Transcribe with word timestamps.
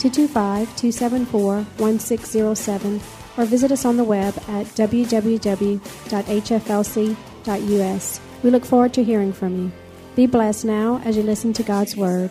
225 0.00 0.76
274 0.76 1.56
1607 1.76 3.00
or 3.36 3.44
visit 3.44 3.70
us 3.70 3.84
on 3.84 3.98
the 3.98 4.04
web 4.04 4.34
at 4.48 4.64
www.hflc.us. 4.68 5.80
We 8.42 8.50
look 8.50 8.64
forward 8.64 8.94
to 8.94 9.04
hearing 9.04 9.34
from 9.34 9.58
you. 9.58 9.70
Be 10.16 10.24
blessed 10.26 10.64
now 10.64 11.02
as 11.04 11.18
you 11.18 11.22
listen 11.22 11.52
to 11.52 11.62
God's 11.62 11.94
Word. 11.96 12.30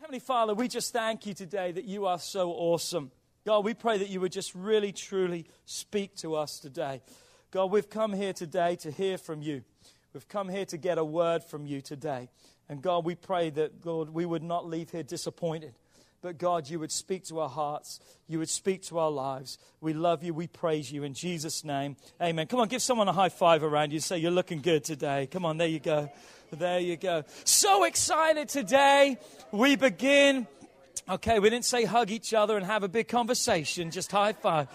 Heavenly 0.00 0.20
Father, 0.20 0.54
we 0.54 0.68
just 0.68 0.92
thank 0.92 1.26
you 1.26 1.34
today 1.34 1.72
that 1.72 1.84
you 1.84 2.06
are 2.06 2.20
so 2.20 2.52
awesome. 2.52 3.10
God, 3.44 3.64
we 3.64 3.74
pray 3.74 3.98
that 3.98 4.08
you 4.08 4.20
would 4.20 4.32
just 4.32 4.54
really, 4.54 4.92
truly 4.92 5.46
speak 5.64 6.14
to 6.16 6.36
us 6.36 6.60
today. 6.60 7.02
God, 7.50 7.72
we've 7.72 7.90
come 7.90 8.12
here 8.12 8.32
today 8.32 8.76
to 8.76 8.90
hear 8.90 9.18
from 9.18 9.42
you. 9.42 9.62
We've 10.14 10.28
come 10.28 10.48
here 10.48 10.64
to 10.66 10.76
get 10.76 10.96
a 10.96 11.04
word 11.04 11.42
from 11.42 11.66
you 11.66 11.80
today. 11.80 12.28
And 12.68 12.80
God, 12.80 13.04
we 13.04 13.16
pray 13.16 13.50
that, 13.50 13.84
Lord, 13.84 14.10
we 14.10 14.24
would 14.24 14.44
not 14.44 14.68
leave 14.68 14.90
here 14.90 15.02
disappointed. 15.02 15.74
But 16.22 16.38
God, 16.38 16.70
you 16.70 16.78
would 16.78 16.92
speak 16.92 17.24
to 17.24 17.40
our 17.40 17.48
hearts. 17.48 17.98
You 18.28 18.38
would 18.38 18.48
speak 18.48 18.82
to 18.84 18.98
our 19.00 19.10
lives. 19.10 19.58
We 19.80 19.92
love 19.92 20.22
you. 20.22 20.32
We 20.32 20.46
praise 20.46 20.92
you. 20.92 21.02
In 21.02 21.12
Jesus' 21.12 21.64
name, 21.64 21.96
amen. 22.20 22.46
Come 22.46 22.60
on, 22.60 22.68
give 22.68 22.80
someone 22.80 23.08
a 23.08 23.12
high 23.12 23.28
five 23.28 23.64
around 23.64 23.92
you. 23.92 23.98
Say, 23.98 24.18
you're 24.18 24.30
looking 24.30 24.60
good 24.60 24.84
today. 24.84 25.26
Come 25.26 25.44
on, 25.44 25.58
there 25.58 25.66
you 25.66 25.80
go. 25.80 26.10
There 26.52 26.78
you 26.78 26.96
go. 26.96 27.24
So 27.44 27.82
excited 27.84 28.48
today. 28.48 29.18
We 29.50 29.74
begin 29.74 30.46
Okay, 31.08 31.40
we 31.40 31.50
didn't 31.50 31.64
say 31.64 31.84
hug 31.84 32.10
each 32.10 32.32
other 32.32 32.56
and 32.56 32.64
have 32.64 32.84
a 32.84 32.88
big 32.88 33.08
conversation, 33.08 33.90
just 33.90 34.12
high 34.12 34.32
five. 34.32 34.68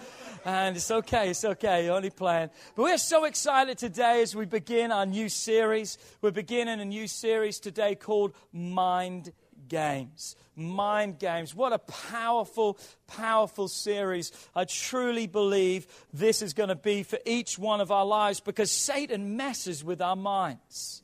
And 0.44 0.76
it's 0.76 0.90
okay, 0.90 1.30
it's 1.30 1.44
okay, 1.44 1.88
only 1.88 2.10
playing. 2.10 2.50
But 2.76 2.82
we're 2.82 2.98
so 2.98 3.24
excited 3.24 3.78
today 3.78 4.22
as 4.22 4.36
we 4.36 4.44
begin 4.44 4.92
our 4.92 5.06
new 5.06 5.28
series. 5.28 5.96
We're 6.20 6.30
beginning 6.30 6.80
a 6.80 6.84
new 6.84 7.08
series 7.08 7.58
today 7.58 7.94
called 7.94 8.34
Mind 8.52 9.32
Games. 9.68 10.36
Mind 10.54 11.18
Games. 11.18 11.54
What 11.54 11.72
a 11.72 11.78
powerful, 11.78 12.78
powerful 13.06 13.68
series. 13.68 14.30
I 14.54 14.64
truly 14.64 15.26
believe 15.26 15.86
this 16.12 16.42
is 16.42 16.52
going 16.52 16.68
to 16.68 16.76
be 16.76 17.04
for 17.04 17.18
each 17.24 17.58
one 17.58 17.80
of 17.80 17.90
our 17.90 18.06
lives 18.06 18.40
because 18.40 18.70
Satan 18.70 19.36
messes 19.36 19.82
with 19.82 20.00
our 20.00 20.16
minds. 20.16 21.02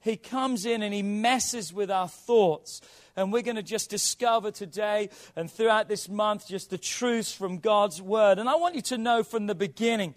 He 0.00 0.16
comes 0.16 0.64
in 0.64 0.82
and 0.82 0.94
he 0.94 1.02
messes 1.02 1.72
with 1.72 1.90
our 1.90 2.08
thoughts. 2.08 2.80
And 3.20 3.30
we're 3.30 3.42
going 3.42 3.56
to 3.56 3.62
just 3.62 3.90
discover 3.90 4.50
today 4.50 5.10
and 5.36 5.50
throughout 5.50 5.88
this 5.88 6.08
month 6.08 6.48
just 6.48 6.70
the 6.70 6.78
truths 6.78 7.32
from 7.32 7.58
God's 7.58 8.00
Word. 8.00 8.38
And 8.38 8.48
I 8.48 8.54
want 8.54 8.74
you 8.74 8.82
to 8.82 8.96
know 8.96 9.22
from 9.22 9.46
the 9.46 9.54
beginning 9.54 10.14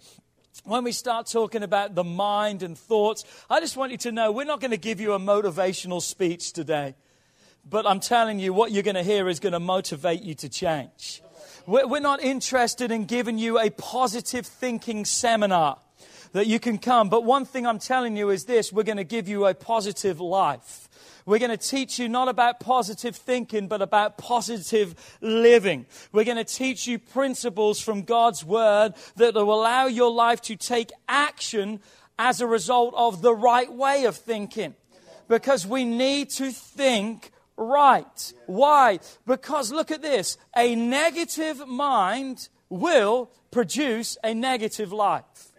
when 0.64 0.84
we 0.84 0.92
start 0.92 1.26
talking 1.26 1.62
about 1.62 1.94
the 1.94 2.02
mind 2.02 2.62
and 2.62 2.78
thoughts, 2.78 3.24
I 3.50 3.60
just 3.60 3.76
want 3.76 3.92
you 3.92 3.98
to 3.98 4.12
know 4.12 4.32
we're 4.32 4.44
not 4.44 4.60
going 4.60 4.70
to 4.70 4.78
give 4.78 5.00
you 5.00 5.12
a 5.12 5.18
motivational 5.18 6.00
speech 6.00 6.54
today. 6.54 6.94
But 7.68 7.86
I'm 7.86 8.00
telling 8.00 8.38
you, 8.38 8.54
what 8.54 8.72
you're 8.72 8.82
going 8.82 8.94
to 8.94 9.02
hear 9.02 9.28
is 9.28 9.38
going 9.38 9.52
to 9.52 9.60
motivate 9.60 10.22
you 10.22 10.34
to 10.36 10.48
change. 10.48 11.22
We're 11.66 12.00
not 12.00 12.22
interested 12.22 12.90
in 12.90 13.04
giving 13.04 13.36
you 13.36 13.58
a 13.58 13.68
positive 13.70 14.46
thinking 14.46 15.04
seminar 15.04 15.78
that 16.32 16.46
you 16.46 16.58
can 16.58 16.78
come. 16.78 17.10
But 17.10 17.24
one 17.24 17.44
thing 17.44 17.66
I'm 17.66 17.78
telling 17.78 18.16
you 18.16 18.30
is 18.30 18.44
this 18.44 18.72
we're 18.72 18.82
going 18.82 18.96
to 18.96 19.04
give 19.04 19.28
you 19.28 19.46
a 19.46 19.54
positive 19.54 20.20
life. 20.20 20.83
We're 21.26 21.38
going 21.38 21.50
to 21.50 21.56
teach 21.56 21.98
you 21.98 22.08
not 22.08 22.28
about 22.28 22.60
positive 22.60 23.16
thinking, 23.16 23.66
but 23.66 23.80
about 23.80 24.18
positive 24.18 24.94
living. 25.20 25.86
We're 26.12 26.24
going 26.24 26.36
to 26.36 26.44
teach 26.44 26.86
you 26.86 26.98
principles 26.98 27.80
from 27.80 28.02
God's 28.02 28.44
Word 28.44 28.92
that 29.16 29.34
will 29.34 29.54
allow 29.54 29.86
your 29.86 30.10
life 30.10 30.42
to 30.42 30.56
take 30.56 30.90
action 31.08 31.80
as 32.18 32.40
a 32.40 32.46
result 32.46 32.94
of 32.96 33.22
the 33.22 33.34
right 33.34 33.72
way 33.72 34.04
of 34.04 34.16
thinking. 34.16 34.74
Because 35.26 35.66
we 35.66 35.86
need 35.86 36.28
to 36.30 36.50
think 36.50 37.30
right. 37.56 38.32
Why? 38.46 38.98
Because 39.26 39.72
look 39.72 39.90
at 39.90 40.02
this 40.02 40.36
a 40.56 40.74
negative 40.74 41.66
mind 41.66 42.48
will 42.68 43.30
produce 43.50 44.18
a 44.22 44.34
negative 44.34 44.92
life. 44.92 45.52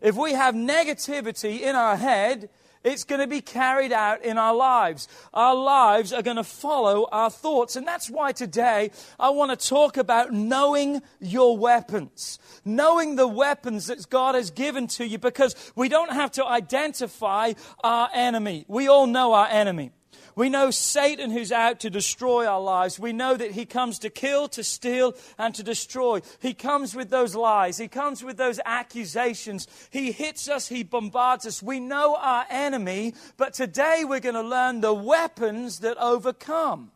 If 0.00 0.16
we 0.16 0.32
have 0.32 0.54
negativity 0.54 1.60
in 1.60 1.74
our 1.74 1.96
head, 1.96 2.48
it's 2.84 3.04
going 3.04 3.20
to 3.20 3.26
be 3.26 3.40
carried 3.40 3.92
out 3.92 4.22
in 4.22 4.38
our 4.38 4.54
lives. 4.54 5.08
Our 5.32 5.54
lives 5.54 6.12
are 6.12 6.22
going 6.22 6.36
to 6.36 6.44
follow 6.44 7.08
our 7.10 7.30
thoughts. 7.30 7.76
And 7.76 7.86
that's 7.86 8.10
why 8.10 8.32
today 8.32 8.90
I 9.18 9.30
want 9.30 9.58
to 9.58 9.68
talk 9.68 9.96
about 9.96 10.32
knowing 10.32 11.02
your 11.18 11.56
weapons. 11.56 12.38
Knowing 12.64 13.16
the 13.16 13.26
weapons 13.26 13.86
that 13.86 14.08
God 14.10 14.34
has 14.34 14.50
given 14.50 14.86
to 14.88 15.06
you 15.06 15.18
because 15.18 15.56
we 15.74 15.88
don't 15.88 16.12
have 16.12 16.30
to 16.32 16.46
identify 16.46 17.54
our 17.82 18.10
enemy. 18.12 18.66
We 18.68 18.88
all 18.88 19.06
know 19.06 19.32
our 19.32 19.48
enemy. 19.48 19.92
We 20.36 20.48
know 20.48 20.70
Satan 20.70 21.30
who's 21.30 21.52
out 21.52 21.80
to 21.80 21.90
destroy 21.90 22.46
our 22.46 22.60
lives. 22.60 22.98
We 22.98 23.12
know 23.12 23.36
that 23.36 23.52
he 23.52 23.66
comes 23.66 23.98
to 24.00 24.10
kill, 24.10 24.48
to 24.48 24.64
steal, 24.64 25.14
and 25.38 25.54
to 25.54 25.62
destroy. 25.62 26.22
He 26.40 26.54
comes 26.54 26.94
with 26.94 27.10
those 27.10 27.34
lies. 27.34 27.78
He 27.78 27.88
comes 27.88 28.24
with 28.24 28.36
those 28.36 28.60
accusations. 28.64 29.68
He 29.90 30.12
hits 30.12 30.48
us. 30.48 30.68
He 30.68 30.82
bombards 30.82 31.46
us. 31.46 31.62
We 31.62 31.80
know 31.80 32.16
our 32.16 32.46
enemy, 32.50 33.14
but 33.36 33.54
today 33.54 34.04
we're 34.04 34.20
going 34.20 34.34
to 34.34 34.42
learn 34.42 34.80
the 34.80 34.94
weapons 34.94 35.80
that 35.80 35.96
overcome 35.98 36.90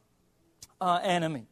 our 0.80 1.00
enemy. 1.02 1.46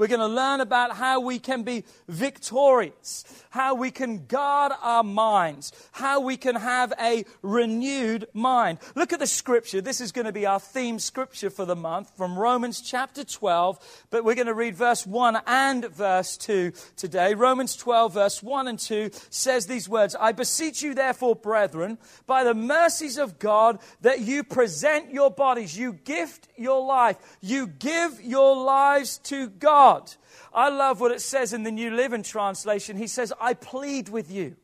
We're 0.00 0.06
going 0.06 0.20
to 0.20 0.28
learn 0.28 0.62
about 0.62 0.96
how 0.96 1.20
we 1.20 1.38
can 1.38 1.62
be 1.62 1.84
victorious, 2.08 3.22
how 3.50 3.74
we 3.74 3.90
can 3.90 4.24
guard 4.24 4.72
our 4.80 5.04
minds, 5.04 5.72
how 5.92 6.20
we 6.20 6.38
can 6.38 6.54
have 6.54 6.94
a 6.98 7.26
renewed 7.42 8.26
mind. 8.32 8.78
Look 8.94 9.12
at 9.12 9.18
the 9.18 9.26
scripture. 9.26 9.82
This 9.82 10.00
is 10.00 10.10
going 10.10 10.24
to 10.24 10.32
be 10.32 10.46
our 10.46 10.58
theme 10.58 10.98
scripture 11.00 11.50
for 11.50 11.66
the 11.66 11.76
month 11.76 12.16
from 12.16 12.38
Romans 12.38 12.80
chapter 12.80 13.24
12, 13.24 14.06
but 14.08 14.24
we're 14.24 14.34
going 14.34 14.46
to 14.46 14.54
read 14.54 14.74
verse 14.74 15.06
1 15.06 15.38
and 15.46 15.84
verse 15.94 16.38
2 16.38 16.72
today. 16.96 17.34
Romans 17.34 17.76
12, 17.76 18.14
verse 18.14 18.42
1 18.42 18.68
and 18.68 18.78
2 18.78 19.10
says 19.28 19.66
these 19.66 19.86
words 19.86 20.16
I 20.18 20.32
beseech 20.32 20.80
you, 20.80 20.94
therefore, 20.94 21.36
brethren, 21.36 21.98
by 22.26 22.42
the 22.42 22.54
mercies 22.54 23.18
of 23.18 23.38
God, 23.38 23.78
that 24.00 24.20
you 24.20 24.44
present 24.44 25.12
your 25.12 25.30
bodies, 25.30 25.76
you 25.76 25.92
gift 25.92 26.48
your 26.56 26.82
life, 26.86 27.18
you 27.42 27.66
give 27.66 28.18
your 28.22 28.56
lives 28.64 29.18
to 29.24 29.48
God. 29.48 29.89
I 30.52 30.68
love 30.68 31.00
what 31.00 31.12
it 31.12 31.20
says 31.20 31.52
in 31.52 31.62
the 31.62 31.70
New 31.70 31.90
Living 31.90 32.22
Translation. 32.22 32.96
He 32.96 33.06
says, 33.06 33.32
I 33.40 33.54
plead 33.54 34.08
with 34.08 34.30
you. 34.30 34.56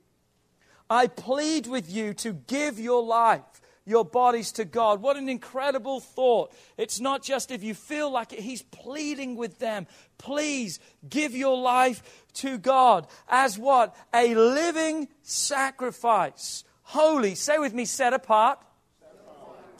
I 0.88 1.06
plead 1.08 1.66
with 1.66 1.90
you 1.90 2.14
to 2.14 2.32
give 2.32 2.78
your 2.78 3.02
life, 3.02 3.42
your 3.84 4.04
bodies 4.04 4.52
to 4.52 4.64
God. 4.64 5.02
What 5.02 5.16
an 5.16 5.28
incredible 5.28 6.00
thought. 6.00 6.52
It's 6.76 7.00
not 7.00 7.22
just 7.22 7.50
if 7.50 7.62
you 7.62 7.74
feel 7.74 8.10
like 8.10 8.32
it, 8.32 8.40
He's 8.40 8.62
pleading 8.62 9.36
with 9.36 9.58
them. 9.58 9.86
Please 10.18 10.78
give 11.08 11.34
your 11.34 11.56
life 11.56 12.24
to 12.34 12.58
God 12.58 13.06
as 13.28 13.58
what? 13.58 13.96
A 14.14 14.34
living 14.34 15.08
sacrifice. 15.22 16.64
Holy. 16.82 17.34
Say 17.34 17.58
with 17.58 17.74
me, 17.74 17.84
set 17.84 18.12
apart. 18.12 18.60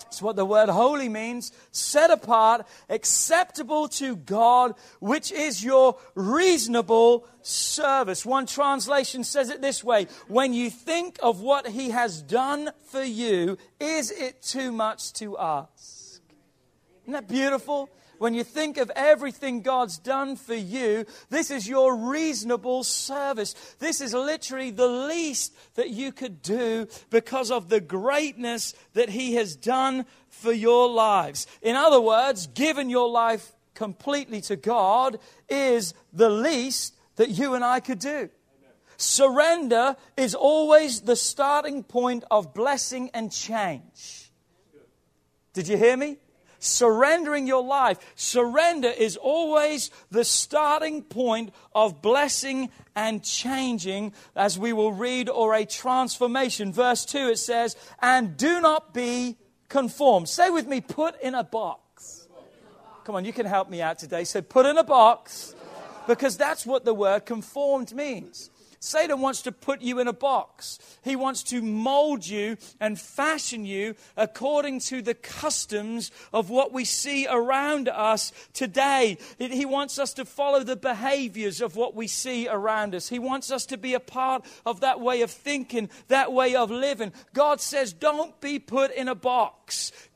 That's 0.04 0.22
what 0.22 0.36
the 0.36 0.44
word 0.44 0.68
holy 0.68 1.08
means. 1.08 1.52
Set 1.72 2.10
apart, 2.10 2.66
acceptable 2.88 3.88
to 3.88 4.16
God, 4.16 4.74
which 5.00 5.32
is 5.32 5.64
your 5.64 5.98
reasonable 6.14 7.26
service. 7.42 8.24
One 8.26 8.46
translation 8.46 9.24
says 9.24 9.50
it 9.50 9.62
this 9.62 9.82
way 9.82 10.06
When 10.28 10.52
you 10.52 10.70
think 10.70 11.18
of 11.22 11.40
what 11.40 11.68
He 11.68 11.90
has 11.90 12.22
done 12.22 12.70
for 12.86 13.02
you, 13.02 13.58
is 13.80 14.10
it 14.10 14.42
too 14.42 14.72
much 14.72 15.12
to 15.14 15.36
ask? 15.38 16.20
Isn't 17.02 17.12
that 17.12 17.28
beautiful? 17.28 17.88
When 18.18 18.34
you 18.34 18.44
think 18.44 18.76
of 18.78 18.90
everything 18.96 19.62
God's 19.62 19.98
done 19.98 20.36
for 20.36 20.54
you, 20.54 21.04
this 21.28 21.50
is 21.50 21.68
your 21.68 21.96
reasonable 21.96 22.84
service. 22.84 23.54
This 23.78 24.00
is 24.00 24.14
literally 24.14 24.70
the 24.70 24.86
least 24.86 25.54
that 25.74 25.90
you 25.90 26.12
could 26.12 26.42
do 26.42 26.88
because 27.10 27.50
of 27.50 27.68
the 27.68 27.80
greatness 27.80 28.74
that 28.94 29.10
He 29.10 29.34
has 29.34 29.54
done 29.56 30.06
for 30.28 30.52
your 30.52 30.88
lives. 30.88 31.46
In 31.62 31.76
other 31.76 32.00
words, 32.00 32.46
giving 32.48 32.90
your 32.90 33.08
life 33.08 33.52
completely 33.74 34.40
to 34.42 34.56
God 34.56 35.18
is 35.48 35.94
the 36.12 36.30
least 36.30 36.94
that 37.16 37.30
you 37.30 37.54
and 37.54 37.64
I 37.64 37.80
could 37.80 37.98
do. 37.98 38.30
Surrender 38.96 39.96
is 40.16 40.34
always 40.34 41.02
the 41.02 41.16
starting 41.16 41.82
point 41.82 42.24
of 42.30 42.54
blessing 42.54 43.10
and 43.12 43.30
change. 43.30 44.30
Did 45.52 45.68
you 45.68 45.76
hear 45.76 45.96
me? 45.96 46.16
Surrendering 46.66 47.46
your 47.46 47.62
life. 47.62 47.98
Surrender 48.16 48.88
is 48.88 49.16
always 49.16 49.90
the 50.10 50.24
starting 50.24 51.02
point 51.02 51.52
of 51.74 52.02
blessing 52.02 52.70
and 52.94 53.22
changing, 53.22 54.12
as 54.34 54.58
we 54.58 54.72
will 54.72 54.92
read, 54.92 55.28
or 55.28 55.54
a 55.54 55.64
transformation. 55.64 56.72
Verse 56.72 57.04
2 57.04 57.28
it 57.28 57.38
says, 57.38 57.76
And 58.00 58.36
do 58.36 58.60
not 58.60 58.92
be 58.92 59.36
conformed. 59.68 60.28
Say 60.28 60.50
with 60.50 60.66
me, 60.66 60.80
put 60.80 61.20
in 61.20 61.34
a 61.34 61.44
box. 61.44 62.28
Come 63.04 63.14
on, 63.14 63.24
you 63.24 63.32
can 63.32 63.46
help 63.46 63.70
me 63.70 63.80
out 63.80 63.98
today. 63.98 64.24
Say, 64.24 64.40
put 64.40 64.66
in 64.66 64.76
a 64.78 64.84
box, 64.84 65.54
because 66.06 66.36
that's 66.36 66.66
what 66.66 66.84
the 66.84 66.94
word 66.94 67.24
conformed 67.24 67.94
means. 67.94 68.50
Satan 68.86 69.20
wants 69.20 69.42
to 69.42 69.50
put 69.50 69.82
you 69.82 69.98
in 69.98 70.06
a 70.06 70.12
box. 70.12 70.78
He 71.02 71.16
wants 71.16 71.42
to 71.44 71.60
mold 71.60 72.24
you 72.24 72.56
and 72.80 73.00
fashion 73.00 73.66
you 73.66 73.96
according 74.16 74.78
to 74.80 75.02
the 75.02 75.14
customs 75.14 76.12
of 76.32 76.50
what 76.50 76.72
we 76.72 76.84
see 76.84 77.26
around 77.26 77.88
us 77.88 78.32
today. 78.52 79.18
He 79.40 79.66
wants 79.66 79.98
us 79.98 80.12
to 80.14 80.24
follow 80.24 80.62
the 80.62 80.76
behaviors 80.76 81.60
of 81.60 81.74
what 81.74 81.96
we 81.96 82.06
see 82.06 82.46
around 82.46 82.94
us. 82.94 83.08
He 83.08 83.18
wants 83.18 83.50
us 83.50 83.66
to 83.66 83.76
be 83.76 83.94
a 83.94 84.00
part 84.00 84.44
of 84.64 84.80
that 84.80 85.00
way 85.00 85.22
of 85.22 85.32
thinking, 85.32 85.90
that 86.06 86.32
way 86.32 86.54
of 86.54 86.70
living. 86.70 87.12
God 87.34 87.60
says, 87.60 87.92
don't 87.92 88.40
be 88.40 88.60
put 88.60 88.92
in 88.92 89.08
a 89.08 89.16
box. 89.16 89.65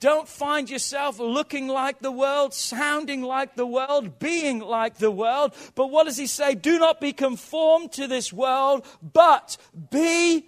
Don't 0.00 0.28
find 0.28 0.70
yourself 0.70 1.18
looking 1.18 1.68
like 1.68 2.00
the 2.00 2.12
world, 2.12 2.54
sounding 2.54 3.22
like 3.22 3.56
the 3.56 3.66
world, 3.66 4.18
being 4.18 4.60
like 4.60 4.96
the 4.96 5.10
world. 5.10 5.54
But 5.74 5.88
what 5.88 6.04
does 6.04 6.16
he 6.16 6.26
say? 6.26 6.54
Do 6.54 6.78
not 6.78 7.00
be 7.00 7.12
conformed 7.12 7.92
to 7.92 8.06
this 8.06 8.32
world 8.32 8.40
world, 8.40 8.86
but 9.02 9.56
be. 9.90 10.44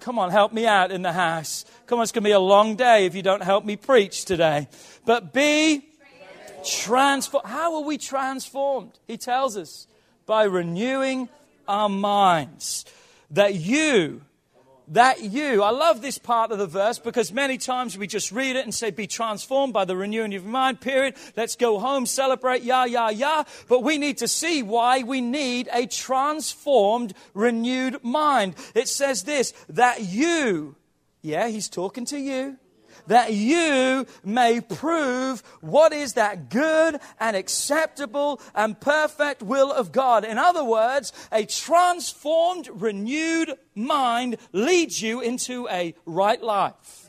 Come 0.00 0.18
on, 0.18 0.30
help 0.30 0.52
me 0.52 0.66
out 0.66 0.90
in 0.90 1.02
the 1.02 1.12
house. 1.12 1.64
Come 1.86 1.98
on, 1.98 2.02
it's 2.02 2.12
going 2.12 2.24
to 2.24 2.28
be 2.28 2.32
a 2.32 2.40
long 2.40 2.76
day 2.76 3.06
if 3.06 3.14
you 3.14 3.22
don't 3.22 3.42
help 3.42 3.64
me 3.64 3.76
preach 3.76 4.24
today. 4.24 4.68
But 5.06 5.32
be 5.32 5.88
transformed. 6.64 7.46
How 7.46 7.76
are 7.76 7.82
we 7.82 7.96
transformed? 7.96 8.92
He 9.06 9.16
tells 9.16 9.56
us 9.56 9.86
by 10.26 10.44
renewing 10.44 11.28
our 11.66 11.88
minds. 11.88 12.84
That 13.30 13.54
you 13.54 14.22
that 14.88 15.22
you, 15.22 15.62
I 15.62 15.70
love 15.70 16.02
this 16.02 16.18
part 16.18 16.52
of 16.52 16.58
the 16.58 16.66
verse 16.66 16.98
because 16.98 17.32
many 17.32 17.58
times 17.58 17.96
we 17.96 18.06
just 18.06 18.32
read 18.32 18.56
it 18.56 18.64
and 18.64 18.74
say, 18.74 18.90
be 18.90 19.06
transformed 19.06 19.72
by 19.72 19.84
the 19.84 19.96
renewing 19.96 20.34
of 20.34 20.42
your 20.42 20.52
mind, 20.52 20.80
period. 20.80 21.14
Let's 21.36 21.56
go 21.56 21.78
home, 21.78 22.06
celebrate, 22.06 22.62
yeah, 22.62 22.84
yeah, 22.84 23.10
yeah. 23.10 23.44
But 23.68 23.82
we 23.82 23.98
need 23.98 24.18
to 24.18 24.28
see 24.28 24.62
why 24.62 25.02
we 25.02 25.20
need 25.20 25.68
a 25.72 25.86
transformed, 25.86 27.14
renewed 27.32 28.02
mind. 28.04 28.54
It 28.74 28.88
says 28.88 29.22
this, 29.22 29.52
that 29.70 30.02
you, 30.02 30.76
yeah, 31.22 31.48
he's 31.48 31.68
talking 31.68 32.04
to 32.06 32.18
you 32.18 32.58
that 33.06 33.32
you 33.32 34.06
may 34.24 34.60
prove 34.60 35.42
what 35.60 35.92
is 35.92 36.14
that 36.14 36.48
good 36.48 36.98
and 37.20 37.36
acceptable 37.36 38.40
and 38.54 38.78
perfect 38.80 39.42
will 39.42 39.72
of 39.72 39.92
God. 39.92 40.24
In 40.24 40.38
other 40.38 40.64
words, 40.64 41.12
a 41.32 41.44
transformed, 41.44 42.68
renewed 42.72 43.54
mind 43.74 44.36
leads 44.52 45.00
you 45.02 45.20
into 45.20 45.68
a 45.68 45.94
right 46.06 46.42
life. 46.42 47.04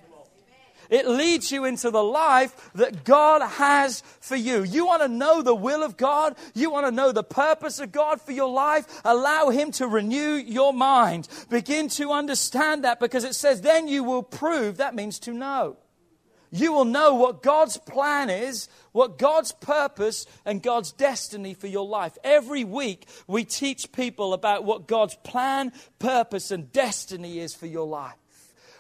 It 0.90 1.08
leads 1.08 1.52
you 1.52 1.66
into 1.66 1.90
the 1.90 2.04
life 2.04 2.70
that 2.76 3.04
God 3.04 3.42
has 3.42 4.02
for 4.20 4.36
you. 4.36 4.64
You 4.64 4.86
want 4.86 5.02
to 5.02 5.08
know 5.08 5.42
the 5.42 5.56
will 5.56 5.84
of 5.84 5.98
God? 5.98 6.36
You 6.54 6.70
want 6.70 6.86
to 6.86 6.92
know 6.92 7.12
the 7.12 7.24
purpose 7.24 7.80
of 7.80 7.92
God 7.92 8.22
for 8.22 8.32
your 8.32 8.50
life? 8.50 9.02
Allow 9.04 9.50
Him 9.50 9.72
to 9.72 9.88
renew 9.88 10.36
your 10.36 10.74
mind. 10.74 11.28
Begin 11.50 11.90
to 11.90 12.12
understand 12.12 12.84
that 12.84 13.00
because 13.00 13.24
it 13.24 13.36
says, 13.36 13.62
then 13.62 13.88
you 13.88 14.04
will 14.04 14.24
prove. 14.24 14.78
That 14.78 14.96
means 14.96 15.20
to 15.20 15.34
know 15.34 15.78
you 16.56 16.72
will 16.72 16.86
know 16.86 17.16
what 17.16 17.44
God's 17.44 17.78
plan 17.78 18.30
is, 18.30 18.70
what 18.92 19.18
God's 19.18 19.52
purpose 19.52 20.26
and 20.46 20.62
God's 20.62 20.92
destiny 20.92 21.54
for 21.54 21.68
your 21.68 21.86
life. 21.86 22.18
Every 22.24 22.64
week, 22.64 23.08
we 23.28 23.44
teach 23.44 23.92
people 23.92 24.34
about 24.34 24.64
what 24.64 24.88
God's 24.88 25.16
plan, 25.24 25.74
purpose, 26.00 26.52
and 26.52 26.72
destiny 26.72 27.40
is 27.40 27.54
for 27.54 27.66
your 27.66 27.88
life. 27.88 28.16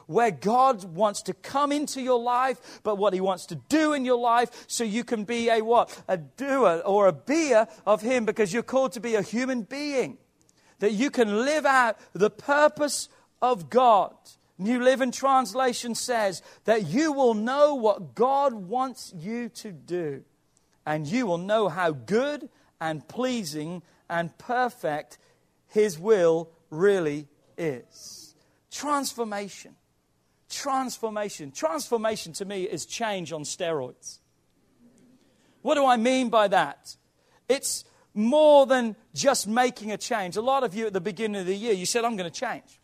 Where 0.07 0.31
God 0.31 0.83
wants 0.95 1.24
to 1.24 1.33
come 1.33 1.72
into 1.72 2.01
your 2.01 2.19
life, 2.19 2.80
but 2.83 2.98
what 2.98 3.13
He 3.13 3.22
wants 3.22 3.48
to 3.48 3.56
do 3.56 3.94
in 3.94 4.06
your 4.06 4.19
life 4.19 4.66
so 4.68 4.83
you 4.83 5.04
can 5.04 5.24
be 5.24 5.50
a 5.50 5.62
what? 5.62 6.01
A 6.07 6.18
doer 6.18 6.81
or 6.86 7.07
a 7.07 7.13
beer 7.13 7.68
of 7.86 8.01
Him 8.01 8.25
because 8.25 8.54
you're 8.54 8.63
called 8.63 8.94
to 8.94 9.00
be 9.00 9.16
a 9.16 9.22
human 9.22 9.63
being. 9.63 10.18
That 10.80 10.92
you 10.92 11.10
can 11.10 11.44
live 11.44 11.66
out 11.66 11.98
the 12.13 12.30
purpose 12.30 13.10
of 13.42 13.69
God 13.69 14.13
New 14.57 14.81
Living 14.81 15.11
Translation 15.11 15.95
says 15.95 16.41
that 16.63 16.87
you 16.87 17.11
will 17.11 17.33
know 17.33 17.75
what 17.75 18.15
God 18.15 18.53
wants 18.53 19.13
you 19.15 19.49
to 19.49 19.71
do, 19.71 20.23
and 20.85 21.05
you 21.05 21.25
will 21.25 21.37
know 21.37 21.67
how 21.67 21.91
good 21.91 22.49
and 22.79 23.07
pleasing 23.07 23.81
and 24.09 24.37
perfect 24.37 25.17
His 25.67 25.99
will 25.99 26.49
really 26.69 27.27
is. 27.57 28.35
Transformation. 28.71 29.75
Transformation. 30.49 31.51
Transformation 31.51 32.33
to 32.33 32.45
me 32.45 32.63
is 32.63 32.85
change 32.85 33.33
on 33.33 33.43
steroids. 33.43 34.19
What 35.61 35.75
do 35.75 35.85
I 35.85 35.97
mean 35.97 36.29
by 36.29 36.47
that? 36.49 36.95
It's 37.49 37.83
more 38.13 38.65
than 38.65 38.95
just 39.13 39.47
making 39.47 39.91
a 39.91 39.97
change. 39.97 40.37
A 40.37 40.41
lot 40.41 40.63
of 40.63 40.75
you 40.75 40.85
at 40.87 40.93
the 40.93 41.01
beginning 41.01 41.41
of 41.41 41.47
the 41.47 41.55
year, 41.55 41.73
you 41.73 41.85
said, 41.85 42.05
I'm 42.05 42.15
going 42.15 42.31
to 42.31 42.39
change. 42.39 42.79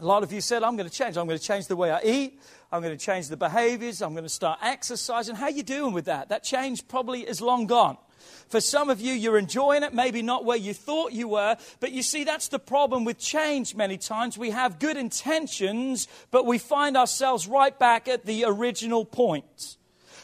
A 0.00 0.04
lot 0.04 0.22
of 0.22 0.32
you 0.32 0.40
said, 0.40 0.62
I'm 0.62 0.76
going 0.76 0.88
to 0.88 0.94
change. 0.94 1.18
I'm 1.18 1.26
going 1.26 1.38
to 1.38 1.44
change 1.44 1.66
the 1.66 1.76
way 1.76 1.90
I 1.90 2.00
eat. 2.02 2.40
I'm 2.72 2.80
going 2.80 2.96
to 2.96 3.04
change 3.04 3.28
the 3.28 3.36
behaviors. 3.36 4.00
I'm 4.00 4.12
going 4.12 4.24
to 4.24 4.30
start 4.30 4.58
exercising. 4.62 5.34
How 5.34 5.44
are 5.44 5.50
you 5.50 5.62
doing 5.62 5.92
with 5.92 6.06
that? 6.06 6.30
That 6.30 6.42
change 6.42 6.88
probably 6.88 7.20
is 7.20 7.42
long 7.42 7.66
gone. 7.66 7.98
For 8.48 8.62
some 8.62 8.88
of 8.88 9.00
you, 9.00 9.12
you're 9.12 9.36
enjoying 9.36 9.82
it, 9.82 9.92
maybe 9.92 10.22
not 10.22 10.46
where 10.46 10.56
you 10.56 10.72
thought 10.72 11.12
you 11.12 11.28
were, 11.28 11.56
but 11.80 11.92
you 11.92 12.02
see, 12.02 12.24
that's 12.24 12.48
the 12.48 12.58
problem 12.58 13.04
with 13.04 13.18
change 13.18 13.74
many 13.74 13.98
times. 13.98 14.38
We 14.38 14.50
have 14.50 14.78
good 14.78 14.96
intentions, 14.96 16.08
but 16.30 16.46
we 16.46 16.56
find 16.56 16.96
ourselves 16.96 17.46
right 17.46 17.78
back 17.78 18.08
at 18.08 18.24
the 18.24 18.44
original 18.46 19.04
point. 19.04 19.76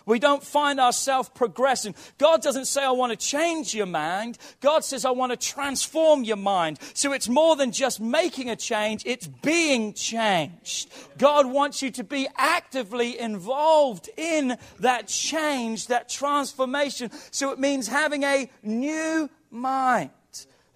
We 0.06 0.20
don't 0.20 0.43
find 0.43 0.79
ourselves 0.79 1.29
progressing. 1.29 1.97
God 2.17 2.41
doesn't 2.41 2.67
say, 2.67 2.85
I 2.85 2.93
want 2.93 3.11
to 3.11 3.17
change 3.17 3.75
your 3.75 3.87
mind. 3.87 4.38
God 4.61 4.85
says, 4.85 5.05
I 5.05 5.11
want 5.11 5.32
to 5.32 5.37
transform 5.37 6.23
your 6.23 6.37
mind. 6.37 6.79
So 6.94 7.12
it's 7.12 7.29
more 7.29 7.56
than 7.56 7.73
just 7.73 8.00
making 8.00 8.49
a 8.49 8.55
change, 8.55 9.03
it's 9.05 9.26
being 9.26 9.92
changed. 9.95 10.92
God 11.19 11.47
wants 11.47 11.83
you 11.83 11.90
to 11.90 12.04
be 12.04 12.28
actively 12.37 13.19
involved 13.19 14.09
in 14.16 14.57
that 14.78 15.09
change, 15.09 15.88
that 15.88 16.09
transformation. 16.09 17.11
So 17.33 17.50
it 17.50 17.59
means 17.59 17.88
having 17.88 18.23
a 18.23 18.49
new 18.62 19.28
mind. 19.50 20.11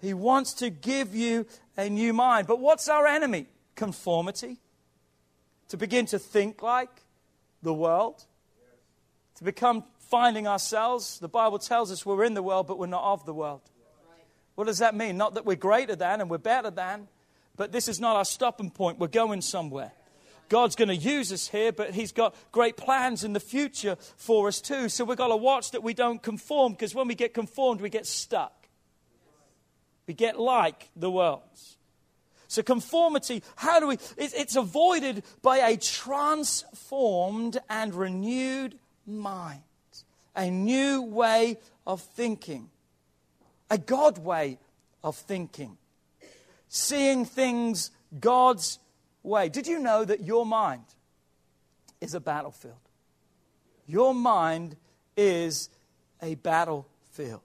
He 0.01 0.13
wants 0.13 0.53
to 0.55 0.69
give 0.69 1.15
you 1.15 1.45
a 1.77 1.89
new 1.89 2.11
mind. 2.11 2.47
But 2.47 2.59
what's 2.59 2.89
our 2.89 3.07
enemy? 3.07 3.47
Conformity. 3.75 4.57
To 5.69 5.77
begin 5.77 6.05
to 6.07 6.19
think 6.19 6.61
like 6.61 6.89
the 7.63 7.73
world 7.73 8.25
to 9.41 9.45
become 9.45 9.83
finding 9.97 10.47
ourselves. 10.47 11.17
The 11.17 11.27
Bible 11.27 11.57
tells 11.57 11.91
us 11.91 12.05
we're 12.05 12.23
in 12.23 12.35
the 12.35 12.43
world, 12.43 12.67
but 12.67 12.77
we're 12.77 12.85
not 12.85 13.03
of 13.03 13.25
the 13.25 13.33
world. 13.33 13.61
What 14.53 14.67
does 14.67 14.77
that 14.77 14.93
mean? 14.93 15.17
Not 15.17 15.33
that 15.33 15.47
we're 15.47 15.55
greater 15.55 15.95
than 15.95 16.21
and 16.21 16.29
we're 16.29 16.37
better 16.37 16.69
than, 16.69 17.07
but 17.57 17.71
this 17.71 17.87
is 17.87 17.99
not 17.99 18.15
our 18.15 18.25
stopping 18.25 18.69
point. 18.69 18.99
We're 18.99 19.07
going 19.07 19.41
somewhere. 19.41 19.93
God's 20.47 20.75
going 20.75 20.89
to 20.89 20.95
use 20.95 21.31
us 21.31 21.47
here, 21.47 21.71
but 21.71 21.95
He's 21.95 22.11
got 22.11 22.35
great 22.51 22.77
plans 22.77 23.23
in 23.23 23.33
the 23.33 23.39
future 23.39 23.95
for 24.15 24.47
us 24.47 24.61
too. 24.61 24.89
So 24.89 25.05
we've 25.05 25.17
got 25.17 25.29
to 25.29 25.37
watch 25.37 25.71
that 25.71 25.81
we 25.81 25.95
don't 25.95 26.21
conform, 26.21 26.73
because 26.73 26.93
when 26.93 27.07
we 27.07 27.15
get 27.15 27.33
conformed, 27.33 27.81
we 27.81 27.89
get 27.89 28.05
stuck. 28.05 28.67
We 30.05 30.13
get 30.13 30.39
like 30.39 30.89
the 30.95 31.09
world. 31.09 31.41
So, 32.47 32.61
conformity, 32.61 33.41
how 33.55 33.79
do 33.79 33.87
we? 33.87 33.97
It's 34.17 34.57
avoided 34.57 35.23
by 35.41 35.59
a 35.59 35.77
transformed 35.77 37.57
and 37.69 37.95
renewed 37.95 38.77
mind, 39.05 39.61
a 40.35 40.49
new 40.49 41.01
way 41.01 41.57
of 41.85 42.01
thinking, 42.01 42.69
a 43.69 43.77
God 43.77 44.17
way 44.17 44.59
of 45.03 45.15
thinking, 45.15 45.77
seeing 46.67 47.25
things 47.25 47.91
God's 48.19 48.79
way. 49.23 49.49
Did 49.49 49.67
you 49.67 49.79
know 49.79 50.05
that 50.05 50.21
your 50.21 50.45
mind 50.45 50.85
is 51.99 52.13
a 52.13 52.19
battlefield? 52.19 52.75
Your 53.87 54.13
mind 54.13 54.75
is 55.17 55.69
a 56.21 56.35
battlefield. 56.35 57.41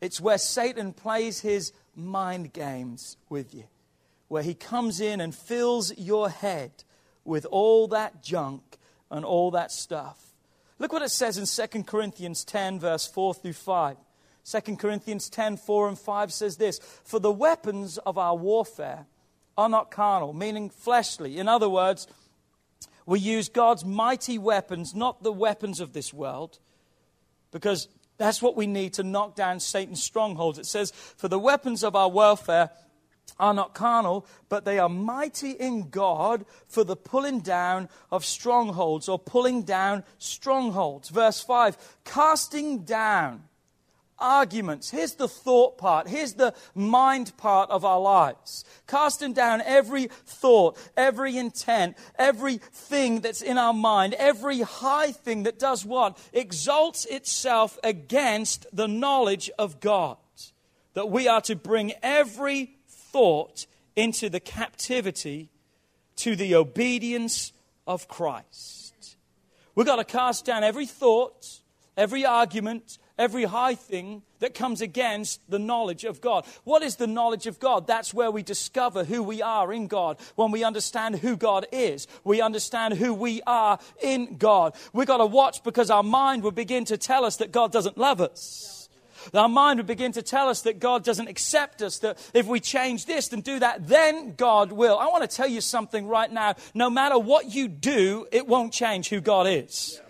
It's 0.00 0.20
where 0.20 0.38
Satan 0.38 0.92
plays 0.92 1.40
his 1.40 1.72
mind 1.94 2.52
games 2.52 3.16
with 3.28 3.54
you, 3.54 3.64
where 4.28 4.42
he 4.42 4.54
comes 4.54 5.00
in 5.00 5.20
and 5.20 5.34
fills 5.34 5.96
your 5.96 6.28
head 6.28 6.70
with 7.24 7.46
all 7.50 7.86
that 7.88 8.22
junk 8.22 8.78
and 9.10 9.24
all 9.24 9.50
that 9.52 9.70
stuff. 9.70 10.31
Look 10.82 10.92
what 10.92 11.02
it 11.02 11.10
says 11.10 11.38
in 11.38 11.46
2 11.46 11.84
Corinthians 11.84 12.42
10, 12.42 12.80
verse 12.80 13.06
4 13.06 13.34
through 13.34 13.52
5. 13.52 13.96
2 14.44 14.76
Corinthians 14.76 15.30
10 15.30 15.56
4 15.56 15.88
and 15.90 15.96
5 15.96 16.32
says 16.32 16.56
this 16.56 16.80
For 17.04 17.20
the 17.20 17.30
weapons 17.30 17.98
of 17.98 18.18
our 18.18 18.34
warfare 18.34 19.06
are 19.56 19.68
not 19.68 19.92
carnal, 19.92 20.32
meaning 20.32 20.70
fleshly. 20.70 21.38
In 21.38 21.46
other 21.46 21.68
words, 21.68 22.08
we 23.06 23.20
use 23.20 23.48
God's 23.48 23.84
mighty 23.84 24.38
weapons, 24.38 24.92
not 24.92 25.22
the 25.22 25.32
weapons 25.32 25.78
of 25.78 25.92
this 25.92 26.12
world, 26.12 26.58
because 27.52 27.86
that's 28.18 28.42
what 28.42 28.56
we 28.56 28.66
need 28.66 28.94
to 28.94 29.04
knock 29.04 29.36
down 29.36 29.60
Satan's 29.60 30.02
strongholds. 30.02 30.58
It 30.58 30.66
says, 30.66 30.90
For 30.90 31.28
the 31.28 31.38
weapons 31.38 31.84
of 31.84 31.94
our 31.94 32.08
warfare 32.08 32.70
are 33.38 33.54
not 33.54 33.74
carnal, 33.74 34.26
but 34.48 34.64
they 34.64 34.78
are 34.78 34.88
mighty 34.88 35.50
in 35.50 35.88
God 35.88 36.44
for 36.66 36.84
the 36.84 36.96
pulling 36.96 37.40
down 37.40 37.88
of 38.10 38.24
strongholds 38.24 39.08
or 39.08 39.18
pulling 39.18 39.62
down 39.62 40.04
strongholds. 40.18 41.08
Verse 41.08 41.40
5 41.40 41.76
casting 42.04 42.84
down 42.84 43.44
arguments. 44.22 44.90
Here's 44.90 45.14
the 45.14 45.28
thought 45.28 45.76
part. 45.76 46.08
Here's 46.08 46.34
the 46.34 46.54
mind 46.74 47.36
part 47.36 47.68
of 47.70 47.84
our 47.84 48.00
lives. 48.00 48.64
Casting 48.86 49.32
down 49.32 49.60
every 49.62 50.06
thought, 50.06 50.78
every 50.96 51.36
intent, 51.36 51.98
everything 52.16 53.20
that's 53.20 53.42
in 53.42 53.58
our 53.58 53.74
mind, 53.74 54.14
every 54.14 54.60
high 54.60 55.12
thing 55.12 55.42
that 55.42 55.58
does 55.58 55.84
what? 55.84 56.16
Exalts 56.32 57.04
itself 57.06 57.78
against 57.84 58.66
the 58.72 58.88
knowledge 58.88 59.50
of 59.58 59.80
God. 59.80 60.16
That 60.94 61.10
we 61.10 61.26
are 61.26 61.40
to 61.42 61.56
bring 61.56 61.92
every 62.02 62.76
thought 63.12 63.66
into 63.94 64.28
the 64.28 64.40
captivity 64.40 65.50
to 66.16 66.36
the 66.36 66.54
obedience 66.54 67.52
of 67.86 68.08
Christ. 68.08 69.16
We've 69.74 69.86
got 69.86 69.96
to 69.96 70.04
cast 70.04 70.44
down 70.44 70.64
every 70.64 70.86
thought, 70.86 71.60
every 71.96 72.24
argument, 72.24 72.98
every 73.18 73.44
high 73.44 73.74
thing 73.74 74.22
that 74.40 74.54
comes 74.54 74.80
against 74.80 75.40
the 75.48 75.58
knowledge 75.58 76.04
of 76.04 76.20
God. 76.20 76.44
What 76.64 76.82
is 76.82 76.96
the 76.96 77.06
knowledge 77.06 77.46
of 77.46 77.58
God? 77.58 77.86
That's 77.86 78.12
where 78.12 78.30
we 78.30 78.42
discover 78.42 79.04
who 79.04 79.22
we 79.22 79.40
are 79.40 79.72
in 79.72 79.86
God. 79.86 80.18
When 80.34 80.50
we 80.50 80.64
understand 80.64 81.16
who 81.16 81.36
God 81.36 81.66
is, 81.72 82.06
we 82.24 82.40
understand 82.40 82.94
who 82.94 83.14
we 83.14 83.40
are 83.46 83.78
in 84.02 84.36
God. 84.36 84.74
We've 84.92 85.06
got 85.06 85.18
to 85.18 85.26
watch 85.26 85.62
because 85.62 85.90
our 85.90 86.02
mind 86.02 86.42
will 86.42 86.50
begin 86.50 86.84
to 86.86 86.98
tell 86.98 87.24
us 87.24 87.36
that 87.36 87.52
God 87.52 87.72
doesn't 87.72 87.96
love 87.96 88.20
us. 88.20 88.81
Our 89.34 89.48
mind 89.48 89.78
would 89.78 89.86
begin 89.86 90.12
to 90.12 90.22
tell 90.22 90.48
us 90.48 90.62
that 90.62 90.78
God 90.78 91.04
doesn't 91.04 91.28
accept 91.28 91.82
us, 91.82 91.98
that 91.98 92.18
if 92.34 92.46
we 92.46 92.60
change 92.60 93.06
this 93.06 93.32
and 93.32 93.42
do 93.42 93.58
that, 93.58 93.86
then 93.86 94.34
God 94.34 94.72
will. 94.72 94.98
I 94.98 95.06
want 95.06 95.28
to 95.28 95.36
tell 95.36 95.48
you 95.48 95.60
something 95.60 96.06
right 96.06 96.30
now. 96.30 96.54
No 96.74 96.90
matter 96.90 97.18
what 97.18 97.54
you 97.54 97.68
do, 97.68 98.26
it 98.32 98.46
won't 98.46 98.72
change 98.72 99.08
who 99.08 99.20
God 99.20 99.46
is. 99.46 100.00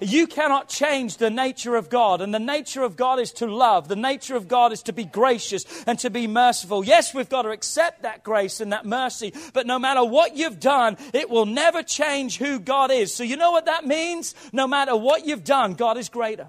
You 0.00 0.26
cannot 0.26 0.68
change 0.68 1.18
the 1.18 1.30
nature 1.30 1.76
of 1.76 1.88
God, 1.88 2.20
and 2.20 2.34
the 2.34 2.40
nature 2.40 2.82
of 2.82 2.96
God 2.96 3.20
is 3.20 3.30
to 3.34 3.46
love. 3.46 3.86
The 3.86 3.94
nature 3.94 4.34
of 4.34 4.48
God 4.48 4.72
is 4.72 4.82
to 4.84 4.92
be 4.92 5.04
gracious 5.04 5.64
and 5.86 5.96
to 6.00 6.10
be 6.10 6.26
merciful. 6.26 6.84
Yes, 6.84 7.14
we've 7.14 7.28
got 7.28 7.42
to 7.42 7.50
accept 7.50 8.02
that 8.02 8.24
grace 8.24 8.60
and 8.60 8.72
that 8.72 8.84
mercy, 8.84 9.32
but 9.52 9.66
no 9.66 9.78
matter 9.78 10.04
what 10.04 10.36
you've 10.36 10.58
done, 10.58 10.96
it 11.12 11.30
will 11.30 11.46
never 11.46 11.82
change 11.84 12.38
who 12.38 12.58
God 12.58 12.90
is. 12.90 13.14
So, 13.14 13.22
you 13.22 13.36
know 13.36 13.52
what 13.52 13.66
that 13.66 13.86
means? 13.86 14.34
No 14.52 14.66
matter 14.66 14.96
what 14.96 15.24
you've 15.24 15.44
done, 15.44 15.74
God 15.74 15.96
is 15.96 16.08
greater. 16.08 16.48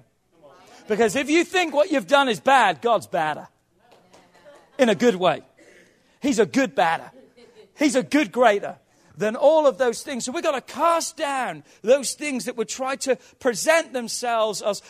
Because 0.88 1.16
if 1.16 1.30
you 1.30 1.44
think 1.44 1.74
what 1.74 1.90
you've 1.90 2.06
done 2.06 2.28
is 2.28 2.40
bad, 2.40 2.82
God's 2.82 3.06
badder. 3.06 3.48
In 4.78 4.88
a 4.88 4.94
good 4.94 5.16
way. 5.16 5.42
He's 6.20 6.38
a 6.38 6.46
good 6.46 6.74
badder. 6.74 7.10
He's 7.78 7.94
a 7.94 8.02
good 8.02 8.32
greater 8.32 8.76
than 9.16 9.36
all 9.36 9.66
of 9.66 9.78
those 9.78 10.02
things. 10.02 10.24
So 10.24 10.32
we've 10.32 10.42
got 10.42 10.52
to 10.52 10.60
cast 10.60 11.16
down 11.16 11.62
those 11.82 12.14
things 12.14 12.46
that 12.46 12.56
would 12.56 12.68
try 12.68 12.96
to 12.96 13.16
present 13.38 13.92
themselves 13.92 14.60
as 14.60 14.82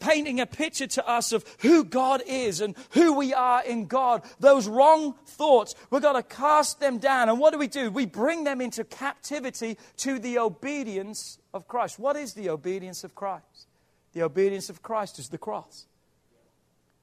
painting 0.00 0.40
a 0.40 0.46
picture 0.46 0.86
to 0.86 1.08
us 1.08 1.32
of 1.32 1.44
who 1.60 1.84
God 1.84 2.22
is 2.26 2.60
and 2.60 2.76
who 2.90 3.14
we 3.14 3.34
are 3.34 3.64
in 3.64 3.86
God. 3.86 4.22
Those 4.38 4.68
wrong 4.68 5.14
thoughts, 5.26 5.74
we've 5.90 6.02
got 6.02 6.12
to 6.12 6.22
cast 6.22 6.80
them 6.80 6.98
down. 6.98 7.28
And 7.28 7.40
what 7.40 7.52
do 7.52 7.58
we 7.58 7.66
do? 7.66 7.90
We 7.90 8.06
bring 8.06 8.44
them 8.44 8.60
into 8.60 8.84
captivity 8.84 9.76
to 9.98 10.18
the 10.18 10.38
obedience 10.38 11.38
of 11.52 11.66
Christ. 11.66 11.98
What 11.98 12.16
is 12.16 12.34
the 12.34 12.50
obedience 12.50 13.02
of 13.02 13.14
Christ? 13.14 13.66
The 14.12 14.22
obedience 14.22 14.68
of 14.68 14.82
Christ 14.82 15.18
is 15.18 15.28
the 15.28 15.38
cross. 15.38 15.86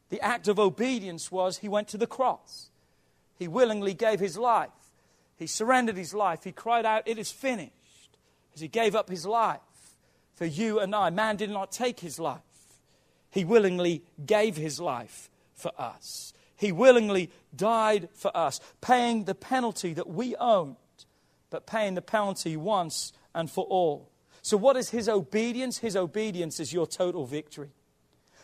The 0.10 0.22
act 0.22 0.48
of 0.48 0.60
obedience 0.60 1.32
was 1.32 1.58
he 1.58 1.70
went 1.70 1.88
to 1.90 1.98
the 1.98 2.08
cross. 2.08 2.70
He 3.38 3.48
willingly 3.48 3.94
gave 3.94 4.20
his 4.20 4.38
life. 4.38 4.70
He 5.38 5.48
surrendered 5.48 5.96
his 5.96 6.14
life. 6.14 6.44
He 6.44 6.52
cried 6.52 6.86
out, 6.86 7.08
It 7.08 7.18
is 7.18 7.32
finished. 7.32 7.74
As 8.54 8.62
he 8.62 8.68
gave 8.68 8.96
up 8.96 9.10
his 9.10 9.26
life 9.26 9.60
for 10.40 10.46
you 10.46 10.80
and 10.80 10.96
I. 10.96 11.10
Man 11.10 11.36
did 11.36 11.50
not 11.50 11.72
take 11.72 12.00
his 12.00 12.18
life, 12.18 12.40
he 13.30 13.44
willingly 13.44 14.04
gave 14.26 14.56
his 14.56 14.80
life 14.80 15.30
for 15.54 15.72
us. 15.78 16.34
He 16.56 16.72
willingly 16.72 17.30
died 17.56 18.10
for 18.14 18.36
us, 18.36 18.60
paying 18.82 19.26
the 19.26 19.36
penalty 19.36 19.94
that 19.94 20.08
we 20.08 20.36
owned, 20.38 20.76
but 21.50 21.68
paying 21.68 21.96
the 21.96 22.02
penalty 22.02 22.58
once 22.58 23.14
and 23.36 23.52
for 23.52 23.66
all. 23.66 24.09
So, 24.50 24.58
what 24.58 24.78
is 24.78 24.90
his 24.90 25.08
obedience? 25.08 25.78
His 25.78 25.96
obedience 25.96 26.60
is 26.60 26.74
your 26.74 26.88
total 26.88 27.28
victory. 27.28 27.70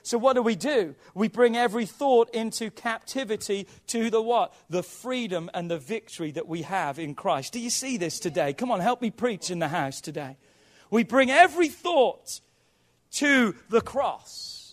So 0.04 0.20
what 0.20 0.34
do 0.34 0.44
we 0.44 0.56
do? 0.56 0.94
We 1.16 1.30
bring 1.30 1.58
every 1.58 1.88
thought 1.88 2.30
into 2.30 2.70
captivity 2.70 3.66
to 3.88 4.12
the 4.12 4.22
what? 4.22 4.54
The 4.70 4.84
freedom 4.84 5.50
and 5.56 5.70
the 5.70 5.80
victory 5.80 6.30
that 6.34 6.48
we 6.48 6.62
have 6.62 7.00
in 7.00 7.16
Christ. 7.16 7.54
Do 7.54 7.60
you 7.60 7.72
see 7.72 7.98
this 7.98 8.20
today? 8.20 8.54
Come 8.54 8.70
on, 8.70 8.82
help 8.82 9.02
me 9.02 9.10
preach 9.10 9.50
in 9.50 9.58
the 9.58 9.68
house 9.68 10.00
today. 10.00 10.38
We 10.92 11.04
bring 11.04 11.32
every 11.32 11.70
thought 11.70 12.40
to 13.14 13.56
the 13.70 13.82
cross. 13.82 14.65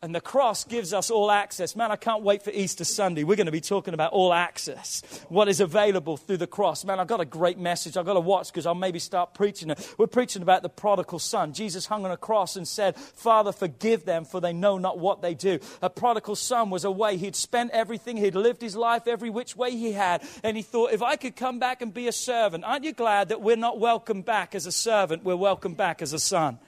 And 0.00 0.14
the 0.14 0.20
cross 0.20 0.62
gives 0.62 0.92
us 0.92 1.10
all 1.10 1.28
access. 1.28 1.74
Man, 1.74 1.90
I 1.90 1.96
can't 1.96 2.22
wait 2.22 2.44
for 2.44 2.50
Easter 2.50 2.84
Sunday. 2.84 3.24
We're 3.24 3.34
going 3.34 3.46
to 3.46 3.52
be 3.52 3.60
talking 3.60 3.94
about 3.94 4.12
all 4.12 4.32
access, 4.32 5.02
what 5.28 5.48
is 5.48 5.58
available 5.58 6.16
through 6.16 6.36
the 6.36 6.46
cross. 6.46 6.84
Man, 6.84 7.00
I've 7.00 7.08
got 7.08 7.20
a 7.20 7.24
great 7.24 7.58
message. 7.58 7.96
I've 7.96 8.06
got 8.06 8.14
to 8.14 8.20
watch 8.20 8.46
because 8.46 8.64
I'll 8.64 8.76
maybe 8.76 9.00
start 9.00 9.34
preaching 9.34 9.70
it. 9.70 9.94
We're 9.98 10.06
preaching 10.06 10.42
about 10.42 10.62
the 10.62 10.68
prodigal 10.68 11.18
son. 11.18 11.52
Jesus 11.52 11.86
hung 11.86 12.04
on 12.04 12.12
a 12.12 12.16
cross 12.16 12.54
and 12.54 12.68
said, 12.68 12.94
Father, 12.94 13.50
forgive 13.50 14.04
them, 14.04 14.24
for 14.24 14.40
they 14.40 14.52
know 14.52 14.78
not 14.78 15.00
what 15.00 15.20
they 15.20 15.34
do. 15.34 15.58
A 15.82 15.90
prodigal 15.90 16.36
son 16.36 16.70
was 16.70 16.84
away. 16.84 17.16
He'd 17.16 17.34
spent 17.34 17.72
everything, 17.72 18.18
he'd 18.18 18.36
lived 18.36 18.62
his 18.62 18.76
life 18.76 19.08
every 19.08 19.30
which 19.30 19.56
way 19.56 19.72
he 19.72 19.90
had. 19.90 20.22
And 20.44 20.56
he 20.56 20.62
thought, 20.62 20.92
if 20.92 21.02
I 21.02 21.16
could 21.16 21.34
come 21.34 21.58
back 21.58 21.82
and 21.82 21.92
be 21.92 22.06
a 22.06 22.12
servant, 22.12 22.62
aren't 22.62 22.84
you 22.84 22.92
glad 22.92 23.30
that 23.30 23.40
we're 23.40 23.56
not 23.56 23.80
welcome 23.80 24.22
back 24.22 24.54
as 24.54 24.64
a 24.64 24.72
servant? 24.72 25.24
We're 25.24 25.34
welcome 25.34 25.74
back 25.74 26.02
as 26.02 26.12
a 26.12 26.20
son 26.20 26.60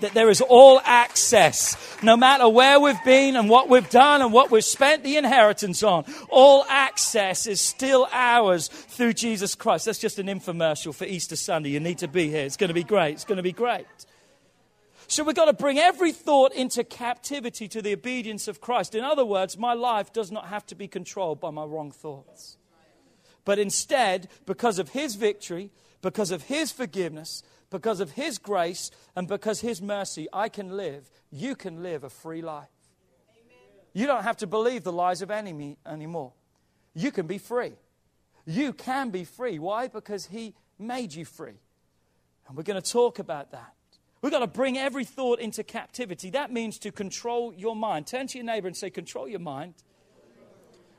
that 0.00 0.14
there 0.14 0.30
is 0.30 0.40
all 0.40 0.80
access, 0.84 1.76
no 2.02 2.16
matter 2.16 2.48
where 2.48 2.80
we've 2.80 3.02
been 3.04 3.36
and 3.36 3.48
what 3.48 3.68
we've 3.68 3.88
done 3.90 4.22
and 4.22 4.32
what 4.32 4.50
we've 4.50 4.64
spent 4.64 5.02
the 5.02 5.16
inheritance 5.16 5.82
on. 5.82 6.04
All 6.28 6.64
access 6.68 7.46
is 7.46 7.60
still 7.60 8.08
ours 8.12 8.68
through 8.68 9.14
Jesus 9.14 9.54
Christ. 9.54 9.86
That's 9.86 9.98
just 9.98 10.18
an 10.18 10.26
infomercial 10.26 10.94
for 10.94 11.04
Easter 11.04 11.36
Sunday. 11.36 11.70
You 11.70 11.80
need 11.80 11.98
to 11.98 12.08
be 12.08 12.28
here. 12.28 12.44
It's 12.44 12.56
going 12.56 12.68
to 12.68 12.74
be 12.74 12.84
great. 12.84 13.12
It's 13.12 13.24
going 13.24 13.36
to 13.36 13.42
be 13.42 13.52
great. 13.52 13.86
So 15.10 15.24
we've 15.24 15.34
got 15.34 15.46
to 15.46 15.54
bring 15.54 15.78
every 15.78 16.12
thought 16.12 16.52
into 16.52 16.84
captivity 16.84 17.66
to 17.68 17.80
the 17.80 17.94
obedience 17.94 18.46
of 18.46 18.60
Christ. 18.60 18.94
In 18.94 19.04
other 19.04 19.24
words, 19.24 19.56
my 19.56 19.72
life 19.72 20.12
does 20.12 20.30
not 20.30 20.48
have 20.48 20.66
to 20.66 20.74
be 20.74 20.86
controlled 20.86 21.40
by 21.40 21.50
my 21.50 21.64
wrong 21.64 21.90
thoughts. 21.90 22.58
But 23.46 23.58
instead, 23.58 24.28
because 24.44 24.78
of 24.78 24.90
His 24.90 25.14
victory, 25.14 25.70
because 26.02 26.30
of 26.30 26.42
His 26.42 26.70
forgiveness, 26.70 27.42
because 27.70 28.00
of 28.00 28.12
His 28.12 28.38
grace 28.38 28.90
and 29.16 29.28
because 29.28 29.60
His 29.60 29.82
mercy, 29.82 30.28
I 30.32 30.48
can 30.48 30.76
live, 30.76 31.10
you 31.30 31.54
can 31.54 31.82
live 31.82 32.04
a 32.04 32.10
free 32.10 32.42
life. 32.42 32.68
Amen. 33.30 33.84
You 33.92 34.06
don't 34.06 34.22
have 34.22 34.38
to 34.38 34.46
believe 34.46 34.84
the 34.84 34.92
lies 34.92 35.22
of 35.22 35.30
enemy 35.30 35.78
anymore. 35.86 36.32
You 36.94 37.10
can 37.10 37.26
be 37.26 37.38
free. 37.38 37.72
You 38.46 38.72
can 38.72 39.10
be 39.10 39.24
free. 39.24 39.58
Why? 39.58 39.88
Because 39.88 40.26
He 40.26 40.54
made 40.78 41.14
you 41.14 41.24
free. 41.24 41.60
And 42.46 42.56
we're 42.56 42.62
going 42.62 42.80
to 42.80 42.92
talk 42.92 43.18
about 43.18 43.52
that. 43.52 43.74
We've 44.22 44.32
got 44.32 44.40
to 44.40 44.46
bring 44.48 44.76
every 44.76 45.04
thought 45.04 45.38
into 45.38 45.62
captivity. 45.62 46.30
That 46.30 46.50
means 46.50 46.78
to 46.80 46.90
control 46.90 47.52
your 47.52 47.76
mind. 47.76 48.06
Turn 48.06 48.26
to 48.28 48.38
your 48.38 48.44
neighbor 48.44 48.66
and 48.66 48.76
say, 48.76 48.90
Control 48.90 49.28
your 49.28 49.38
mind 49.38 49.74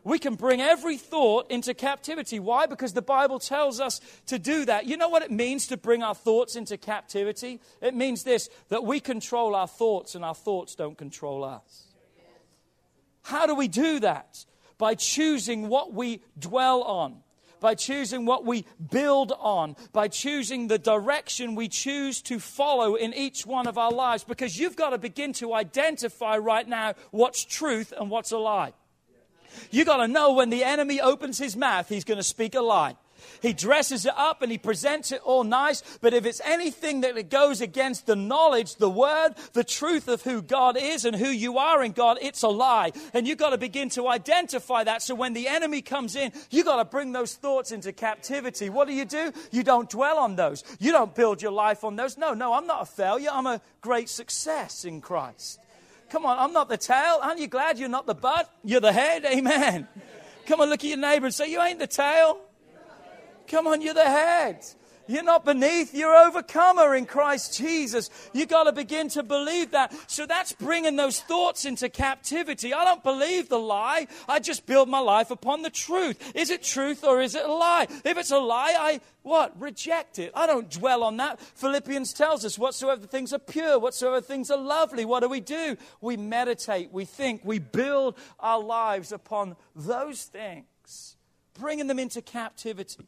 we 0.04 0.20
can 0.20 0.36
bring 0.36 0.62
every 0.62 0.98
thought 0.98 1.50
into 1.52 1.74
captivity. 1.74 2.40
Why? 2.40 2.66
Because 2.66 2.94
the 2.94 3.02
Bible 3.02 3.40
tells 3.40 3.80
us 3.80 4.02
to 4.28 4.40
do 4.40 4.66
that. 4.66 4.86
You 4.86 4.98
know 4.98 5.10
what 5.10 5.24
it 5.24 5.32
means 5.32 5.68
to 5.68 5.78
bring 5.78 6.04
our 6.04 6.16
thoughts 6.16 6.56
into 6.56 6.78
captivity? 6.78 7.60
It 7.82 7.96
means 7.96 8.24
this 8.24 8.50
that 8.70 8.84
we 8.84 9.00
control 9.00 9.56
our 9.56 9.68
thoughts 9.68 10.16
and 10.16 10.24
our 10.24 10.36
thoughts 10.36 10.76
don't 10.76 10.98
control 10.98 11.44
us. 11.44 11.86
How 13.24 13.46
do 13.46 13.56
we 13.56 13.68
do 13.68 14.00
that? 14.00 14.46
By 14.78 14.96
choosing 14.96 15.68
what 15.68 15.94
we 15.94 16.22
dwell 16.38 16.84
on, 16.84 17.18
by 17.60 17.76
choosing 17.76 18.26
what 18.26 18.46
we 18.46 18.66
build 18.92 19.34
on, 19.38 19.76
by 19.92 20.08
choosing 20.08 20.68
the 20.68 20.80
direction 20.80 21.56
we 21.56 21.68
choose 21.68 22.22
to 22.24 22.40
follow 22.40 22.96
in 22.96 23.14
each 23.14 23.46
one 23.46 23.68
of 23.68 23.78
our 23.78 23.92
lives. 23.92 24.24
Because 24.24 24.58
you've 24.58 24.78
got 24.78 24.92
to 24.92 24.98
begin 24.98 25.34
to 25.34 25.54
identify 25.54 26.38
right 26.38 26.68
now 26.68 26.94
what's 27.12 27.44
truth 27.44 27.94
and 28.00 28.10
what's 28.10 28.32
a 28.32 28.38
lie. 28.38 28.74
You 29.72 29.86
got 29.86 29.98
to 29.98 30.08
know 30.08 30.34
when 30.34 30.50
the 30.50 30.64
enemy 30.64 31.02
opens 31.02 31.38
his 31.38 31.56
mouth, 31.56 31.90
he's 31.90 32.04
going 32.04 32.18
to 32.18 32.24
speak 32.24 32.56
a 32.56 32.62
lie. 32.62 32.96
He 33.42 33.54
dresses 33.54 34.06
it 34.06 34.14
up 34.18 34.42
and 34.42 34.52
he 34.52 34.58
presents 34.58 35.12
it 35.12 35.22
all 35.24 35.44
nice. 35.44 35.84
But 36.02 36.14
if 36.14 36.26
it's 36.26 36.42
anything 36.44 37.02
that 37.02 37.30
goes 37.30 37.62
against 37.62 38.06
the 38.06 38.16
knowledge, 38.16 38.76
the 38.76 38.90
word, 38.90 39.36
the 39.54 39.64
truth 39.64 40.08
of 40.08 40.24
who 40.24 40.42
God 40.42 40.78
is 40.80 41.06
and 41.06 41.16
who 41.16 41.28
you 41.30 41.58
are 41.58 41.84
in 41.84 41.92
God, 41.92 42.18
it's 42.22 42.44
a 42.44 42.48
lie. 42.48 42.92
And 43.14 43.28
you've 43.28 43.38
got 43.38 43.52
to 43.52 43.58
begin 43.58 43.90
to 43.92 44.08
identify 44.08 44.84
that. 44.84 45.02
So 45.02 45.16
when 45.16 45.34
the 45.34 45.48
enemy 45.48 45.82
comes 45.82 46.16
in, 46.16 46.32
you've 46.50 46.66
got 46.66 46.78
to 46.78 46.86
bring 46.86 47.12
those 47.12 47.36
thoughts 47.36 47.72
into 47.72 47.92
captivity. 47.94 48.70
What 48.70 48.88
do 48.88 48.94
you 48.94 49.06
do? 49.06 49.32
You 49.52 49.64
don't 49.64 49.90
dwell 49.90 50.18
on 50.18 50.36
those. 50.36 50.64
You 50.80 50.92
don't 50.92 51.14
build 51.16 51.42
your 51.42 51.52
life 51.52 51.84
on 51.84 51.96
those. 51.96 52.18
No, 52.18 52.34
no, 52.34 52.54
I'm 52.54 52.68
not 52.68 52.84
a 52.84 52.86
failure. 52.86 53.30
I'm 53.32 53.48
a 53.48 53.62
great 53.82 54.10
success 54.10 54.86
in 54.86 55.02
Christ. 55.02 55.60
Come 56.10 56.26
on, 56.26 56.38
I'm 56.40 56.54
not 56.54 56.70
the 56.70 56.78
tail. 56.78 57.20
Aren't 57.22 57.40
you 57.40 57.48
glad 57.48 57.78
you're 57.78 57.90
not 57.90 58.06
the 58.06 58.16
butt? 58.16 58.52
You're 58.64 58.82
the 58.82 58.92
head. 58.92 59.26
Amen. 59.26 59.88
Come 60.46 60.62
on, 60.62 60.70
look 60.70 60.84
at 60.84 60.90
your 60.90 60.98
neighbor 60.98 61.28
and 61.28 61.36
say, 61.36 61.52
You 61.52 61.62
ain't 61.62 61.80
the 61.80 61.88
tail. 61.88 62.40
Come 63.48 63.68
on, 63.68 63.82
you're 63.82 63.94
the 63.94 64.04
head. 64.04 64.66
You're 65.10 65.24
not 65.24 65.44
beneath, 65.44 65.96
you're 65.96 66.16
overcomer 66.16 66.94
in 66.94 67.08
Christ 67.08 67.58
Jesus. 67.58 68.12
You 68.32 68.46
got 68.46 68.66
to 68.66 68.72
begin 68.72 69.10
to 69.10 69.24
believe 69.24 69.72
that. 69.72 69.92
So 70.08 70.28
that's 70.28 70.54
bringing 70.54 70.98
those 70.98 71.20
thoughts 71.20 71.66
into 71.66 71.90
captivity. 71.90 72.76
I 72.76 72.86
don't 72.86 73.04
believe 73.04 73.50
the 73.50 73.58
lie. 73.58 74.06
I 74.28 74.38
just 74.38 74.68
build 74.68 74.88
my 74.88 75.00
life 75.00 75.32
upon 75.32 75.64
the 75.64 75.72
truth. 75.72 76.32
Is 76.36 76.52
it 76.52 76.62
truth 76.62 77.04
or 77.04 77.22
is 77.22 77.34
it 77.34 77.44
a 77.44 77.52
lie? 77.52 77.88
If 78.06 78.20
it's 78.20 78.30
a 78.30 78.38
lie, 78.38 78.76
I 78.78 79.02
what? 79.24 79.60
Reject 79.60 80.20
it. 80.20 80.32
I 80.36 80.46
don't 80.46 80.70
dwell 80.70 81.04
on 81.04 81.18
that. 81.18 81.40
Philippians 81.40 82.14
tells 82.14 82.46
us 82.46 82.60
whatsoever 82.60 83.08
things 83.08 83.34
are 83.34 83.40
pure, 83.40 83.80
whatsoever 83.80 84.22
things 84.22 84.52
are 84.52 84.58
lovely, 84.58 85.06
what 85.06 85.22
do 85.22 85.30
we 85.30 85.40
do? 85.40 85.76
We 86.02 86.18
meditate, 86.18 86.92
we 86.92 87.06
think, 87.06 87.42
we 87.44 87.58
build 87.58 88.16
our 88.40 88.62
lives 88.62 89.12
upon 89.12 89.56
those 89.76 90.26
things, 90.26 91.16
bringing 91.60 91.88
them 91.88 91.98
into 91.98 92.22
captivity. 92.22 93.08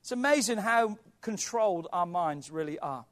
It's 0.00 0.12
amazing 0.12 0.58
how 0.58 0.98
controlled 1.20 1.88
our 1.92 2.06
minds 2.06 2.50
really 2.50 2.78
are. 2.78 3.04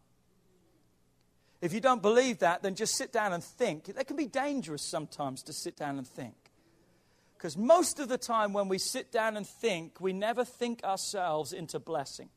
If 1.60 1.72
you 1.72 1.80
don't 1.80 2.02
believe 2.02 2.38
that, 2.38 2.62
then 2.62 2.74
just 2.74 2.94
sit 2.94 3.12
down 3.12 3.32
and 3.32 3.42
think. 3.42 3.88
It 3.88 4.06
can 4.06 4.16
be 4.16 4.26
dangerous 4.26 4.82
sometimes 4.82 5.42
to 5.44 5.52
sit 5.52 5.76
down 5.76 5.98
and 5.98 6.06
think. 6.06 6.34
Because 7.36 7.56
most 7.56 8.00
of 8.00 8.08
the 8.08 8.18
time, 8.18 8.52
when 8.52 8.68
we 8.68 8.78
sit 8.78 9.12
down 9.12 9.36
and 9.36 9.46
think, 9.46 10.00
we 10.00 10.12
never 10.12 10.44
think 10.44 10.82
ourselves 10.84 11.52
into 11.52 11.78
blessing. 11.78 12.28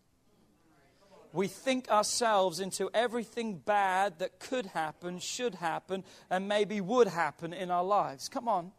We 1.33 1.47
think 1.47 1.89
ourselves 1.89 2.59
into 2.59 2.89
everything 2.93 3.57
bad 3.57 4.19
that 4.19 4.39
could 4.39 4.67
happen, 4.67 5.19
should 5.19 5.55
happen, 5.55 6.03
and 6.29 6.47
maybe 6.47 6.81
would 6.81 7.07
happen 7.07 7.53
in 7.53 7.71
our 7.71 7.83
lives. 7.83 8.27
Come 8.27 8.47
on. 8.47 8.71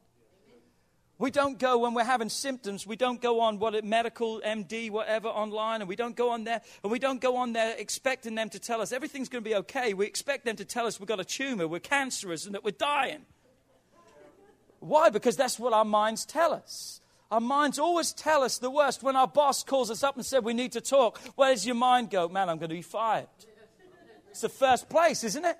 We 1.19 1.31
don't 1.31 1.59
go 1.59 1.79
when 1.79 1.95
we're 1.95 2.05
having 2.05 2.29
symptoms, 2.29 2.87
we 2.87 2.97
don't 2.97 3.21
go 3.21 3.41
on 3.41 3.59
what 3.59 3.85
medical 3.85 4.41
MD, 4.45 4.91
whatever, 4.91 5.29
online, 5.29 5.81
and 5.81 5.89
we 5.89 5.95
don't 5.95 6.17
go 6.17 6.31
on 6.31 6.45
there, 6.45 6.61
and 6.83 6.91
we 6.91 6.99
don't 6.99 7.21
go 7.21 7.37
on 7.37 7.53
there 7.53 7.77
expecting 7.79 8.35
them 8.35 8.49
to 8.51 8.59
tell 8.59 8.81
us 8.81 8.93
everything's 8.93 9.29
going 9.29 9.45
to 9.45 9.49
be 9.49 9.55
okay. 9.57 9.95
We 9.95 10.07
expect 10.07 10.45
them 10.45 10.57
to 10.57 10.65
tell 10.65 10.87
us 10.87 10.99
we've 10.99 11.07
got 11.07 11.21
a 11.21 11.25
tumor, 11.25 11.69
we're 11.69 11.81
cancerous, 11.81 12.47
and 12.47 12.55
that 12.55 12.65
we're 12.65 12.73
dying. 12.73 13.25
Why? 14.81 15.11
Because 15.11 15.37
that's 15.37 15.61
what 15.61 15.73
our 15.73 15.85
minds 15.85 16.25
tell 16.25 16.53
us. 16.53 17.01
Our 17.31 17.41
minds 17.41 17.79
always 17.79 18.13
tell 18.13 18.43
us 18.43 18.59
the 18.59 18.71
worst. 18.71 19.03
When 19.03 19.17
our 19.17 19.29
boss 19.29 19.63
calls 19.63 19.91
us 19.91 20.03
up 20.03 20.17
and 20.17 20.27
said 20.27 20.45
we 20.45 20.55
need 20.55 20.73
to 20.73 20.81
talk, 20.81 21.19
where 21.37 21.53
does 21.53 21.65
your 21.65 21.77
mind 21.77 22.11
go? 22.11 22.29
Man, 22.29 22.51
I'm 22.51 22.59
going 22.59 22.69
to 22.69 22.75
be 22.75 22.83
fired. 22.83 23.29
It's 24.31 24.41
the 24.41 24.49
first 24.49 24.91
place, 24.91 25.25
isn't 25.25 25.45
it? 25.45 25.57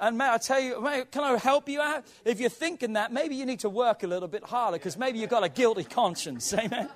And 0.00 0.18
may 0.18 0.28
I 0.28 0.38
tell 0.38 0.60
you, 0.60 0.80
may, 0.80 1.04
can 1.10 1.22
I 1.22 1.36
help 1.36 1.68
you 1.68 1.80
out? 1.80 2.04
If 2.24 2.40
you're 2.40 2.50
thinking 2.50 2.94
that, 2.94 3.12
maybe 3.12 3.36
you 3.36 3.46
need 3.46 3.60
to 3.60 3.68
work 3.68 4.02
a 4.02 4.06
little 4.06 4.28
bit 4.28 4.44
harder 4.44 4.78
because 4.78 4.96
maybe 4.96 5.18
you've 5.18 5.30
got 5.30 5.44
a 5.44 5.48
guilty 5.48 5.84
conscience. 5.84 6.52
Amen. 6.58 6.88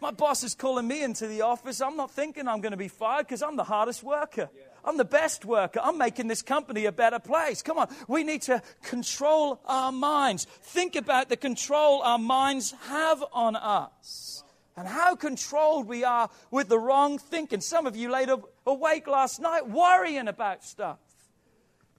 My 0.00 0.10
boss 0.10 0.42
is 0.42 0.56
calling 0.56 0.88
me 0.88 1.04
into 1.04 1.28
the 1.28 1.42
office. 1.42 1.80
I'm 1.80 1.96
not 1.96 2.10
thinking 2.10 2.48
I'm 2.48 2.60
going 2.60 2.72
to 2.72 2.76
be 2.76 2.88
fired 2.88 3.26
because 3.26 3.40
I'm 3.40 3.54
the 3.54 3.64
hardest 3.64 4.02
worker. 4.02 4.50
I'm 4.84 4.96
the 4.96 5.04
best 5.04 5.44
worker. 5.44 5.78
I'm 5.80 5.96
making 5.96 6.26
this 6.26 6.42
company 6.42 6.86
a 6.86 6.92
better 6.92 7.20
place. 7.20 7.62
Come 7.62 7.78
on. 7.78 7.88
We 8.08 8.24
need 8.24 8.42
to 8.42 8.62
control 8.82 9.60
our 9.64 9.92
minds. 9.92 10.44
Think 10.44 10.96
about 10.96 11.28
the 11.28 11.36
control 11.36 12.02
our 12.02 12.18
minds 12.18 12.74
have 12.88 13.22
on 13.32 13.54
us 13.54 14.42
and 14.76 14.88
how 14.88 15.14
controlled 15.14 15.86
we 15.86 16.02
are 16.02 16.30
with 16.50 16.68
the 16.68 16.78
wrong 16.78 17.18
thinking. 17.18 17.60
Some 17.60 17.86
of 17.86 17.94
you 17.94 18.10
laid 18.10 18.30
awake 18.66 19.06
last 19.06 19.40
night 19.40 19.68
worrying 19.68 20.28
about 20.28 20.64
stuff. 20.64 20.98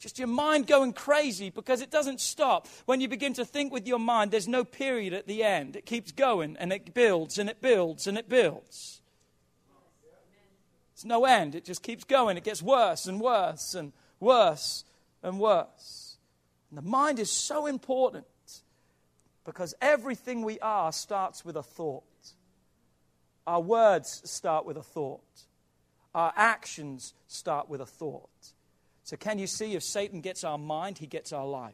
Just 0.04 0.20
your 0.20 0.28
mind 0.28 0.68
going 0.68 0.92
crazy 0.92 1.50
because 1.50 1.80
it 1.80 1.90
doesn't 1.90 2.20
stop. 2.20 2.68
When 2.86 3.00
you 3.00 3.08
begin 3.08 3.32
to 3.36 3.46
think 3.46 3.72
with 3.72 3.88
your 3.88 4.00
mind, 4.00 4.32
there's 4.32 4.50
no 4.50 4.66
period 4.66 5.14
at 5.14 5.28
the 5.28 5.46
end. 5.46 5.78
It 5.78 5.86
keeps 5.86 6.12
going 6.12 6.58
and 6.58 6.74
it 6.74 6.94
builds 6.94 7.38
and 7.38 7.50
it 7.50 7.62
builds 7.62 8.06
and 8.06 8.18
it 8.18 8.28
builds. 8.28 9.00
It's 10.92 11.06
no 11.06 11.24
end. 11.24 11.56
It 11.56 11.64
just 11.64 11.84
keeps 11.84 12.04
going. 12.04 12.36
It 12.36 12.44
gets 12.44 12.62
worse 12.62 13.06
and 13.08 13.22
worse 13.22 13.76
and 13.76 13.94
worse 14.20 14.84
and 15.24 15.40
worse. 15.40 16.18
And 16.70 16.78
the 16.78 16.82
mind 16.82 17.18
is 17.18 17.32
so 17.32 17.66
important 17.66 18.26
because 19.46 19.74
everything 19.82 20.44
we 20.44 20.60
are 20.60 20.92
starts 20.92 21.46
with 21.46 21.56
a 21.56 21.64
thought. 21.64 22.04
Our 23.48 23.62
words 23.62 24.22
start 24.30 24.66
with 24.66 24.76
a 24.76 24.84
thought. 24.84 25.24
Our 26.14 26.34
actions 26.36 27.14
start 27.30 27.70
with 27.70 27.80
a 27.80 27.86
thought. 27.86 28.28
So, 29.04 29.18
can 29.18 29.38
you 29.38 29.48
see 29.48 29.76
if 29.76 29.84
Satan 29.84 30.22
gets 30.22 30.44
our 30.44 30.58
mind, 30.58 30.98
he 30.98 31.08
gets 31.08 31.34
our 31.34 31.46
life? 31.46 31.74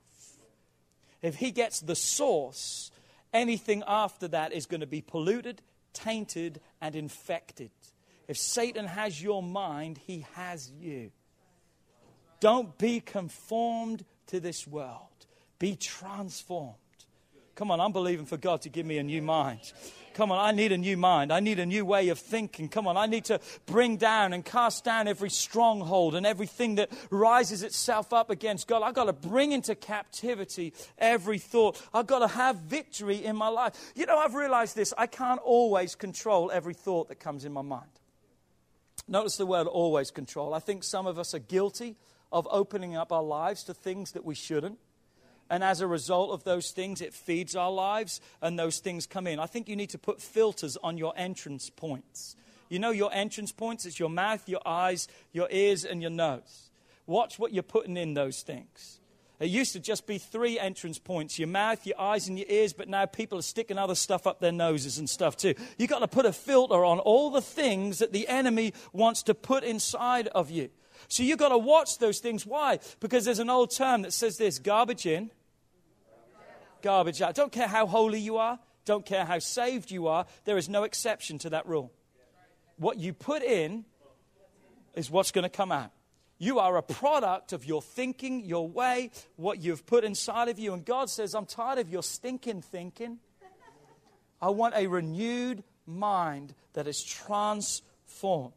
If 1.21 1.35
he 1.35 1.51
gets 1.51 1.79
the 1.81 1.95
source, 1.95 2.91
anything 3.33 3.83
after 3.87 4.27
that 4.29 4.53
is 4.53 4.65
going 4.65 4.81
to 4.81 4.87
be 4.87 5.01
polluted, 5.01 5.61
tainted, 5.93 6.61
and 6.81 6.95
infected. 6.95 7.71
If 8.27 8.37
Satan 8.37 8.85
has 8.85 9.21
your 9.21 9.43
mind, 9.43 9.99
he 10.05 10.25
has 10.33 10.71
you. 10.71 11.11
Don't 12.39 12.77
be 12.77 12.99
conformed 12.99 14.05
to 14.27 14.39
this 14.39 14.65
world, 14.65 15.25
be 15.57 15.75
transformed. 15.75 16.75
Come 17.59 17.71
on, 17.71 17.81
I'm 17.81 17.91
believing 17.91 18.25
for 18.25 18.37
God 18.37 18.61
to 18.61 18.69
give 18.69 18.85
me 18.85 18.99
a 18.99 19.03
new 19.03 19.21
mind. 19.21 19.73
Come 20.13 20.31
on, 20.31 20.39
I 20.39 20.53
need 20.53 20.71
a 20.71 20.77
new 20.77 20.95
mind. 20.95 21.29
I 21.29 21.41
need 21.41 21.59
a 21.59 21.65
new 21.65 21.83
way 21.83 22.07
of 22.07 22.17
thinking. 22.17 22.69
Come 22.69 22.87
on, 22.87 22.95
I 22.95 23.05
need 23.05 23.25
to 23.25 23.41
bring 23.65 23.97
down 23.97 24.31
and 24.31 24.45
cast 24.45 24.85
down 24.85 25.09
every 25.09 25.29
stronghold 25.29 26.15
and 26.15 26.25
everything 26.25 26.75
that 26.75 26.89
rises 27.09 27.61
itself 27.61 28.13
up 28.13 28.29
against 28.29 28.69
God. 28.69 28.81
I've 28.81 28.93
got 28.93 29.07
to 29.07 29.13
bring 29.13 29.51
into 29.51 29.75
captivity 29.75 30.71
every 30.97 31.37
thought. 31.37 31.85
I've 31.93 32.07
got 32.07 32.19
to 32.19 32.29
have 32.29 32.55
victory 32.55 33.25
in 33.25 33.35
my 33.35 33.49
life. 33.49 33.91
You 33.93 34.05
know, 34.05 34.17
I've 34.17 34.35
realized 34.35 34.77
this. 34.77 34.93
I 34.97 35.07
can't 35.07 35.41
always 35.41 35.95
control 35.95 36.51
every 36.51 36.73
thought 36.73 37.09
that 37.09 37.19
comes 37.19 37.43
in 37.43 37.51
my 37.51 37.61
mind. 37.61 37.91
Notice 39.05 39.35
the 39.35 39.45
word 39.45 39.67
always 39.67 40.11
control. 40.11 40.53
I 40.53 40.59
think 40.59 40.85
some 40.85 41.07
of 41.07 41.19
us 41.19 41.33
are 41.33 41.39
guilty 41.39 41.97
of 42.31 42.47
opening 42.51 42.95
up 42.95 43.11
our 43.11 43.21
lives 43.21 43.65
to 43.65 43.73
things 43.73 44.13
that 44.13 44.23
we 44.23 44.33
shouldn't. 44.33 44.79
And 45.49 45.63
as 45.63 45.81
a 45.81 45.87
result 45.87 46.31
of 46.31 46.43
those 46.43 46.71
things, 46.71 47.01
it 47.01 47.13
feeds 47.13 47.55
our 47.55 47.71
lives 47.71 48.21
and 48.41 48.57
those 48.57 48.79
things 48.79 49.07
come 49.07 49.25
in. 49.25 49.39
I 49.39 49.47
think 49.47 49.67
you 49.67 49.75
need 49.75 49.89
to 49.91 49.97
put 49.97 50.21
filters 50.21 50.77
on 50.77 50.97
your 50.97 51.13
entrance 51.15 51.69
points. 51.69 52.35
You 52.69 52.77
know 52.77 52.91
your 52.91 53.11
entrance 53.11 53.51
points? 53.51 53.85
It's 53.85 53.99
your 53.99 54.09
mouth, 54.09 54.47
your 54.47 54.61
eyes, 54.65 55.07
your 55.31 55.47
ears, 55.49 55.85
and 55.85 56.01
your 56.01 56.11
nose. 56.11 56.69
Watch 57.07 57.39
what 57.39 57.51
you're 57.51 57.63
putting 57.63 57.97
in 57.97 58.13
those 58.13 58.43
things. 58.43 58.99
It 59.39 59.49
used 59.49 59.73
to 59.73 59.79
just 59.79 60.05
be 60.05 60.17
three 60.17 60.59
entrance 60.59 60.99
points 60.99 61.39
your 61.39 61.47
mouth, 61.47 61.85
your 61.87 61.99
eyes, 61.99 62.27
and 62.27 62.37
your 62.37 62.47
ears, 62.49 62.73
but 62.73 62.89
now 62.89 63.05
people 63.05 63.39
are 63.39 63.43
sticking 63.43 63.77
other 63.77 63.95
stuff 63.95 64.27
up 64.27 64.39
their 64.39 64.51
noses 64.51 64.97
and 64.97 65.09
stuff 65.09 65.37
too. 65.37 65.55
You've 65.77 65.89
got 65.89 65.99
to 65.99 66.07
put 66.07 66.25
a 66.25 66.33
filter 66.33 66.83
on 66.83 66.99
all 66.99 67.31
the 67.31 67.41
things 67.41 67.99
that 67.99 68.11
the 68.11 68.27
enemy 68.27 68.73
wants 68.91 69.23
to 69.23 69.33
put 69.33 69.63
inside 69.63 70.27
of 70.27 70.51
you. 70.51 70.69
So 71.07 71.23
you've 71.23 71.39
got 71.39 71.49
to 71.49 71.57
watch 71.57 71.97
those 71.99 72.19
things. 72.19 72.45
Why? 72.45 72.79
Because 72.99 73.23
there's 73.23 73.39
an 73.39 73.49
old 73.49 73.71
term 73.71 74.01
that 74.01 74.11
says 74.11 74.37
this 74.37 74.59
garbage 74.59 75.05
in, 75.05 75.31
garbage 76.81 77.21
out. 77.21 77.35
Don't 77.35 77.51
care 77.51 77.67
how 77.67 77.85
holy 77.85 78.19
you 78.19 78.37
are, 78.37 78.59
don't 78.85 79.05
care 79.05 79.25
how 79.25 79.39
saved 79.39 79.91
you 79.91 80.07
are, 80.07 80.25
there 80.45 80.57
is 80.57 80.69
no 80.69 80.83
exception 80.83 81.37
to 81.39 81.49
that 81.51 81.67
rule. 81.67 81.91
What 82.77 82.97
you 82.97 83.13
put 83.13 83.43
in 83.43 83.85
is 84.95 85.11
what's 85.11 85.31
going 85.31 85.43
to 85.43 85.49
come 85.49 85.71
out. 85.71 85.91
You 86.37 86.59
are 86.59 86.77
a 86.77 86.81
product 86.81 87.51
of 87.51 87.65
your 87.65 87.81
thinking, 87.81 88.45
your 88.45 88.67
way, 88.67 89.11
what 89.35 89.59
you've 89.59 89.85
put 89.85 90.05
inside 90.05 90.47
of 90.47 90.57
you. 90.57 90.73
And 90.73 90.85
God 90.85 91.09
says, 91.09 91.35
I'm 91.35 91.45
tired 91.45 91.79
of 91.79 91.89
your 91.89 92.01
stinking 92.01 92.61
thinking. 92.61 93.19
I 94.41 94.49
want 94.49 94.73
a 94.75 94.87
renewed 94.87 95.63
mind 95.85 96.55
that 96.73 96.87
is 96.87 97.03
transformed. 97.03 98.53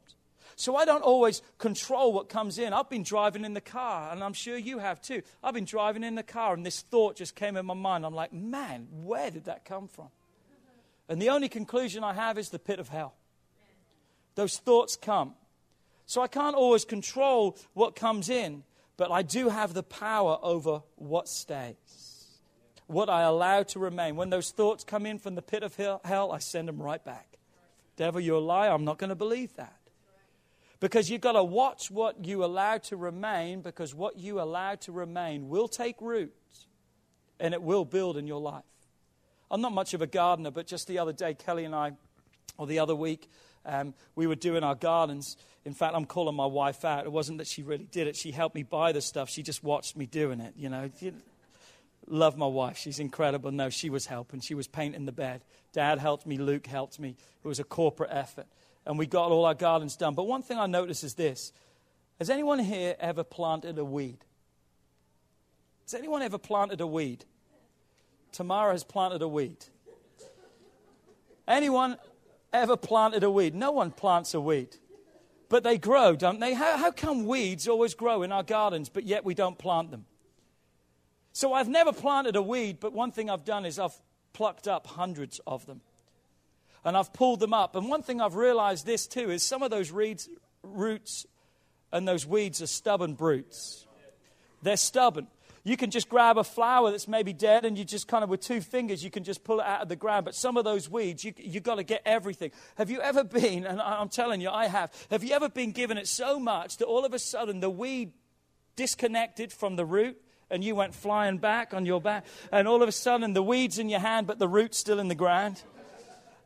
So 0.62 0.76
I 0.76 0.84
don't 0.84 1.02
always 1.02 1.42
control 1.58 2.12
what 2.12 2.28
comes 2.28 2.56
in. 2.56 2.72
I've 2.72 2.88
been 2.88 3.02
driving 3.02 3.44
in 3.44 3.52
the 3.52 3.60
car, 3.60 4.12
and 4.12 4.22
I'm 4.22 4.32
sure 4.32 4.56
you 4.56 4.78
have 4.78 5.02
too. 5.02 5.22
I've 5.42 5.54
been 5.54 5.64
driving 5.64 6.04
in 6.04 6.14
the 6.14 6.22
car, 6.22 6.54
and 6.54 6.64
this 6.64 6.82
thought 6.82 7.16
just 7.16 7.34
came 7.34 7.56
in 7.56 7.66
my 7.66 7.74
mind. 7.74 8.06
I'm 8.06 8.14
like, 8.14 8.32
man, 8.32 8.86
where 9.02 9.28
did 9.32 9.46
that 9.46 9.64
come 9.64 9.88
from? 9.88 10.06
And 11.08 11.20
the 11.20 11.30
only 11.30 11.48
conclusion 11.48 12.04
I 12.04 12.12
have 12.12 12.38
is 12.38 12.50
the 12.50 12.60
pit 12.60 12.78
of 12.78 12.90
hell. 12.90 13.14
Those 14.36 14.56
thoughts 14.58 14.94
come. 14.94 15.34
So 16.06 16.22
I 16.22 16.28
can't 16.28 16.54
always 16.54 16.84
control 16.84 17.58
what 17.74 17.96
comes 17.96 18.28
in, 18.28 18.62
but 18.96 19.10
I 19.10 19.22
do 19.22 19.48
have 19.48 19.74
the 19.74 19.82
power 19.82 20.38
over 20.42 20.82
what 20.94 21.26
stays, 21.26 22.38
what 22.86 23.10
I 23.10 23.22
allow 23.22 23.64
to 23.64 23.80
remain. 23.80 24.14
When 24.14 24.30
those 24.30 24.52
thoughts 24.52 24.84
come 24.84 25.06
in 25.06 25.18
from 25.18 25.34
the 25.34 25.42
pit 25.42 25.64
of 25.64 25.74
hell, 25.74 26.30
I 26.30 26.38
send 26.38 26.68
them 26.68 26.80
right 26.80 27.04
back. 27.04 27.36
Devil, 27.96 28.20
you're 28.20 28.36
a 28.36 28.38
liar. 28.38 28.70
I'm 28.70 28.84
not 28.84 28.98
going 28.98 29.10
to 29.10 29.16
believe 29.16 29.56
that. 29.56 29.81
Because 30.82 31.08
you've 31.08 31.20
got 31.20 31.34
to 31.34 31.44
watch 31.44 31.92
what 31.92 32.24
you 32.26 32.44
allow 32.44 32.76
to 32.78 32.96
remain, 32.96 33.60
because 33.60 33.94
what 33.94 34.18
you 34.18 34.40
allow 34.40 34.74
to 34.74 34.90
remain 34.90 35.48
will 35.48 35.68
take 35.68 35.94
root 36.00 36.34
and 37.38 37.54
it 37.54 37.62
will 37.62 37.84
build 37.84 38.16
in 38.16 38.26
your 38.26 38.40
life. 38.40 38.64
I'm 39.48 39.60
not 39.60 39.70
much 39.70 39.94
of 39.94 40.02
a 40.02 40.08
gardener, 40.08 40.50
but 40.50 40.66
just 40.66 40.88
the 40.88 40.98
other 40.98 41.12
day, 41.12 41.34
Kelly 41.34 41.64
and 41.64 41.72
I, 41.72 41.92
or 42.58 42.66
the 42.66 42.80
other 42.80 42.96
week, 42.96 43.30
um, 43.64 43.94
we 44.16 44.26
were 44.26 44.34
doing 44.34 44.64
our 44.64 44.74
gardens. 44.74 45.36
In 45.64 45.72
fact, 45.72 45.94
I'm 45.94 46.04
calling 46.04 46.34
my 46.34 46.46
wife 46.46 46.84
out. 46.84 47.04
It 47.04 47.12
wasn't 47.12 47.38
that 47.38 47.46
she 47.46 47.62
really 47.62 47.86
did 47.86 48.08
it. 48.08 48.16
She 48.16 48.32
helped 48.32 48.56
me 48.56 48.64
buy 48.64 48.90
the 48.90 49.00
stuff. 49.00 49.30
She 49.30 49.44
just 49.44 49.62
watched 49.62 49.96
me 49.96 50.06
doing 50.06 50.40
it, 50.40 50.54
you 50.56 50.68
know. 50.68 50.90
Love 52.08 52.36
my 52.36 52.48
wife. 52.48 52.76
She's 52.76 52.98
incredible. 52.98 53.52
No, 53.52 53.70
she 53.70 53.88
was 53.88 54.06
helping. 54.06 54.40
She 54.40 54.56
was 54.56 54.66
painting 54.66 55.06
the 55.06 55.12
bed. 55.12 55.44
Dad 55.72 56.00
helped 56.00 56.26
me. 56.26 56.38
Luke 56.38 56.66
helped 56.66 56.98
me. 56.98 57.14
It 57.44 57.46
was 57.46 57.60
a 57.60 57.64
corporate 57.64 58.10
effort. 58.12 58.48
And 58.84 58.98
we 58.98 59.06
got 59.06 59.30
all 59.30 59.44
our 59.44 59.54
gardens 59.54 59.96
done. 59.96 60.14
But 60.14 60.24
one 60.24 60.42
thing 60.42 60.58
I 60.58 60.66
notice 60.66 61.04
is 61.04 61.14
this 61.14 61.52
Has 62.18 62.30
anyone 62.30 62.58
here 62.58 62.96
ever 62.98 63.24
planted 63.24 63.78
a 63.78 63.84
weed? 63.84 64.18
Has 65.84 65.94
anyone 65.94 66.22
ever 66.22 66.38
planted 66.38 66.80
a 66.80 66.86
weed? 66.86 67.24
Tamara 68.32 68.72
has 68.72 68.84
planted 68.84 69.22
a 69.22 69.28
weed. 69.28 69.64
Anyone 71.46 71.98
ever 72.52 72.76
planted 72.76 73.22
a 73.24 73.30
weed? 73.30 73.54
No 73.54 73.72
one 73.72 73.90
plants 73.90 74.32
a 74.34 74.40
weed. 74.40 74.76
But 75.48 75.64
they 75.64 75.76
grow, 75.76 76.16
don't 76.16 76.40
they? 76.40 76.54
How, 76.54 76.78
how 76.78 76.90
come 76.92 77.26
weeds 77.26 77.68
always 77.68 77.94
grow 77.94 78.22
in 78.22 78.32
our 78.32 78.42
gardens, 78.42 78.88
but 78.88 79.04
yet 79.04 79.24
we 79.24 79.34
don't 79.34 79.58
plant 79.58 79.90
them? 79.90 80.06
So 81.32 81.52
I've 81.52 81.68
never 81.68 81.92
planted 81.92 82.36
a 82.36 82.42
weed, 82.42 82.78
but 82.80 82.92
one 82.92 83.12
thing 83.12 83.28
I've 83.28 83.44
done 83.44 83.66
is 83.66 83.78
I've 83.78 83.98
plucked 84.32 84.66
up 84.66 84.86
hundreds 84.86 85.40
of 85.46 85.66
them. 85.66 85.82
And 86.84 86.96
I've 86.96 87.12
pulled 87.12 87.40
them 87.40 87.54
up. 87.54 87.76
And 87.76 87.88
one 87.88 88.02
thing 88.02 88.20
I've 88.20 88.34
realized 88.34 88.86
this 88.86 89.06
too 89.06 89.30
is 89.30 89.42
some 89.42 89.62
of 89.62 89.70
those 89.70 89.90
reeds, 89.90 90.28
roots 90.62 91.26
and 91.92 92.08
those 92.08 92.26
weeds 92.26 92.62
are 92.62 92.66
stubborn 92.66 93.14
brutes. 93.14 93.86
They're 94.62 94.76
stubborn. 94.76 95.26
You 95.64 95.76
can 95.76 95.92
just 95.92 96.08
grab 96.08 96.38
a 96.38 96.44
flower 96.44 96.90
that's 96.90 97.06
maybe 97.06 97.32
dead 97.32 97.64
and 97.64 97.78
you 97.78 97.84
just 97.84 98.08
kind 98.08 98.24
of, 98.24 98.30
with 98.30 98.40
two 98.40 98.60
fingers, 98.60 99.04
you 99.04 99.10
can 99.10 99.22
just 99.22 99.44
pull 99.44 99.60
it 99.60 99.66
out 99.66 99.82
of 99.82 99.88
the 99.88 99.94
ground. 99.94 100.24
But 100.24 100.34
some 100.34 100.56
of 100.56 100.64
those 100.64 100.90
weeds, 100.90 101.24
you, 101.24 101.32
you've 101.36 101.62
got 101.62 101.76
to 101.76 101.84
get 101.84 102.02
everything. 102.04 102.50
Have 102.76 102.90
you 102.90 103.00
ever 103.00 103.22
been, 103.22 103.64
and 103.64 103.80
I'm 103.80 104.08
telling 104.08 104.40
you, 104.40 104.50
I 104.50 104.66
have, 104.66 104.92
have 105.10 105.22
you 105.22 105.32
ever 105.34 105.48
been 105.48 105.70
given 105.70 105.98
it 105.98 106.08
so 106.08 106.40
much 106.40 106.78
that 106.78 106.86
all 106.86 107.04
of 107.04 107.14
a 107.14 107.18
sudden 107.18 107.60
the 107.60 107.70
weed 107.70 108.12
disconnected 108.74 109.52
from 109.52 109.76
the 109.76 109.84
root? 109.84 110.20
and 110.50 110.62
you 110.62 110.74
went 110.74 110.94
flying 110.94 111.38
back 111.38 111.72
on 111.72 111.86
your 111.86 111.98
back, 111.98 112.26
and 112.52 112.68
all 112.68 112.82
of 112.82 112.88
a 112.88 112.92
sudden 112.92 113.32
the 113.32 113.42
weed's 113.42 113.78
in 113.78 113.88
your 113.88 114.00
hand, 114.00 114.26
but 114.26 114.38
the 114.38 114.46
root's 114.46 114.76
still 114.76 115.00
in 115.00 115.08
the 115.08 115.14
ground. 115.14 115.62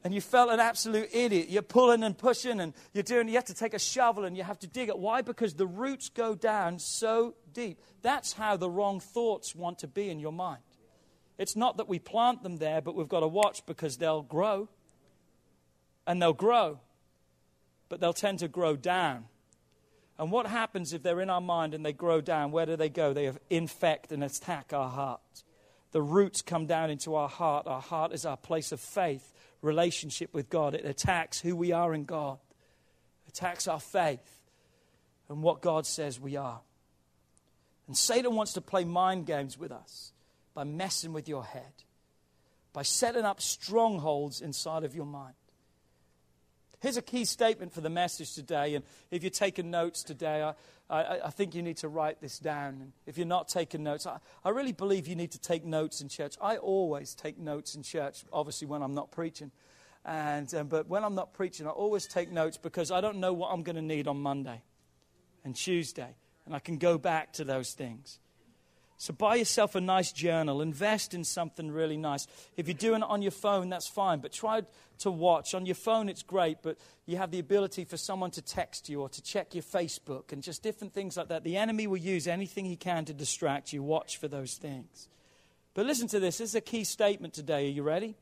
And 0.07 0.15
you 0.15 0.21
felt 0.21 0.51
an 0.51 0.61
absolute 0.61 1.09
idiot. 1.13 1.49
You're 1.49 1.63
pulling 1.63 2.05
and 2.05 2.17
pushing, 2.17 2.61
and 2.61 2.75
you're 2.93 3.03
doing, 3.03 3.27
you 3.27 3.35
have 3.35 3.47
to 3.47 3.55
take 3.55 3.75
a 3.75 3.79
shovel 3.81 4.25
and 4.25 4.37
you 4.37 4.45
have 4.45 4.61
to 4.61 4.69
dig 4.69 4.89
it. 4.89 4.97
Why? 4.97 5.21
Because 5.21 5.55
the 5.55 5.67
roots 5.67 6.11
go 6.11 6.37
down 6.37 6.79
so 6.79 7.35
deep. 7.53 7.81
That's 8.03 8.33
how 8.33 8.57
the 8.57 8.71
wrong 8.71 9.01
thoughts 9.01 9.53
want 9.53 9.81
to 9.81 9.89
be 9.89 10.09
in 10.09 10.21
your 10.21 10.31
mind. 10.31 10.63
It's 11.39 11.57
not 11.57 11.79
that 11.79 11.89
we 11.89 11.99
plant 11.99 12.45
them 12.45 12.59
there, 12.59 12.81
but 12.81 12.95
we've 12.95 13.09
got 13.09 13.21
to 13.21 13.27
watch 13.27 13.67
because 13.67 13.97
they'll 13.97 14.23
grow. 14.23 14.69
And 16.07 16.23
they'll 16.23 16.33
grow, 16.33 16.79
but 17.89 17.99
they'll 17.99 18.13
tend 18.13 18.39
to 18.39 18.47
grow 18.47 18.77
down 18.77 19.25
and 20.19 20.33
what 20.33 20.47
happens 20.47 20.93
if 20.93 21.03
they're 21.03 21.21
in 21.21 21.29
our 21.29 21.41
mind 21.41 21.75
and 21.75 21.85
they 21.85 21.93
grow 21.93 22.21
down? 22.21 22.51
Where 22.51 22.65
do 22.65 22.77
they 22.77 22.89
go? 22.89 23.13
They 23.13 23.31
infect 23.51 24.13
and 24.13 24.25
attack 24.25 24.73
our 24.73 24.89
heart. 24.89 25.21
The 25.93 26.03
roots 26.03 26.43
come 26.43 26.67
down 26.67 26.91
into 26.91 27.15
our 27.15 27.29
heart. 27.29 27.67
Our 27.67 27.81
heart 27.81 28.13
is 28.13 28.25
our 28.25 28.37
place 28.37 28.73
of 28.73 28.81
faith, 28.81 29.33
relationship 29.67 30.33
with 30.33 30.49
God. 30.49 30.75
It 30.75 30.85
attacks 30.85 31.41
who 31.41 31.55
we 31.55 31.73
are 31.73 31.93
in 31.93 32.05
God, 32.05 32.39
attacks 33.29 33.69
our 33.69 33.81
faith 33.81 34.41
and 35.29 35.43
what 35.43 35.61
God 35.61 35.87
says 35.87 36.19
we 36.21 36.37
are. 36.37 36.61
And 37.87 37.97
Satan 37.97 38.35
wants 38.35 38.55
to 38.55 38.61
play 38.61 38.85
mind 38.85 39.27
games 39.27 39.59
with 39.59 39.73
us 39.73 40.13
by 40.55 40.65
messing 40.65 41.13
with 41.13 41.29
your 41.29 41.45
head, 41.45 41.85
by 42.73 42.83
setting 42.83 43.25
up 43.25 43.41
strongholds 43.41 44.41
inside 44.41 44.85
of 44.85 44.95
your 44.95 45.07
mind. 45.07 45.35
Here's 46.81 46.97
a 46.97 47.03
key 47.03 47.25
statement 47.25 47.73
for 47.73 47.81
the 47.81 47.91
message 47.91 48.35
today. 48.35 48.75
And 48.75 48.85
if 49.11 49.23
you're 49.23 49.31
taking 49.31 49.71
notes 49.71 50.03
today, 50.03 50.43
I, 50.43 50.55
I, 50.91 51.21
I, 51.27 51.31
think 51.31 51.55
you 51.55 51.63
need 51.63 51.79
to 51.79 51.89
write 51.89 52.21
this 52.21 52.39
down. 52.39 52.81
And 52.81 52.93
if 53.07 53.17
you're 53.17 53.27
not 53.27 53.49
taking 53.49 53.83
notes, 53.83 54.07
I, 54.07 54.19
I 54.45 54.51
really 54.51 54.73
believe 54.73 55.09
you 55.09 55.17
need 55.17 55.33
to 55.33 55.41
take 55.41 55.65
notes 55.65 56.01
in 56.01 56.09
church. 56.09 56.37
I 56.41 56.59
always 56.59 57.15
take 57.15 57.39
notes 57.39 57.75
in 57.75 57.83
church, 57.83 58.25
obviously, 58.33 58.69
when 58.69 58.83
I'm 58.83 58.95
not 58.95 59.11
preaching. 59.11 59.51
And, 60.05 60.53
um, 60.55 60.69
but 60.69 60.87
when 60.87 61.03
I'm 61.03 61.15
not 61.15 61.33
preaching, 61.33 61.67
I 61.67 61.71
always 61.71 62.07
take 62.07 62.31
notes 62.31 62.59
because 62.59 62.91
I 62.91 63.01
don't 63.01 63.19
know 63.19 63.33
what 63.33 63.53
I'm 63.53 63.63
going 63.63 63.77
to 63.77 63.83
need 63.83 64.07
on 64.07 64.21
Monday 64.21 64.63
and 65.45 65.57
Tuesday. 65.57 66.15
And 66.45 66.55
I 66.55 66.59
can 66.61 66.77
go 66.77 66.99
back 66.99 67.33
to 67.35 67.45
those 67.45 67.73
things. 67.73 68.21
So 68.99 69.13
buy 69.13 69.35
yourself 69.35 69.75
a 69.75 69.81
nice 69.81 70.11
journal, 70.11 70.63
invest 70.63 71.13
in 71.13 71.23
something 71.23 71.71
really 71.71 71.99
nice. 71.99 72.27
If 72.57 72.67
you're 72.67 72.75
doing 72.75 73.03
it 73.03 73.09
on 73.09 73.21
your 73.21 73.31
phone, 73.31 73.69
that's 73.69 73.87
fine, 73.87 74.21
but 74.21 74.33
try 74.33 74.63
to 75.01 75.11
watch. 75.11 75.55
On 75.55 75.67
your 75.67 75.75
phone, 75.75 76.09
it's 76.09 76.23
great, 76.23 76.59
but 76.63 76.79
you 77.05 77.19
have 77.19 77.31
the 77.31 77.39
ability 77.39 77.85
for 77.85 77.99
someone 77.99 78.31
to 78.33 78.43
text 78.43 78.89
you 78.89 79.03
or 79.03 79.11
to 79.11 79.23
check 79.23 79.55
your 79.55 79.63
Facebook 79.63 80.33
and 80.33 80.43
just 80.43 80.63
different 80.63 80.95
things 80.95 81.17
like 81.17 81.29
that. 81.29 81.45
The 81.45 81.59
enemy 81.59 81.87
will 81.87 81.99
use 81.99 82.27
anything 82.27 82.65
he 82.65 82.77
can 82.77 83.05
to 83.05 83.13
distract 83.13 83.73
you. 83.73 83.83
Watch 83.83 84.17
for 84.17 84.29
those 84.29 84.55
things. 84.55 85.09
But 85.75 85.85
listen 85.85 86.09
to 86.09 86.21
this. 86.21 86.39
This 86.39 86.51
is 86.51 86.55
a 86.55 86.63
key 86.63 86.85
statement 86.85 87.35
today. 87.35 87.67
Are 87.67 87.73
you 87.73 87.83
ready? 87.83 88.17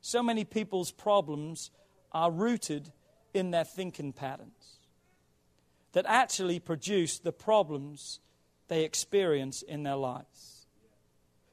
So 0.00 0.24
many 0.24 0.44
people's 0.44 0.90
problems 0.90 1.70
are 2.10 2.32
rooted 2.32 2.90
in 3.32 3.52
their 3.52 3.64
thinking 3.64 4.12
patterns 4.12 4.80
that 5.92 6.04
actually 6.08 6.58
produce 6.58 7.20
the 7.20 7.32
problems 7.32 8.18
they 8.68 8.84
experience 8.84 9.62
in 9.62 9.82
their 9.82 9.96
lives. 9.96 10.66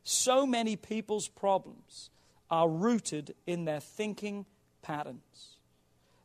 So 0.04 0.46
many 0.46 0.76
people's 0.76 1.28
problems 1.28 2.10
are 2.50 2.68
rooted 2.68 3.36
in 3.48 3.66
their 3.66 3.80
thinking 3.80 4.46
patterns 4.82 5.58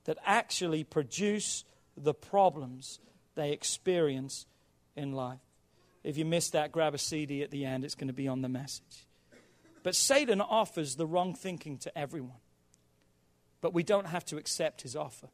that 0.05 0.19
actually 0.25 0.85
produce 0.85 1.65
the 1.97 2.15
problems 2.15 2.99
they 3.35 3.53
experience 3.53 4.47
in 4.97 5.13
life. 5.13 5.39
If 6.03 6.17
you 6.17 6.25
missed 6.25 6.53
that, 6.53 6.73
grab 6.73 6.95
a 6.95 6.99
CD 6.99 7.43
at 7.43 7.51
the 7.51 7.65
end, 7.65 7.85
it's 7.85 7.95
going 7.95 8.09
to 8.09 8.15
be 8.15 8.29
on 8.29 8.43
the 8.43 8.49
message. 8.49 9.07
But 9.83 9.95
Satan 9.95 10.41
offers 10.41 10.97
the 10.97 11.07
wrong 11.07 11.35
thinking 11.35 11.79
to 11.79 11.97
everyone. 11.97 12.41
But 13.61 13.75
we 13.75 13.83
don't 13.83 14.07
have 14.07 14.25
to 14.27 14.37
accept 14.37 14.83
his 14.83 14.97
offer. 14.97 15.29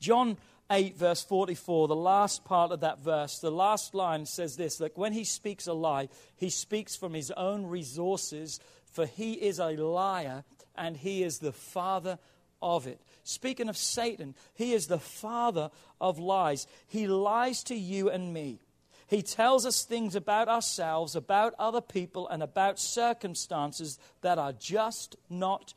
John 0.00 0.36
8, 0.70 0.96
verse 0.98 1.22
44, 1.22 1.88
the 1.88 1.96
last 1.96 2.44
part 2.44 2.72
of 2.72 2.80
that 2.80 3.02
verse, 3.02 3.38
the 3.38 3.50
last 3.50 3.94
line 3.94 4.26
says 4.26 4.56
this 4.56 4.76
that 4.76 4.98
when 4.98 5.12
he 5.12 5.24
speaks 5.24 5.66
a 5.66 5.72
lie, 5.72 6.08
he 6.36 6.50
speaks 6.50 6.94
from 6.94 7.14
his 7.14 7.30
own 7.30 7.66
resources, 7.66 8.60
for 8.92 9.06
he 9.06 9.32
is 9.32 9.58
a 9.58 9.76
liar 9.76 10.44
and 10.76 10.96
he 10.96 11.22
is 11.22 11.38
the 11.38 11.52
father 11.52 12.18
of 12.60 12.86
it. 12.86 13.00
Speaking 13.24 13.68
of 13.68 13.76
Satan, 13.76 14.34
he 14.54 14.72
is 14.72 14.86
the 14.86 14.98
father 14.98 15.70
of 16.00 16.18
lies. 16.18 16.66
He 16.86 17.06
lies 17.06 17.62
to 17.64 17.74
you 17.74 18.10
and 18.10 18.32
me. 18.32 18.60
He 19.06 19.22
tells 19.22 19.64
us 19.64 19.84
things 19.84 20.14
about 20.14 20.48
ourselves, 20.48 21.16
about 21.16 21.54
other 21.58 21.80
people, 21.80 22.28
and 22.28 22.42
about 22.42 22.78
circumstances 22.78 23.98
that 24.20 24.38
are 24.38 24.52
just 24.52 25.16
not 25.30 25.72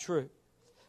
true. 0.00 0.30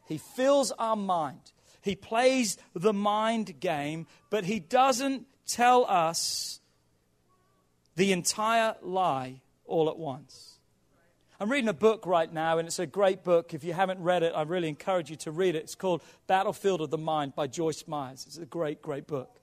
He 0.07 0.19
fills 0.19 0.71
our 0.73 0.95
mind 0.95 1.51
he 1.87 1.95
plays 1.95 2.57
the 2.73 2.93
mind 2.93 3.59
game, 3.59 4.05
but 4.29 4.43
he 4.43 4.59
doesn't 4.59 5.25
tell 5.47 5.85
us 5.85 6.59
the 7.95 8.11
entire 8.11 8.75
lie 8.81 9.41
all 9.65 9.89
at 9.89 9.97
once. 9.97 10.59
I'm 11.39 11.51
reading 11.51 11.69
a 11.69 11.73
book 11.73 12.05
right 12.05 12.31
now, 12.31 12.57
and 12.57 12.67
it's 12.67 12.79
a 12.79 12.87
great 12.87 13.23
book. 13.23 13.53
If 13.53 13.63
you 13.63 13.73
haven't 13.73 13.99
read 13.99 14.23
it, 14.23 14.33
I 14.35 14.41
really 14.41 14.69
encourage 14.69 15.09
you 15.09 15.15
to 15.17 15.31
read 15.31 15.55
it. 15.55 15.63
It's 15.63 15.75
called 15.75 16.01
Battlefield 16.25 16.81
of 16.81 16.89
the 16.89 16.97
Mind 16.97 17.35
by 17.35 17.47
Joyce 17.47 17.87
Myers. 17.87 18.25
It's 18.27 18.37
a 18.37 18.45
great, 18.45 18.81
great 18.81 19.07
book. 19.07 19.39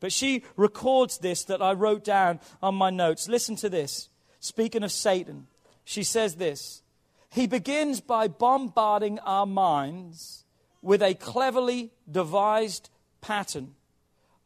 But 0.00 0.12
she 0.12 0.44
records 0.56 1.18
this 1.18 1.44
that 1.44 1.62
I 1.62 1.72
wrote 1.72 2.04
down 2.04 2.40
on 2.62 2.74
my 2.74 2.90
notes. 2.90 3.28
Listen 3.28 3.56
to 3.56 3.68
this. 3.68 4.08
Speaking 4.40 4.82
of 4.82 4.92
Satan, 4.92 5.46
she 5.84 6.02
says 6.02 6.36
this 6.36 6.82
He 7.30 7.46
begins 7.46 8.00
by 8.00 8.28
bombarding 8.28 9.18
our 9.20 9.46
minds 9.46 10.44
with 10.82 11.02
a 11.02 11.14
cleverly 11.14 11.92
devised 12.10 12.90
pattern 13.20 13.74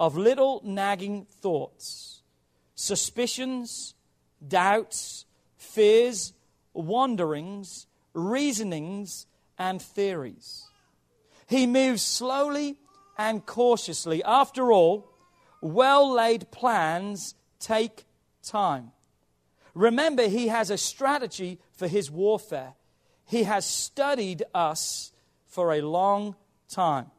of 0.00 0.16
little 0.16 0.60
nagging 0.64 1.26
thoughts, 1.40 2.22
suspicions, 2.74 3.94
doubts, 4.46 5.26
fears, 5.56 6.32
wanderings, 6.72 7.86
reasonings, 8.14 9.26
and 9.58 9.80
theories. 9.80 10.66
He 11.46 11.66
moves 11.66 12.02
slowly 12.02 12.78
and 13.18 13.44
cautiously. 13.44 14.24
After 14.24 14.72
all, 14.72 15.08
well 15.60 16.12
laid 16.12 16.50
plans 16.50 17.34
take 17.60 18.04
time. 18.42 18.92
Remember, 19.74 20.28
he 20.28 20.48
has 20.48 20.70
a 20.70 20.78
strategy 20.78 21.60
for 21.72 21.88
his 21.88 22.10
warfare. 22.10 22.74
He 23.26 23.44
has 23.44 23.64
studied 23.64 24.42
us 24.54 25.12
for 25.52 25.72
a 25.72 25.82
long 25.82 26.34
time. 26.68 27.10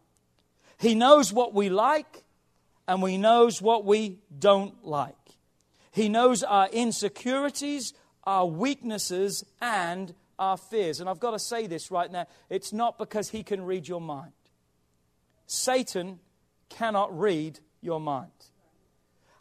He 0.80 0.96
knows 0.96 1.32
what 1.32 1.54
we 1.54 1.70
like 1.70 2.24
and 2.88 3.08
He 3.08 3.18
knows 3.18 3.62
what 3.62 3.86
we 3.86 4.18
don't 4.38 4.84
like. 4.84 5.16
He 5.92 6.10
knows 6.10 6.42
our 6.42 6.68
insecurities, 6.70 7.94
our 8.24 8.48
weaknesses, 8.48 9.46
and 9.62 10.16
our 10.40 10.58
fears. 10.58 11.00
And 11.00 11.08
I've 11.08 11.20
got 11.20 11.32
to 11.32 11.40
say 11.40 11.68
this 11.68 11.92
right 11.92 12.12
now 12.12 12.26
it's 12.50 12.74
not 12.74 12.98
because 12.98 13.30
He 13.30 13.44
can 13.44 13.64
read 13.64 13.88
your 13.88 14.02
mind. 14.02 14.34
Satan 15.46 16.20
cannot 16.70 17.18
read 17.18 17.60
your 17.82 18.00
mind. 18.00 18.32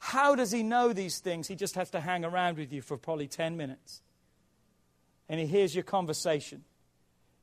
How 0.00 0.34
does 0.34 0.50
he 0.50 0.62
know 0.62 0.92
these 0.92 1.20
things? 1.20 1.48
He 1.48 1.54
just 1.54 1.76
has 1.76 1.88
to 1.90 2.00
hang 2.00 2.24
around 2.24 2.58
with 2.58 2.72
you 2.72 2.82
for 2.82 2.98
probably 2.98 3.28
10 3.28 3.56
minutes. 3.56 4.02
And 5.28 5.38
he 5.38 5.46
hears 5.46 5.74
your 5.74 5.84
conversation. 5.84 6.64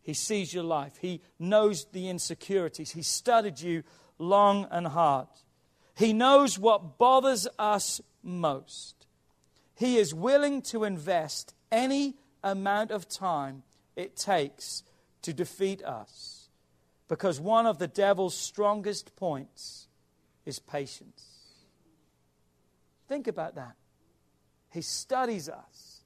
He 0.10 0.15
sees 0.15 0.56
your 0.56 0.63
life. 0.63 0.98
He 1.00 1.22
knows 1.38 1.86
the 1.91 2.10
insecurities. 2.10 2.89
He 2.89 3.04
studied 3.04 3.62
you 3.62 3.84
long 4.17 4.67
and 4.72 4.88
hard. 4.88 5.28
He 5.95 6.13
knows 6.13 6.58
what 6.58 6.98
bothers 6.98 7.48
us 7.60 8.02
most. 8.24 9.06
He 9.76 9.98
is 9.98 10.12
willing 10.12 10.63
to 10.63 10.84
invest 10.84 11.54
any 11.72 12.15
amount 12.43 12.89
of 12.89 13.08
time 13.08 13.62
it 13.95 14.15
takes 14.15 14.82
to 15.22 15.32
defeat 15.32 15.84
us 15.84 16.50
because 17.08 17.39
one 17.39 17.67
of 17.67 17.78
the 17.78 17.88
devil's 17.88 18.36
strongest 18.36 19.15
points 19.15 19.89
is 20.43 20.58
patience. 20.58 21.24
Think 23.08 23.28
about 23.28 23.54
that. 23.54 23.76
He 24.72 24.82
studies 24.82 25.50
us, 25.50 26.02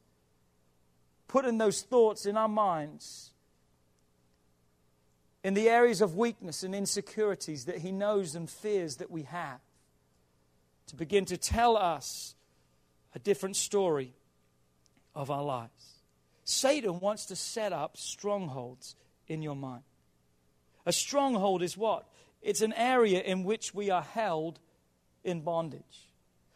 putting 1.29 1.57
those 1.57 1.83
thoughts 1.83 2.25
in 2.25 2.35
our 2.35 2.49
minds 2.49 3.29
in 5.43 5.53
the 5.53 5.69
areas 5.69 6.01
of 6.01 6.15
weakness 6.15 6.63
and 6.63 6.73
insecurities 6.73 7.65
that 7.65 7.79
he 7.79 7.91
knows 7.91 8.35
and 8.35 8.49
fears 8.49 8.97
that 8.97 9.11
we 9.11 9.23
have, 9.23 9.59
to 10.87 10.95
begin 10.95 11.25
to 11.25 11.37
tell 11.37 11.75
us 11.75 12.35
a 13.13 13.19
different 13.19 13.55
story 13.55 14.13
of 15.15 15.29
our 15.29 15.43
lives. 15.43 15.99
Satan 16.45 16.99
wants 16.99 17.25
to 17.27 17.35
set 17.35 17.73
up 17.73 17.97
strongholds 17.97 18.95
in 19.27 19.41
your 19.41 19.55
mind. 19.55 19.83
A 20.85 20.91
stronghold 20.91 21.61
is 21.61 21.77
what? 21.77 22.07
It's 22.41 22.61
an 22.61 22.73
area 22.73 23.21
in 23.21 23.43
which 23.43 23.73
we 23.73 23.89
are 23.89 24.01
held 24.01 24.59
in 25.23 25.41
bondage. 25.41 26.09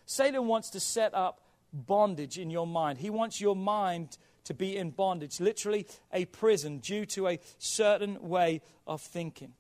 Satan 0.06 0.48
wants 0.48 0.70
to 0.72 0.80
set 0.80 1.14
up 1.14 1.42
bondage 1.72 2.38
in 2.38 2.50
your 2.50 2.68
mind. 2.68 2.98
He 2.98 3.10
wants 3.10 3.40
your 3.40 3.56
mind 3.56 4.18
to 4.48 4.54
be 4.54 4.76
in 4.76 4.92
bondage, 4.92 5.40
literally 5.40 5.88
a 6.12 6.26
prison 6.26 6.80
due 6.80 7.06
to 7.06 7.28
a 7.28 7.40
certain 7.58 8.22
way 8.28 8.62
of 8.86 9.02
thinking. 9.02 9.54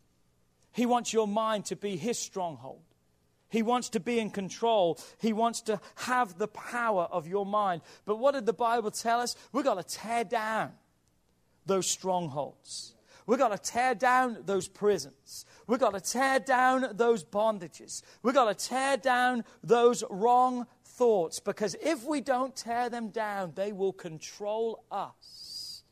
He 0.71 0.86
wants 0.86 1.13
your 1.13 1.28
mind 1.28 1.65
to 1.65 1.76
be 1.76 1.97
his 1.97 2.19
stronghold. 2.19 2.82
He 3.50 3.63
wants 3.63 3.89
to 3.89 4.00
be 4.00 4.19
in 4.19 4.30
control. 4.30 5.00
He 5.19 5.32
wants 5.32 5.62
to 5.62 5.80
have 5.95 6.38
the 6.38 6.47
power 6.47 7.08
of 7.12 7.28
your 7.28 7.45
mind. 7.45 7.82
But 8.06 8.17
what 8.17 8.34
did 8.34 8.45
the 8.45 8.54
Bible 8.54 8.91
tell 8.91 9.21
us? 9.21 9.36
We've 9.54 9.63
got 9.63 9.76
to 9.76 9.97
tear 9.97 10.23
down 10.23 10.73
those 11.65 11.89
strongholds. 11.89 12.93
We've 13.26 13.39
got 13.39 13.52
to 13.52 13.71
tear 13.71 13.93
down 13.93 14.38
those 14.45 14.69
prisons. 14.69 15.45
We've 15.67 15.80
got 15.80 15.93
to 15.93 16.00
tear 16.00 16.39
down 16.39 16.88
those 16.93 17.26
bondages. 17.26 18.02
We've 18.23 18.34
got 18.34 18.58
to 18.58 18.67
tear 18.67 18.95
down 18.95 19.43
those 19.63 20.04
wrong 20.10 20.65
thoughts 20.97 21.39
because 21.39 21.75
if 21.81 22.03
we 22.03 22.21
don't 22.21 22.55
tear 22.55 22.89
them 22.89 23.10
down, 23.10 23.53
they 23.55 23.71
will 23.71 23.93
control 23.93 24.83
us 24.91 25.83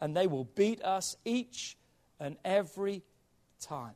and 0.00 0.16
they 0.16 0.26
will 0.26 0.44
beat 0.44 0.82
us 0.82 1.16
each 1.24 1.76
and 2.20 2.36
every 2.44 3.02
time. 3.60 3.94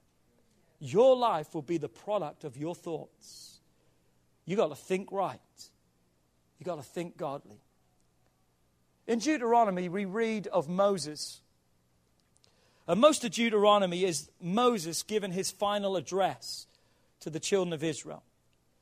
Your 0.81 1.17
life 1.17 1.55
will 1.55 1.63
be 1.63 1.79
the 1.79 1.89
product 1.89 2.45
of 2.45 2.57
your 2.57 2.75
thoughts. 2.75 3.61
You've 4.45 4.59
got 4.59 4.69
to 4.69 4.77
think 4.77 5.13
right, 5.13 5.41
you've 6.59 6.67
got 6.67 6.77
to 6.77 6.83
think 6.83 7.17
godly. 7.17 7.61
In 9.07 9.19
Deuteronomy, 9.19 9.89
we 9.89 10.05
read 10.05 10.47
of 10.49 10.69
Moses 10.69 11.41
and 12.89 12.99
most 13.01 13.23
of 13.23 13.33
Deuteronomy 13.33 14.05
is 14.05 14.31
Moses 14.41 15.03
giving 15.03 15.31
his 15.31 15.51
final 15.51 15.95
address 15.97 16.67
to 17.21 17.29
the 17.29 17.39
children 17.39 17.75
of 17.75 17.85
Israel. 17.85 18.23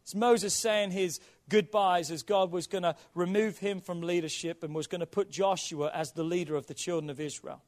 It's 0.04 0.14
Moses 0.14 0.54
saying 0.54 0.92
his 0.92 1.18
goodbyes 1.48 2.10
as 2.10 2.22
God 2.22 2.50
was 2.50 2.66
going 2.66 2.82
to 2.82 2.96
remove 3.14 3.58
him 3.58 3.80
from 3.80 4.00
leadership 4.00 4.62
and 4.62 4.74
was 4.74 4.86
going 4.86 5.00
to 5.00 5.06
put 5.06 5.30
Joshua 5.30 5.90
as 5.92 6.12
the 6.12 6.24
leader 6.24 6.56
of 6.56 6.66
the 6.66 6.74
children 6.74 7.10
of 7.10 7.20
Israel. 7.20 7.62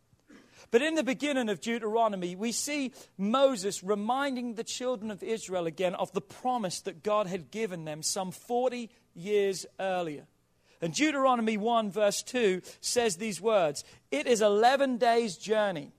But 0.71 0.83
in 0.83 0.95
the 0.95 1.05
beginning 1.05 1.49
of 1.49 1.61
Deuteronomy, 1.61 2.37
we 2.37 2.53
see 2.53 2.93
Moses 3.17 3.83
reminding 3.83 4.55
the 4.55 4.65
children 4.65 5.11
of 5.11 5.23
Israel 5.23 5.67
again 5.67 5.95
of 5.95 6.13
the 6.13 6.21
promise 6.21 6.81
that 6.83 7.03
God 7.03 7.27
had 7.27 7.51
given 7.51 7.85
them 7.85 8.03
some 8.03 8.33
40 8.33 8.91
years 9.15 9.65
earlier. 9.81 10.27
And 10.81 10.93
Deuteronomy 10.93 11.57
1, 11.57 11.91
verse 11.91 12.23
2 12.23 12.63
says 12.81 13.17
these 13.17 13.41
words 13.41 13.85
It 14.11 14.27
is 14.27 14.43
11 14.43 14.99
days' 14.99 15.37
journey 15.37 15.93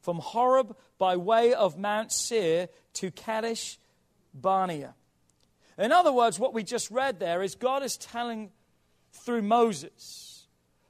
from 0.00 0.18
Horeb 0.18 0.76
by 0.98 1.16
way 1.16 1.52
of 1.52 1.78
Mount 1.78 2.10
Seir 2.10 2.68
to 2.94 3.10
Kadesh 3.10 3.78
Barnea. 4.32 4.94
In 5.80 5.92
other 5.92 6.12
words, 6.12 6.38
what 6.38 6.52
we 6.52 6.62
just 6.62 6.90
read 6.90 7.18
there 7.18 7.42
is 7.42 7.54
God 7.54 7.82
is 7.82 7.96
telling 7.96 8.50
through 9.12 9.40
Moses 9.40 10.46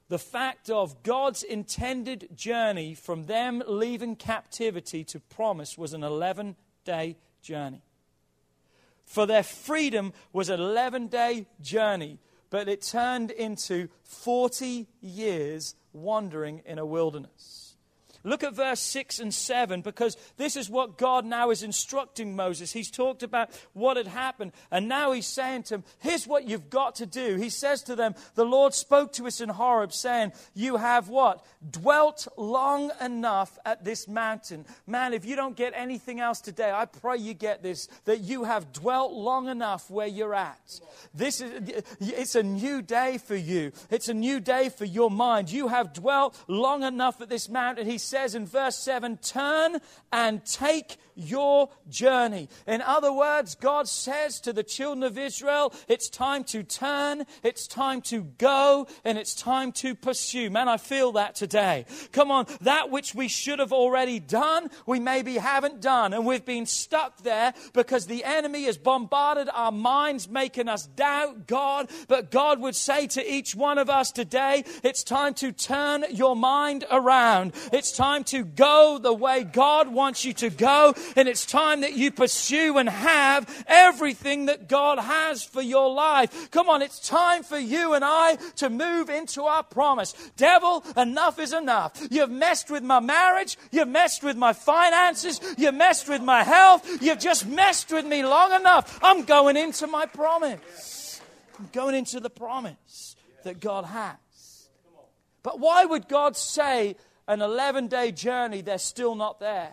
the 0.09 0.19
fact 0.19 0.69
of 0.69 1.01
God's 1.01 1.43
intended 1.43 2.27
journey 2.35 2.93
from 2.93 3.27
them 3.27 3.63
leaving 3.65 4.17
captivity 4.17 5.05
to 5.05 5.21
promise 5.21 5.77
was 5.77 5.93
an 5.93 6.03
11 6.03 6.57
day 6.83 7.15
journey. 7.41 7.81
For 9.05 9.25
their 9.25 9.43
freedom 9.43 10.11
was 10.33 10.49
an 10.49 10.59
11 10.59 11.07
day 11.07 11.47
journey, 11.61 12.19
but 12.49 12.67
it 12.67 12.81
turned 12.81 13.31
into 13.31 13.87
40 14.03 14.87
years 14.99 15.75
wandering 15.93 16.63
in 16.65 16.77
a 16.77 16.85
wilderness. 16.85 17.70
Look 18.23 18.43
at 18.43 18.53
verse 18.55 18.79
6 18.79 19.19
and 19.19 19.33
7 19.33 19.81
because 19.81 20.17
this 20.37 20.55
is 20.55 20.69
what 20.69 20.97
God 20.97 21.25
now 21.25 21.49
is 21.49 21.63
instructing 21.63 22.35
Moses. 22.35 22.71
He's 22.71 22.91
talked 22.91 23.23
about 23.23 23.49
what 23.73 23.97
had 23.97 24.07
happened, 24.07 24.51
and 24.69 24.87
now 24.87 25.11
he's 25.11 25.27
saying 25.27 25.63
to 25.63 25.75
him, 25.75 25.83
Here's 25.99 26.27
what 26.27 26.47
you've 26.47 26.69
got 26.69 26.95
to 26.95 27.05
do. 27.05 27.35
He 27.35 27.49
says 27.49 27.81
to 27.83 27.95
them, 27.95 28.15
The 28.35 28.45
Lord 28.45 28.73
spoke 28.73 29.13
to 29.13 29.27
us 29.27 29.41
in 29.41 29.49
Horeb, 29.49 29.93
saying, 29.93 30.33
You 30.53 30.77
have 30.77 31.09
what? 31.09 31.45
Dwelt 31.69 32.27
long 32.37 32.91
enough 33.01 33.57
at 33.65 33.83
this 33.83 34.07
mountain. 34.07 34.65
Man, 34.85 35.13
if 35.13 35.25
you 35.25 35.35
don't 35.35 35.55
get 35.55 35.73
anything 35.75 36.19
else 36.19 36.41
today, 36.41 36.71
I 36.71 36.85
pray 36.85 37.17
you 37.17 37.33
get 37.33 37.63
this 37.63 37.87
that 38.05 38.19
you 38.19 38.43
have 38.43 38.71
dwelt 38.71 39.13
long 39.13 39.47
enough 39.47 39.89
where 39.89 40.07
you're 40.07 40.35
at. 40.35 40.79
This 41.13 41.41
is 41.41 41.51
it's 41.99 42.35
a 42.35 42.43
new 42.43 42.81
day 42.81 43.17
for 43.17 43.35
you. 43.35 43.71
It's 43.89 44.09
a 44.09 44.13
new 44.13 44.39
day 44.39 44.69
for 44.69 44.85
your 44.85 45.09
mind. 45.09 45.51
You 45.51 45.67
have 45.67 45.93
dwelt 45.93 46.37
long 46.47 46.83
enough 46.83 47.21
at 47.21 47.29
this 47.29 47.49
mountain. 47.49 47.87
He 47.87 47.97
says 48.11 48.35
in 48.35 48.45
verse 48.45 48.75
7 48.75 49.17
Turn 49.17 49.77
and 50.11 50.45
take 50.45 50.97
your 51.15 51.69
journey. 51.89 52.49
In 52.67 52.81
other 52.81 53.13
words, 53.13 53.55
God 53.55 53.87
says 53.87 54.39
to 54.41 54.53
the 54.53 54.63
children 54.63 55.03
of 55.03 55.17
Israel, 55.17 55.73
It's 55.87 56.09
time 56.09 56.43
to 56.45 56.63
turn, 56.63 57.25
it's 57.43 57.67
time 57.67 58.01
to 58.03 58.23
go, 58.37 58.87
and 59.03 59.17
it's 59.17 59.33
time 59.33 59.71
to 59.73 59.95
pursue. 59.95 60.49
Man, 60.49 60.67
I 60.67 60.77
feel 60.77 61.13
that 61.13 61.35
today. 61.35 61.85
Come 62.11 62.31
on, 62.31 62.47
that 62.61 62.89
which 62.89 63.15
we 63.15 63.27
should 63.27 63.59
have 63.59 63.73
already 63.73 64.19
done, 64.19 64.69
we 64.85 64.99
maybe 64.99 65.35
haven't 65.35 65.81
done, 65.81 66.13
and 66.13 66.25
we've 66.25 66.45
been 66.45 66.65
stuck 66.65 67.17
there 67.23 67.53
because 67.73 68.07
the 68.07 68.23
enemy 68.23 68.63
has 68.63 68.77
bombarded 68.77 69.49
our 69.53 69.71
minds, 69.71 70.29
making 70.29 70.67
us 70.67 70.85
doubt 70.85 71.47
God. 71.47 71.89
But 72.07 72.31
God 72.31 72.59
would 72.59 72.75
say 72.75 73.07
to 73.07 73.31
each 73.31 73.55
one 73.55 73.77
of 73.77 73.89
us 73.89 74.11
today, 74.11 74.63
It's 74.83 75.03
time 75.03 75.33
to 75.35 75.51
turn 75.51 76.05
your 76.11 76.35
mind 76.35 76.85
around. 76.91 77.53
It's 77.71 77.91
time 77.91 78.23
to 78.25 78.43
go 78.43 78.99
the 79.01 79.13
way 79.13 79.43
God 79.43 79.87
wants 79.87 80.25
you 80.25 80.33
to 80.33 80.49
go. 80.49 80.93
And 81.15 81.27
it's 81.27 81.45
time 81.45 81.81
that 81.81 81.93
you 81.93 82.11
pursue 82.11 82.77
and 82.77 82.89
have 82.89 83.65
everything 83.67 84.45
that 84.45 84.67
God 84.67 84.99
has 84.99 85.43
for 85.43 85.61
your 85.61 85.91
life. 85.91 86.51
Come 86.51 86.69
on, 86.69 86.81
it's 86.81 87.07
time 87.07 87.43
for 87.43 87.57
you 87.57 87.93
and 87.93 88.03
I 88.05 88.37
to 88.57 88.69
move 88.69 89.09
into 89.09 89.43
our 89.43 89.63
promise. 89.63 90.13
Devil, 90.37 90.83
enough 90.97 91.39
is 91.39 91.53
enough. 91.53 92.07
You've 92.09 92.31
messed 92.31 92.69
with 92.69 92.83
my 92.83 92.99
marriage. 92.99 93.57
You've 93.71 93.87
messed 93.87 94.23
with 94.23 94.37
my 94.37 94.53
finances. 94.53 95.39
You've 95.57 95.75
messed 95.75 96.07
with 96.09 96.21
my 96.21 96.43
health. 96.43 97.01
You've 97.01 97.19
just 97.19 97.47
messed 97.47 97.91
with 97.91 98.05
me 98.05 98.23
long 98.23 98.53
enough. 98.53 98.99
I'm 99.01 99.23
going 99.23 99.57
into 99.57 99.87
my 99.87 100.05
promise. 100.05 101.21
I'm 101.59 101.69
going 101.71 101.95
into 101.95 102.19
the 102.19 102.29
promise 102.29 103.15
that 103.43 103.59
God 103.59 103.85
has. 103.85 104.69
But 105.43 105.59
why 105.59 105.85
would 105.85 106.07
God 106.07 106.37
say 106.37 106.95
an 107.27 107.41
11 107.41 107.87
day 107.87 108.11
journey, 108.11 108.61
they're 108.61 108.77
still 108.77 109.15
not 109.15 109.39
there. 109.39 109.71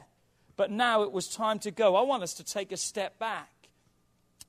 But 0.58 0.72
now 0.72 1.04
it 1.04 1.12
was 1.12 1.28
time 1.28 1.60
to 1.60 1.70
go. 1.70 1.94
I 1.94 2.02
want 2.02 2.24
us 2.24 2.34
to 2.34 2.44
take 2.44 2.72
a 2.72 2.76
step 2.76 3.16
back. 3.20 3.48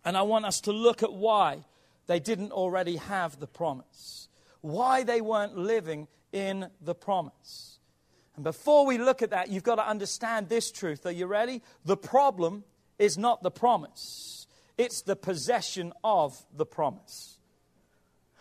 And 0.04 0.18
I 0.18 0.24
want 0.24 0.46
us 0.46 0.60
to 0.62 0.72
look 0.72 1.04
at 1.04 1.14
why 1.14 1.66
they 2.08 2.20
didn't 2.20 2.52
already 2.52 2.96
have 2.96 3.40
the 3.40 3.46
promise, 3.46 4.28
why 4.62 5.04
they 5.04 5.22
weren't 5.22 5.56
living 5.56 6.08
in 6.32 6.72
the 6.82 6.96
promise. 6.96 7.78
And 8.36 8.44
before 8.44 8.88
we 8.88 8.98
look 8.98 9.22
at 9.22 9.30
that, 9.30 9.50
you've 9.50 9.62
got 9.64 9.76
to 9.76 9.88
understand 9.88 10.50
this 10.50 10.72
truth. 10.72 11.06
Are 11.06 11.12
you 11.12 11.28
ready? 11.28 11.62
The 11.86 11.98
problem 11.98 12.64
is 12.98 13.16
not 13.16 13.44
the 13.44 13.52
promise, 13.52 14.48
it's 14.80 15.04
the 15.04 15.16
possession 15.16 15.94
of 16.04 16.44
the 16.56 16.66
promise. 16.66 17.38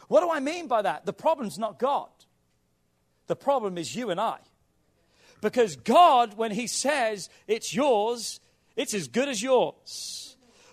What 0.06 0.22
do 0.22 0.30
I 0.30 0.40
mean 0.40 0.68
by 0.68 0.80
that? 0.80 1.04
The 1.04 1.12
problem's 1.12 1.58
not 1.58 1.78
God, 1.78 2.08
the 3.26 3.36
problem 3.36 3.76
is 3.76 3.94
you 3.94 4.08
and 4.08 4.18
I. 4.18 4.38
Because 5.40 5.76
God, 5.76 6.36
when 6.36 6.50
He 6.50 6.66
says 6.66 7.28
it's 7.46 7.74
yours, 7.74 8.40
it's 8.76 8.94
as 8.94 9.08
good 9.08 9.28
as 9.28 9.42
yours. 9.42 10.28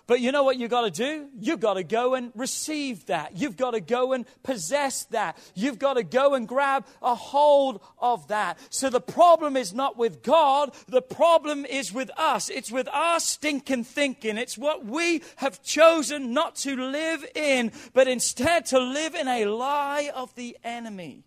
But 0.06 0.20
you 0.20 0.30
know 0.30 0.44
what 0.44 0.56
you've 0.56 0.70
got 0.70 0.82
to 0.82 0.90
do? 0.90 1.28
You've 1.40 1.58
got 1.58 1.74
to 1.74 1.82
go 1.82 2.14
and 2.14 2.30
receive 2.36 3.06
that. 3.06 3.36
You've 3.36 3.56
got 3.56 3.72
to 3.72 3.80
go 3.80 4.12
and 4.12 4.24
possess 4.44 5.04
that. 5.06 5.36
You've 5.54 5.80
got 5.80 5.94
to 5.94 6.04
go 6.04 6.34
and 6.34 6.46
grab 6.46 6.86
a 7.02 7.16
hold 7.16 7.80
of 7.98 8.28
that. 8.28 8.58
So 8.70 8.88
the 8.88 9.00
problem 9.00 9.56
is 9.56 9.74
not 9.74 9.96
with 9.96 10.22
God, 10.22 10.72
the 10.86 11.02
problem 11.02 11.64
is 11.64 11.92
with 11.92 12.10
us. 12.16 12.48
It's 12.48 12.70
with 12.70 12.88
our 12.92 13.18
stinking 13.18 13.82
thinking. 13.84 14.38
It's 14.38 14.56
what 14.56 14.86
we 14.86 15.22
have 15.36 15.62
chosen 15.64 16.32
not 16.32 16.54
to 16.56 16.76
live 16.76 17.26
in, 17.34 17.72
but 17.92 18.06
instead 18.06 18.66
to 18.66 18.78
live 18.78 19.16
in 19.16 19.26
a 19.26 19.46
lie 19.46 20.12
of 20.14 20.32
the 20.36 20.56
enemy 20.62 21.24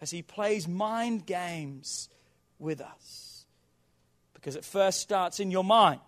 as 0.00 0.10
he 0.10 0.22
plays 0.22 0.66
mind 0.66 1.26
games 1.26 2.08
with 2.58 2.80
us. 2.80 3.44
Because 4.34 4.56
it 4.56 4.64
first 4.64 5.00
starts 5.00 5.40
in 5.40 5.50
your 5.50 5.64
mind. 5.64 6.00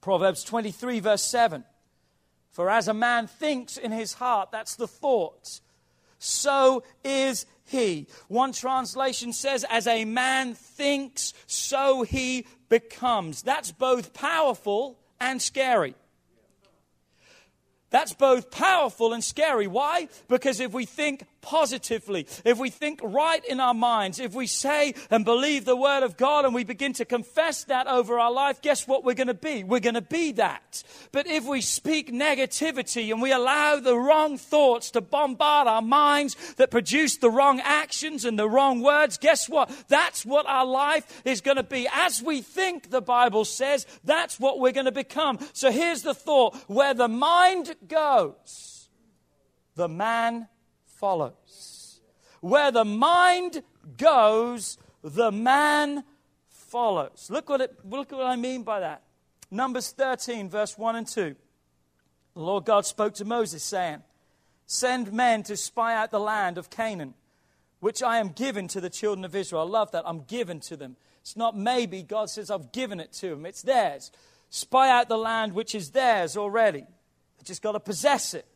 Proverbs 0.00 0.44
23, 0.44 1.00
verse 1.00 1.22
7. 1.22 1.64
For 2.50 2.70
as 2.70 2.88
a 2.88 2.94
man 2.94 3.26
thinks 3.26 3.76
in 3.76 3.90
his 3.90 4.14
heart, 4.14 4.50
that's 4.52 4.76
the 4.76 4.86
thought, 4.86 5.60
so 6.18 6.84
is 7.02 7.46
he. 7.64 8.06
One 8.28 8.52
translation 8.52 9.32
says, 9.32 9.64
as 9.68 9.86
a 9.86 10.04
man 10.04 10.54
thinks, 10.54 11.32
so 11.46 12.02
he 12.02 12.46
becomes. 12.68 13.42
That's 13.42 13.72
both 13.72 14.14
powerful 14.14 14.98
and 15.20 15.40
scary. 15.42 15.94
That's 17.90 18.12
both 18.12 18.50
powerful 18.50 19.12
and 19.12 19.22
scary. 19.22 19.66
Why? 19.66 20.08
Because 20.28 20.60
if 20.60 20.72
we 20.72 20.84
think 20.84 21.26
positively, 21.44 22.26
if 22.44 22.58
we 22.58 22.70
think 22.70 23.00
right 23.04 23.44
in 23.44 23.60
our 23.60 23.74
minds, 23.74 24.18
if 24.18 24.34
we 24.34 24.46
say 24.46 24.94
and 25.10 25.24
believe 25.24 25.66
the 25.66 25.76
word 25.76 26.02
of 26.02 26.16
God 26.16 26.46
and 26.46 26.54
we 26.54 26.64
begin 26.64 26.94
to 26.94 27.04
confess 27.04 27.64
that 27.64 27.86
over 27.86 28.18
our 28.18 28.32
life, 28.32 28.62
guess 28.62 28.88
what 28.88 29.04
we're 29.04 29.14
going 29.14 29.28
to 29.28 29.34
be? 29.34 29.62
We're 29.62 29.80
going 29.80 29.94
to 29.94 30.00
be 30.00 30.32
that. 30.32 30.82
But 31.12 31.26
if 31.26 31.44
we 31.44 31.60
speak 31.60 32.10
negativity 32.10 33.12
and 33.12 33.20
we 33.20 33.30
allow 33.30 33.78
the 33.78 33.96
wrong 33.96 34.38
thoughts 34.38 34.90
to 34.92 35.02
bombard 35.02 35.68
our 35.68 35.82
minds 35.82 36.54
that 36.54 36.70
produce 36.70 37.18
the 37.18 37.30
wrong 37.30 37.60
actions 37.62 38.24
and 38.24 38.38
the 38.38 38.48
wrong 38.48 38.80
words, 38.80 39.18
guess 39.18 39.48
what? 39.48 39.70
That's 39.88 40.24
what 40.24 40.46
our 40.46 40.64
life 40.64 41.22
is 41.26 41.42
going 41.42 41.58
to 41.58 41.62
be. 41.62 41.86
As 41.92 42.22
we 42.22 42.40
think, 42.40 42.90
the 42.90 43.02
Bible 43.02 43.44
says, 43.44 43.86
that's 44.02 44.40
what 44.40 44.58
we're 44.60 44.72
going 44.72 44.86
to 44.86 44.92
become. 44.92 45.38
So 45.52 45.70
here's 45.70 46.02
the 46.02 46.14
thought 46.14 46.56
where 46.68 46.94
the 46.94 47.08
mind 47.08 47.74
goes, 47.86 48.88
the 49.74 49.88
man 49.88 50.48
follows. 51.04 52.00
Where 52.40 52.70
the 52.70 52.86
mind 52.86 53.62
goes, 53.98 54.78
the 55.02 55.30
man 55.30 56.02
follows. 56.48 57.28
Look 57.28 57.50
what, 57.50 57.60
it, 57.60 57.78
look 57.84 58.10
what 58.10 58.24
I 58.24 58.36
mean 58.36 58.62
by 58.62 58.80
that. 58.80 59.02
Numbers 59.50 59.90
13, 59.90 60.48
verse 60.48 60.78
1 60.78 60.96
and 60.96 61.06
2. 61.06 61.36
The 62.32 62.40
Lord 62.40 62.64
God 62.64 62.86
spoke 62.86 63.12
to 63.16 63.26
Moses, 63.26 63.62
saying, 63.62 64.02
Send 64.64 65.12
men 65.12 65.42
to 65.42 65.58
spy 65.58 65.94
out 65.94 66.10
the 66.10 66.18
land 66.18 66.56
of 66.56 66.70
Canaan, 66.70 67.12
which 67.80 68.02
I 68.02 68.16
am 68.16 68.30
given 68.30 68.66
to 68.68 68.80
the 68.80 68.88
children 68.88 69.26
of 69.26 69.36
Israel. 69.36 69.60
I 69.60 69.66
love 69.66 69.90
that. 69.90 70.04
I'm 70.06 70.22
given 70.22 70.58
to 70.60 70.76
them. 70.78 70.96
It's 71.20 71.36
not 71.36 71.54
maybe. 71.54 72.02
God 72.02 72.30
says, 72.30 72.50
I've 72.50 72.72
given 72.72 72.98
it 72.98 73.12
to 73.20 73.28
them. 73.28 73.44
It's 73.44 73.60
theirs. 73.60 74.10
Spy 74.48 74.88
out 74.88 75.10
the 75.10 75.18
land 75.18 75.52
which 75.52 75.74
is 75.74 75.90
theirs 75.90 76.34
already. 76.34 76.80
They 76.80 77.44
just 77.44 77.60
got 77.60 77.72
to 77.72 77.80
possess 77.80 78.32
it. 78.32 78.46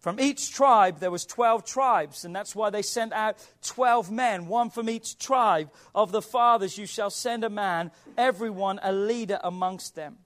From 0.00 0.18
each 0.18 0.50
tribe, 0.50 0.98
there 0.98 1.10
was 1.10 1.26
12 1.26 1.66
tribes, 1.66 2.24
and 2.24 2.34
that's 2.34 2.56
why 2.56 2.70
they 2.70 2.80
sent 2.80 3.12
out 3.12 3.36
12 3.62 4.10
men, 4.10 4.46
one 4.46 4.70
from 4.70 4.88
each 4.88 5.18
tribe. 5.18 5.70
Of 5.94 6.10
the 6.10 6.22
fathers 6.22 6.78
you 6.78 6.86
shall 6.86 7.10
send 7.10 7.44
a 7.44 7.50
man, 7.50 7.90
everyone 8.16 8.80
a 8.82 8.92
leader 8.92 9.38
amongst 9.44 9.94
them. 9.94 10.16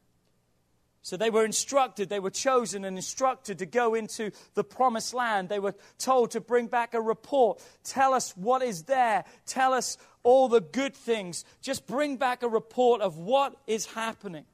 So 1.02 1.16
they 1.16 1.28
were 1.28 1.44
instructed, 1.44 2.08
they 2.08 2.20
were 2.20 2.30
chosen 2.30 2.84
and 2.84 2.96
instructed 2.96 3.58
to 3.58 3.66
go 3.66 3.94
into 3.94 4.30
the 4.54 4.62
promised 4.62 5.12
land. 5.12 5.48
They 5.48 5.58
were 5.58 5.74
told 5.98 6.30
to 6.30 6.40
bring 6.40 6.68
back 6.68 6.94
a 6.94 7.00
report. 7.00 7.60
Tell 7.82 8.14
us 8.14 8.30
what 8.36 8.62
is 8.62 8.84
there. 8.84 9.24
Tell 9.44 9.72
us 9.72 9.98
all 10.22 10.48
the 10.48 10.60
good 10.60 10.94
things. 10.94 11.44
Just 11.60 11.86
bring 11.88 12.16
back 12.16 12.44
a 12.44 12.48
report 12.48 13.00
of 13.00 13.18
what 13.18 13.56
is 13.66 13.86
happening. 13.86 14.44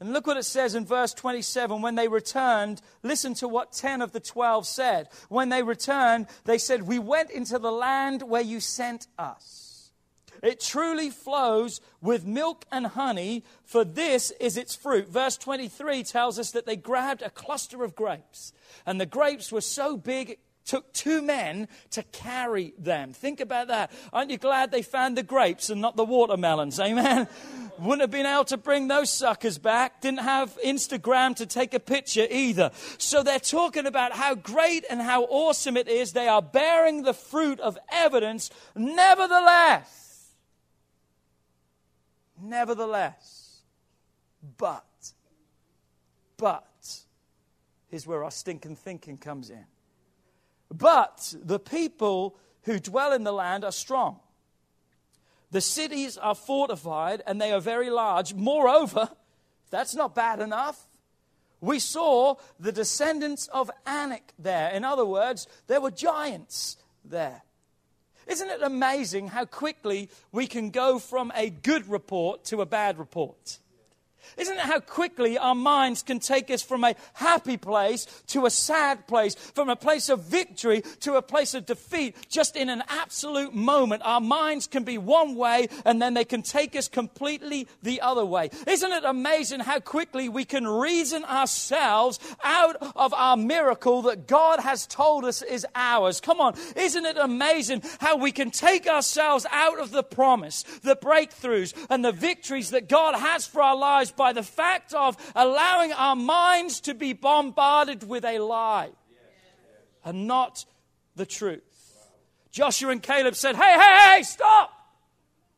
And 0.00 0.14
look 0.14 0.26
what 0.26 0.38
it 0.38 0.44
says 0.44 0.74
in 0.74 0.86
verse 0.86 1.12
27. 1.12 1.82
When 1.82 1.94
they 1.94 2.08
returned, 2.08 2.80
listen 3.02 3.34
to 3.34 3.48
what 3.48 3.72
10 3.72 4.00
of 4.00 4.12
the 4.12 4.20
12 4.20 4.66
said. 4.66 5.08
When 5.28 5.50
they 5.50 5.62
returned, 5.62 6.26
they 6.44 6.56
said, 6.56 6.82
We 6.82 6.98
went 6.98 7.30
into 7.30 7.58
the 7.58 7.70
land 7.70 8.22
where 8.22 8.40
you 8.40 8.60
sent 8.60 9.06
us. 9.18 9.92
It 10.42 10.58
truly 10.58 11.10
flows 11.10 11.82
with 12.00 12.24
milk 12.24 12.64
and 12.72 12.86
honey, 12.86 13.44
for 13.62 13.84
this 13.84 14.30
is 14.40 14.56
its 14.56 14.74
fruit. 14.74 15.06
Verse 15.06 15.36
23 15.36 16.02
tells 16.02 16.38
us 16.38 16.50
that 16.52 16.64
they 16.64 16.76
grabbed 16.76 17.20
a 17.20 17.28
cluster 17.28 17.84
of 17.84 17.94
grapes, 17.94 18.54
and 18.86 18.98
the 18.98 19.06
grapes 19.06 19.52
were 19.52 19.60
so 19.60 19.98
big 19.98 20.38
took 20.64 20.92
two 20.92 21.22
men 21.22 21.68
to 21.90 22.02
carry 22.04 22.74
them. 22.78 23.12
Think 23.12 23.40
about 23.40 23.68
that. 23.68 23.90
Aren't 24.12 24.30
you 24.30 24.38
glad 24.38 24.70
they 24.70 24.82
found 24.82 25.16
the 25.16 25.22
grapes 25.22 25.70
and 25.70 25.80
not 25.80 25.96
the 25.96 26.04
watermelons? 26.04 26.78
Amen. 26.78 27.26
Wouldn't 27.78 28.02
have 28.02 28.10
been 28.10 28.26
able 28.26 28.44
to 28.44 28.56
bring 28.56 28.88
those 28.88 29.10
suckers 29.10 29.58
back. 29.58 30.00
Didn't 30.02 30.20
have 30.20 30.56
Instagram 30.64 31.34
to 31.36 31.46
take 31.46 31.72
a 31.72 31.80
picture 31.80 32.26
either. 32.30 32.70
So 32.98 33.22
they're 33.22 33.40
talking 33.40 33.86
about 33.86 34.12
how 34.12 34.34
great 34.34 34.84
and 34.90 35.00
how 35.00 35.24
awesome 35.24 35.76
it 35.76 35.88
is. 35.88 36.12
They 36.12 36.28
are 36.28 36.42
bearing 36.42 37.02
the 37.02 37.14
fruit 37.14 37.58
of 37.60 37.78
evidence. 37.90 38.50
Nevertheless, 38.76 40.28
nevertheless, 42.40 43.62
but, 44.58 44.84
but, 46.36 46.66
here's 47.88 48.06
where 48.06 48.24
our 48.24 48.30
stinking 48.30 48.76
thinking 48.76 49.16
comes 49.16 49.50
in. 49.50 49.64
But 50.80 51.34
the 51.40 51.60
people 51.60 52.36
who 52.62 52.80
dwell 52.80 53.12
in 53.12 53.22
the 53.22 53.32
land 53.32 53.64
are 53.64 53.70
strong. 53.70 54.18
The 55.50 55.60
cities 55.60 56.16
are 56.16 56.34
fortified 56.34 57.22
and 57.26 57.40
they 57.40 57.52
are 57.52 57.60
very 57.60 57.90
large. 57.90 58.34
Moreover, 58.34 59.10
that's 59.70 59.94
not 59.94 60.14
bad 60.14 60.40
enough. 60.40 60.88
We 61.60 61.78
saw 61.78 62.36
the 62.58 62.72
descendants 62.72 63.46
of 63.48 63.70
Anak 63.86 64.32
there. 64.38 64.70
In 64.70 64.82
other 64.84 65.04
words, 65.04 65.46
there 65.66 65.80
were 65.80 65.90
giants 65.90 66.78
there. 67.04 67.42
Isn't 68.26 68.48
it 68.48 68.62
amazing 68.62 69.28
how 69.28 69.44
quickly 69.44 70.08
we 70.32 70.46
can 70.46 70.70
go 70.70 70.98
from 70.98 71.30
a 71.34 71.50
good 71.50 71.88
report 71.88 72.44
to 72.44 72.62
a 72.62 72.66
bad 72.66 72.98
report? 72.98 73.58
Isn't 74.36 74.56
it 74.56 74.62
how 74.62 74.80
quickly 74.80 75.38
our 75.38 75.54
minds 75.54 76.02
can 76.02 76.20
take 76.20 76.50
us 76.50 76.62
from 76.62 76.84
a 76.84 76.94
happy 77.14 77.56
place 77.56 78.06
to 78.28 78.46
a 78.46 78.50
sad 78.50 79.06
place, 79.06 79.34
from 79.34 79.68
a 79.68 79.76
place 79.76 80.08
of 80.08 80.24
victory 80.24 80.82
to 81.00 81.14
a 81.14 81.22
place 81.22 81.54
of 81.54 81.66
defeat, 81.66 82.16
just 82.28 82.56
in 82.56 82.68
an 82.68 82.82
absolute 82.88 83.54
moment? 83.54 84.02
Our 84.04 84.20
minds 84.20 84.66
can 84.66 84.84
be 84.84 84.98
one 84.98 85.34
way 85.34 85.68
and 85.84 86.00
then 86.00 86.14
they 86.14 86.24
can 86.24 86.42
take 86.42 86.76
us 86.76 86.88
completely 86.88 87.68
the 87.82 88.00
other 88.00 88.24
way. 88.24 88.50
Isn't 88.66 88.92
it 88.92 89.04
amazing 89.04 89.60
how 89.60 89.80
quickly 89.80 90.28
we 90.28 90.44
can 90.44 90.66
reason 90.66 91.24
ourselves 91.24 92.18
out 92.42 92.76
of 92.96 93.12
our 93.14 93.36
miracle 93.36 94.02
that 94.02 94.26
God 94.26 94.60
has 94.60 94.86
told 94.86 95.24
us 95.24 95.42
is 95.42 95.66
ours? 95.74 96.20
Come 96.20 96.40
on, 96.40 96.54
isn't 96.76 97.04
it 97.04 97.16
amazing 97.18 97.82
how 98.00 98.16
we 98.16 98.32
can 98.32 98.50
take 98.50 98.86
ourselves 98.86 99.46
out 99.50 99.78
of 99.78 99.90
the 99.90 100.02
promise, 100.02 100.62
the 100.82 100.96
breakthroughs, 100.96 101.74
and 101.88 102.04
the 102.04 102.12
victories 102.12 102.70
that 102.70 102.88
God 102.88 103.14
has 103.14 103.46
for 103.46 103.62
our 103.62 103.76
lives? 103.76 104.09
By 104.16 104.32
the 104.32 104.42
fact 104.42 104.94
of 104.94 105.16
allowing 105.34 105.92
our 105.92 106.16
minds 106.16 106.80
to 106.82 106.94
be 106.94 107.12
bombarded 107.12 108.08
with 108.08 108.24
a 108.24 108.38
lie 108.38 108.90
and 110.04 110.26
not 110.26 110.64
the 111.16 111.26
truth. 111.26 111.62
Joshua 112.50 112.90
and 112.90 113.02
Caleb 113.02 113.36
said, 113.36 113.56
Hey, 113.56 113.74
hey, 113.74 113.98
hey, 114.16 114.22
stop! 114.22 114.72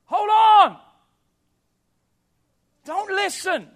Hold 0.07 0.29
on! 0.31 0.77
Don't 2.85 3.11
listen. 3.11 3.69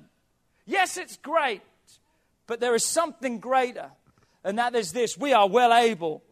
Yes, 0.66 0.96
it's 0.96 1.16
great, 1.16 1.62
but 2.46 2.60
there 2.60 2.74
is 2.74 2.84
something 2.84 3.38
greater, 3.38 3.90
and 4.44 4.58
that 4.58 4.74
is 4.74 4.92
this 4.92 5.16
we 5.16 5.32
are 5.32 5.48
well 5.48 5.72
able 5.72 6.22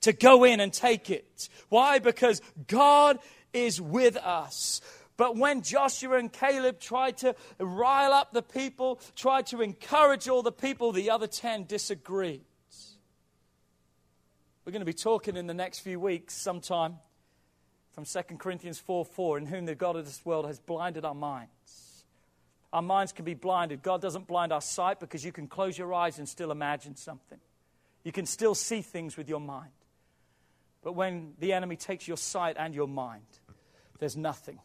to 0.00 0.12
go 0.12 0.44
in 0.44 0.60
and 0.60 0.72
take 0.72 1.10
it. 1.10 1.48
Why? 1.68 1.98
Because 1.98 2.40
God 2.66 3.18
is 3.52 3.80
with 3.80 4.16
us. 4.16 4.80
But 5.22 5.36
when 5.36 5.62
Joshua 5.62 6.16
and 6.16 6.32
Caleb 6.32 6.80
tried 6.80 7.18
to 7.18 7.36
rile 7.60 8.12
up 8.12 8.32
the 8.32 8.42
people, 8.42 8.98
tried 9.14 9.46
to 9.46 9.62
encourage 9.62 10.28
all 10.28 10.42
the 10.42 10.50
people, 10.50 10.90
the 10.90 11.10
other 11.10 11.28
ten 11.28 11.62
disagreed. 11.62 12.40
We're 14.64 14.72
going 14.72 14.80
to 14.80 14.84
be 14.84 14.92
talking 14.92 15.36
in 15.36 15.46
the 15.46 15.54
next 15.54 15.78
few 15.78 16.00
weeks 16.00 16.34
sometime 16.34 16.96
from 17.92 18.04
2 18.04 18.20
Corinthians 18.36 18.80
4 18.80 19.04
4, 19.04 19.38
in 19.38 19.46
whom 19.46 19.64
the 19.64 19.76
God 19.76 19.94
of 19.94 20.06
this 20.06 20.26
world 20.26 20.44
has 20.44 20.58
blinded 20.58 21.04
our 21.04 21.14
minds. 21.14 22.04
Our 22.72 22.82
minds 22.82 23.12
can 23.12 23.24
be 23.24 23.34
blinded. 23.34 23.84
God 23.84 24.02
doesn't 24.02 24.26
blind 24.26 24.52
our 24.52 24.60
sight 24.60 24.98
because 24.98 25.24
you 25.24 25.30
can 25.30 25.46
close 25.46 25.78
your 25.78 25.94
eyes 25.94 26.18
and 26.18 26.28
still 26.28 26.50
imagine 26.50 26.96
something. 26.96 27.38
You 28.02 28.10
can 28.10 28.26
still 28.26 28.56
see 28.56 28.82
things 28.82 29.16
with 29.16 29.28
your 29.28 29.38
mind. 29.38 29.70
But 30.82 30.94
when 30.94 31.34
the 31.38 31.52
enemy 31.52 31.76
takes 31.76 32.08
your 32.08 32.16
sight 32.16 32.56
and 32.58 32.74
your 32.74 32.88
mind, 32.88 33.22
there's 34.00 34.16
nothing. 34.16 34.58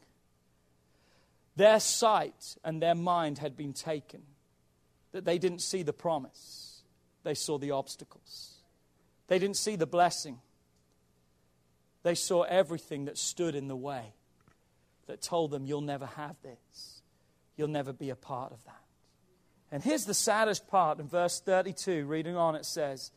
Their 1.57 1.79
sight 1.79 2.55
and 2.63 2.79
their 2.79 2.93
mind 2.93 3.39
had 3.39 3.57
been 3.57 3.73
taken, 3.73 4.21
that 5.11 5.25
they 5.25 5.39
didn't 5.39 5.61
see 5.61 5.81
the 5.81 5.91
promise, 5.91 6.83
they 7.23 7.33
saw 7.33 7.57
the 7.57 7.71
obstacles. 7.71 8.53
They 9.27 9.39
didn't 9.39 9.57
see 9.57 9.75
the 9.75 9.87
blessing. 9.87 10.39
They 12.03 12.13
saw 12.13 12.43
everything 12.43 13.05
that 13.05 13.17
stood 13.17 13.55
in 13.55 13.67
the 13.67 13.75
way 13.75 14.13
that 15.07 15.21
told 15.21 15.49
them, 15.49 15.65
You'll 15.65 15.81
never 15.81 16.05
have 16.05 16.35
this. 16.43 17.01
You'll 17.57 17.67
never 17.69 17.91
be 17.91 18.11
a 18.11 18.15
part 18.15 18.53
of 18.53 18.63
that. 18.65 18.83
And 19.71 19.83
here's 19.83 20.05
the 20.05 20.13
saddest 20.13 20.67
part 20.67 20.99
in 20.99 21.07
verse 21.07 21.41
32, 21.41 22.05
reading 22.05 22.37
on, 22.37 22.55
it 22.55 22.65
says, 22.65 23.11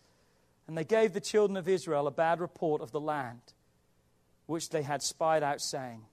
And 0.67 0.79
they 0.79 0.85
gave 0.85 1.13
the 1.13 1.21
children 1.21 1.59
of 1.59 1.69
Israel 1.69 2.07
a 2.07 2.11
bad 2.11 2.41
report 2.41 2.81
of 2.81 2.91
the 2.91 3.01
land 3.01 3.43
which 4.47 4.71
they 4.71 4.83
had 4.83 5.03
spied 5.03 5.43
out, 5.43 5.61
saying, 5.61 6.07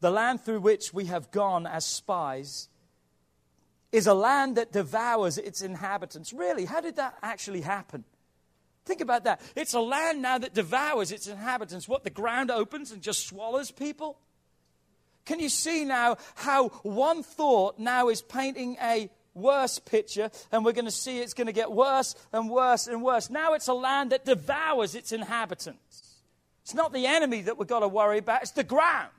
The 0.00 0.10
land 0.10 0.40
through 0.40 0.60
which 0.60 0.94
we 0.94 1.06
have 1.06 1.30
gone 1.30 1.66
as 1.66 1.84
spies 1.84 2.68
is 3.90 4.06
a 4.06 4.14
land 4.14 4.56
that 4.56 4.72
devours 4.72 5.38
its 5.38 5.62
inhabitants. 5.62 6.32
Really, 6.32 6.64
how 6.64 6.80
did 6.80 6.96
that 6.96 7.16
actually 7.22 7.62
happen? 7.62 8.04
Think 8.84 9.00
about 9.00 9.24
that. 9.24 9.40
It's 9.56 9.74
a 9.74 9.80
land 9.80 10.22
now 10.22 10.38
that 10.38 10.54
devours 10.54 11.12
its 11.12 11.26
inhabitants. 11.26 11.88
What, 11.88 12.04
the 12.04 12.10
ground 12.10 12.50
opens 12.50 12.92
and 12.92 13.02
just 13.02 13.26
swallows 13.26 13.70
people? 13.70 14.18
Can 15.24 15.40
you 15.40 15.48
see 15.48 15.84
now 15.84 16.16
how 16.36 16.68
one 16.82 17.22
thought 17.22 17.78
now 17.78 18.08
is 18.08 18.22
painting 18.22 18.76
a 18.80 19.10
worse 19.38 19.78
picture, 19.78 20.30
and 20.52 20.64
we're 20.64 20.72
going 20.72 20.84
to 20.84 20.90
see 20.90 21.20
it's 21.20 21.34
going 21.34 21.46
to 21.46 21.52
get 21.52 21.70
worse 21.70 22.14
and 22.32 22.50
worse 22.50 22.86
and 22.86 23.02
worse. 23.02 23.30
Now 23.30 23.54
it's 23.54 23.68
a 23.68 23.74
land 23.74 24.10
that 24.10 24.24
devours 24.24 24.94
its 24.94 25.12
inhabitants. 25.12 26.16
It's 26.62 26.74
not 26.74 26.92
the 26.92 27.06
enemy 27.06 27.42
that 27.42 27.56
we've 27.56 27.68
got 27.68 27.80
to 27.80 27.88
worry 27.88 28.18
about, 28.18 28.42
it's 28.42 28.50
the 28.50 28.64
ground. 28.64 29.10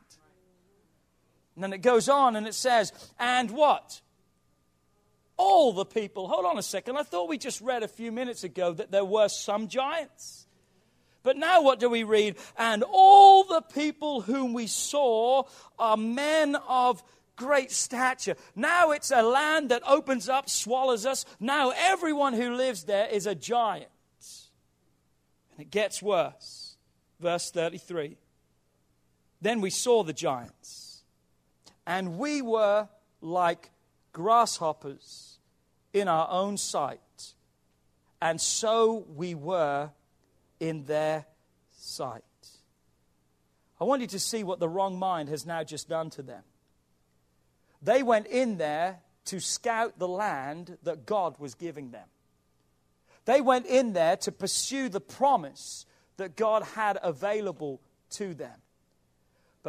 And 1.60 1.64
then 1.64 1.74
it 1.74 1.82
goes 1.82 2.07
on 2.07 2.38
and 2.38 2.47
it 2.47 2.53
says, 2.53 2.93
and 3.20 3.51
what? 3.51 3.99
all 5.39 5.72
the 5.72 5.86
people. 5.86 6.28
Hold 6.28 6.45
on 6.45 6.57
a 6.57 6.62
second. 6.62 6.97
I 6.97 7.03
thought 7.03 7.30
we 7.30 7.38
just 7.38 7.62
read 7.62 7.82
a 7.82 7.88
few 7.88 8.12
minutes 8.12 8.43
ago 8.43 8.74
that 8.74 8.91
there 8.91 9.05
were 9.05 9.30
some 9.30 9.70
giants. 9.70 10.45
But 11.24 11.38
now 11.38 11.62
what 11.62 11.80
do 11.80 11.89
we 11.89 12.03
read? 12.03 12.36
And 12.57 12.84
all 12.84 13.45
the 13.45 13.62
people 13.62 14.20
whom 14.20 14.51
we 14.51 14.68
saw 14.68 15.43
are 15.80 15.95
men 15.95 16.57
of 16.68 17.01
great 17.38 17.72
stature. 17.72 18.36
Now 18.53 18.91
it's 18.91 19.12
a 19.12 19.22
land 19.22 19.70
that 19.70 19.82
opens 19.88 20.28
up, 20.28 20.49
swallows 20.49 21.05
us. 21.05 21.26
Now 21.39 21.72
everyone 21.76 22.34
who 22.34 22.55
lives 22.55 22.84
there 22.84 23.07
is 23.07 23.26
a 23.26 23.34
giant. 23.34 23.88
And 25.53 25.62
it 25.62 25.72
gets 25.72 26.01
worse. 26.01 26.76
Verse 27.22 27.49
33. 27.49 28.18
Then 29.41 29.62
we 29.62 29.70
saw 29.70 30.03
the 30.03 30.14
giants, 30.14 30.79
and 31.90 32.20
we 32.20 32.40
were 32.44 32.88
like 33.20 33.72
grasshoppers 34.14 35.40
in 35.92 36.08
our 36.08 36.28
own 36.30 36.56
sight, 36.56 37.34
and 38.22 38.40
so 38.40 39.08
we 39.16 39.34
were 39.34 39.90
in 40.60 40.86
their 40.86 41.26
sight. 41.72 42.24
I 43.82 43.86
want 43.86 44.02
you 44.02 44.08
to 44.10 44.20
see 44.20 44.44
what 44.44 44.60
the 44.60 44.70
wrong 44.70 45.00
mind 45.00 45.30
has 45.30 45.48
now 45.48 45.64
just 45.64 45.90
done 45.90 46.12
to 46.12 46.22
them. 46.22 46.44
They 47.82 48.04
went 48.04 48.28
in 48.28 48.58
there 48.58 49.00
to 49.26 49.40
scout 49.40 49.98
the 49.98 50.08
land 50.08 50.78
that 50.84 51.08
God 51.08 51.40
was 51.40 51.56
giving 51.56 51.90
them. 51.90 52.08
They 53.26 53.42
went 53.42 53.66
in 53.66 53.94
there 53.94 54.16
to 54.18 54.32
pursue 54.32 54.90
the 54.90 55.02
promise 55.02 55.88
that 56.18 56.36
God 56.36 56.62
had 56.76 57.00
available 57.02 57.82
to 58.12 58.36
them. 58.36 58.60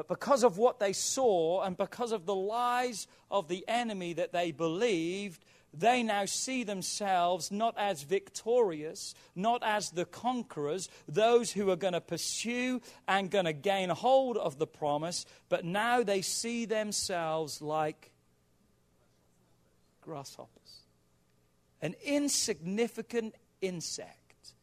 But 0.01 0.09
because 0.09 0.44
of 0.44 0.57
what 0.57 0.80
they 0.80 0.94
saw 0.94 1.61
and 1.62 1.76
because 1.76 2.11
of 2.11 2.24
the 2.24 2.34
lies 2.34 3.07
of 3.30 3.48
the 3.48 3.66
enemy 3.68 4.14
that 4.14 4.32
they 4.32 4.51
believed, 4.51 5.44
they 5.74 6.03
now 6.03 6.24
see 6.24 6.64
themselves 6.64 7.51
not 7.51 7.74
as 7.76 8.03
victorious, 8.03 9.14
not 9.36 9.62
as 9.62 9.90
the 9.90 10.07
conquerors, 10.07 10.88
those 11.07 11.53
who 11.53 11.68
are 11.68 11.76
going 11.76 11.92
to 11.92 12.01
pursue 12.01 12.80
and 13.07 13.30
going 13.30 13.44
to 13.44 13.53
gain 13.53 13.90
hold 13.90 14.38
of 14.38 14.59
the 14.59 14.66
promise, 14.66 15.26
but 15.51 15.66
now 15.66 16.03
they 16.03 16.22
see 16.22 16.64
themselves 16.64 17.61
like 17.61 18.11
grasshoppers. 20.01 20.80
An 21.82 21.94
insignificant 22.03 23.34
insect 23.61 24.55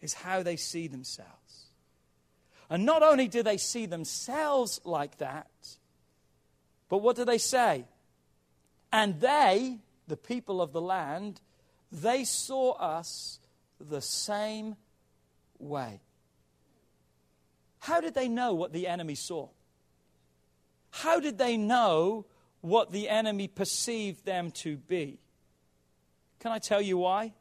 is 0.00 0.14
how 0.14 0.44
they 0.44 0.56
see 0.56 0.86
themselves. 0.86 1.41
And 2.70 2.86
not 2.86 3.02
only 3.02 3.28
do 3.28 3.42
they 3.42 3.58
see 3.58 3.86
themselves 3.86 4.80
like 4.84 5.18
that, 5.18 5.50
but 6.88 6.98
what 6.98 7.16
do 7.16 7.24
they 7.24 7.38
say? 7.38 7.84
And 8.92 9.20
they, 9.20 9.78
the 10.08 10.16
people 10.16 10.60
of 10.60 10.72
the 10.72 10.80
land, 10.80 11.40
they 11.90 12.24
saw 12.24 12.72
us 12.72 13.40
the 13.80 14.00
same 14.00 14.76
way. 15.58 16.00
How 17.80 18.00
did 18.00 18.14
they 18.14 18.28
know 18.28 18.54
what 18.54 18.72
the 18.72 18.86
enemy 18.86 19.14
saw? 19.14 19.48
How 20.90 21.18
did 21.18 21.38
they 21.38 21.56
know 21.56 22.26
what 22.60 22.92
the 22.92 23.08
enemy 23.08 23.48
perceived 23.48 24.24
them 24.24 24.50
to 24.52 24.76
be? 24.76 25.18
Can 26.40 26.52
I 26.52 26.58
tell 26.58 26.80
you 26.80 26.98
why? 26.98 27.32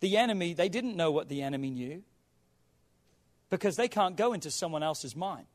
The 0.00 0.16
enemy, 0.16 0.52
they 0.52 0.68
didn't 0.68 0.96
know 0.96 1.10
what 1.10 1.28
the 1.28 1.42
enemy 1.42 1.70
knew 1.70 2.02
because 3.50 3.76
they 3.76 3.88
can't 3.88 4.16
go 4.16 4.32
into 4.32 4.50
someone 4.50 4.82
else's 4.82 5.14
mind. 5.14 5.46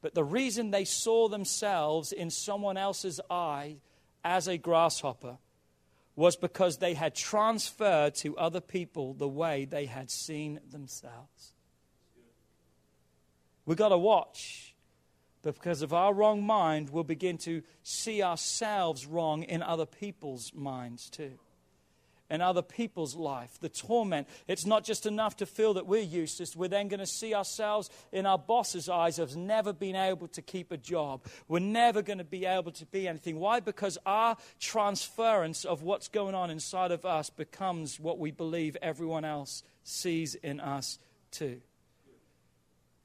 But 0.00 0.14
the 0.14 0.24
reason 0.24 0.70
they 0.70 0.84
saw 0.84 1.28
themselves 1.28 2.12
in 2.12 2.30
someone 2.30 2.76
else's 2.76 3.20
eye 3.30 3.76
as 4.22 4.48
a 4.48 4.58
grasshopper 4.58 5.38
was 6.16 6.36
because 6.36 6.78
they 6.78 6.94
had 6.94 7.14
transferred 7.14 8.14
to 8.14 8.36
other 8.36 8.60
people 8.60 9.14
the 9.14 9.28
way 9.28 9.64
they 9.64 9.86
had 9.86 10.10
seen 10.10 10.60
themselves. 10.70 11.54
We've 13.66 13.78
got 13.78 13.88
to 13.88 13.98
watch 13.98 14.74
because 15.42 15.82
of 15.82 15.92
our 15.92 16.12
wrong 16.14 16.42
mind, 16.42 16.90
we'll 16.90 17.04
begin 17.04 17.36
to 17.38 17.62
see 17.82 18.22
ourselves 18.22 19.06
wrong 19.06 19.42
in 19.42 19.62
other 19.62 19.86
people's 19.86 20.52
minds 20.54 21.10
too 21.10 21.38
and 22.34 22.42
other 22.42 22.62
people's 22.62 23.14
life, 23.14 23.58
the 23.60 23.68
torment. 23.68 24.26
It's 24.48 24.66
not 24.66 24.82
just 24.82 25.06
enough 25.06 25.36
to 25.36 25.46
feel 25.46 25.74
that 25.74 25.86
we're 25.86 26.02
useless. 26.02 26.56
We're 26.56 26.68
then 26.68 26.88
going 26.88 26.98
to 26.98 27.06
see 27.06 27.32
ourselves 27.32 27.90
in 28.10 28.26
our 28.26 28.36
boss's 28.36 28.88
eyes 28.88 29.20
as 29.20 29.36
never 29.36 29.72
being 29.72 29.94
able 29.94 30.26
to 30.28 30.42
keep 30.42 30.72
a 30.72 30.76
job. 30.76 31.24
We're 31.46 31.60
never 31.60 32.02
going 32.02 32.18
to 32.18 32.24
be 32.24 32.44
able 32.44 32.72
to 32.72 32.86
be 32.86 33.06
anything. 33.06 33.38
Why? 33.38 33.60
Because 33.60 33.96
our 34.04 34.36
transference 34.58 35.64
of 35.64 35.84
what's 35.84 36.08
going 36.08 36.34
on 36.34 36.50
inside 36.50 36.90
of 36.90 37.04
us 37.04 37.30
becomes 37.30 38.00
what 38.00 38.18
we 38.18 38.32
believe 38.32 38.76
everyone 38.82 39.24
else 39.24 39.62
sees 39.84 40.34
in 40.34 40.58
us 40.58 40.98
too. 41.30 41.60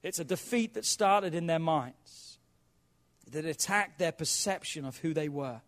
It's 0.01 0.17
a 0.17 0.25
defeat 0.25 0.73
that 0.73 0.85
started 0.85 1.35
in 1.35 1.45
their 1.45 1.59
minds, 1.59 2.39
that 3.29 3.45
attacked 3.45 3.99
their 3.99 4.11
perception 4.11 4.85
of 4.85 4.97
who 4.97 5.13
they 5.13 5.29
were 5.29 5.61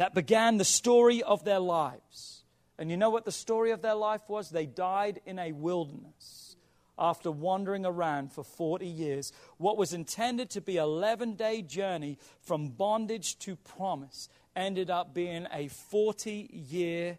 that 0.00 0.14
began 0.14 0.56
the 0.56 0.64
story 0.64 1.22
of 1.22 1.44
their 1.44 1.58
lives. 1.58 2.42
And 2.78 2.90
you 2.90 2.96
know 2.96 3.10
what 3.10 3.26
the 3.26 3.30
story 3.30 3.70
of 3.70 3.82
their 3.82 3.94
life 3.94 4.22
was? 4.28 4.48
They 4.48 4.64
died 4.64 5.20
in 5.26 5.38
a 5.38 5.52
wilderness 5.52 6.56
after 6.98 7.30
wandering 7.30 7.84
around 7.84 8.32
for 8.32 8.42
40 8.42 8.86
years. 8.86 9.30
What 9.58 9.76
was 9.76 9.92
intended 9.92 10.48
to 10.52 10.62
be 10.62 10.78
an 10.78 10.84
11 10.84 11.34
day 11.34 11.60
journey 11.60 12.16
from 12.40 12.68
bondage 12.68 13.38
to 13.40 13.56
promise 13.56 14.30
ended 14.56 14.88
up 14.88 15.12
being 15.12 15.46
a 15.52 15.68
40 15.68 16.48
year 16.50 17.18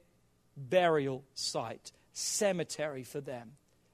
burial 0.58 1.24
site, 1.36 1.92
cemetery 2.14 3.04
for 3.04 3.22
them 3.22 3.52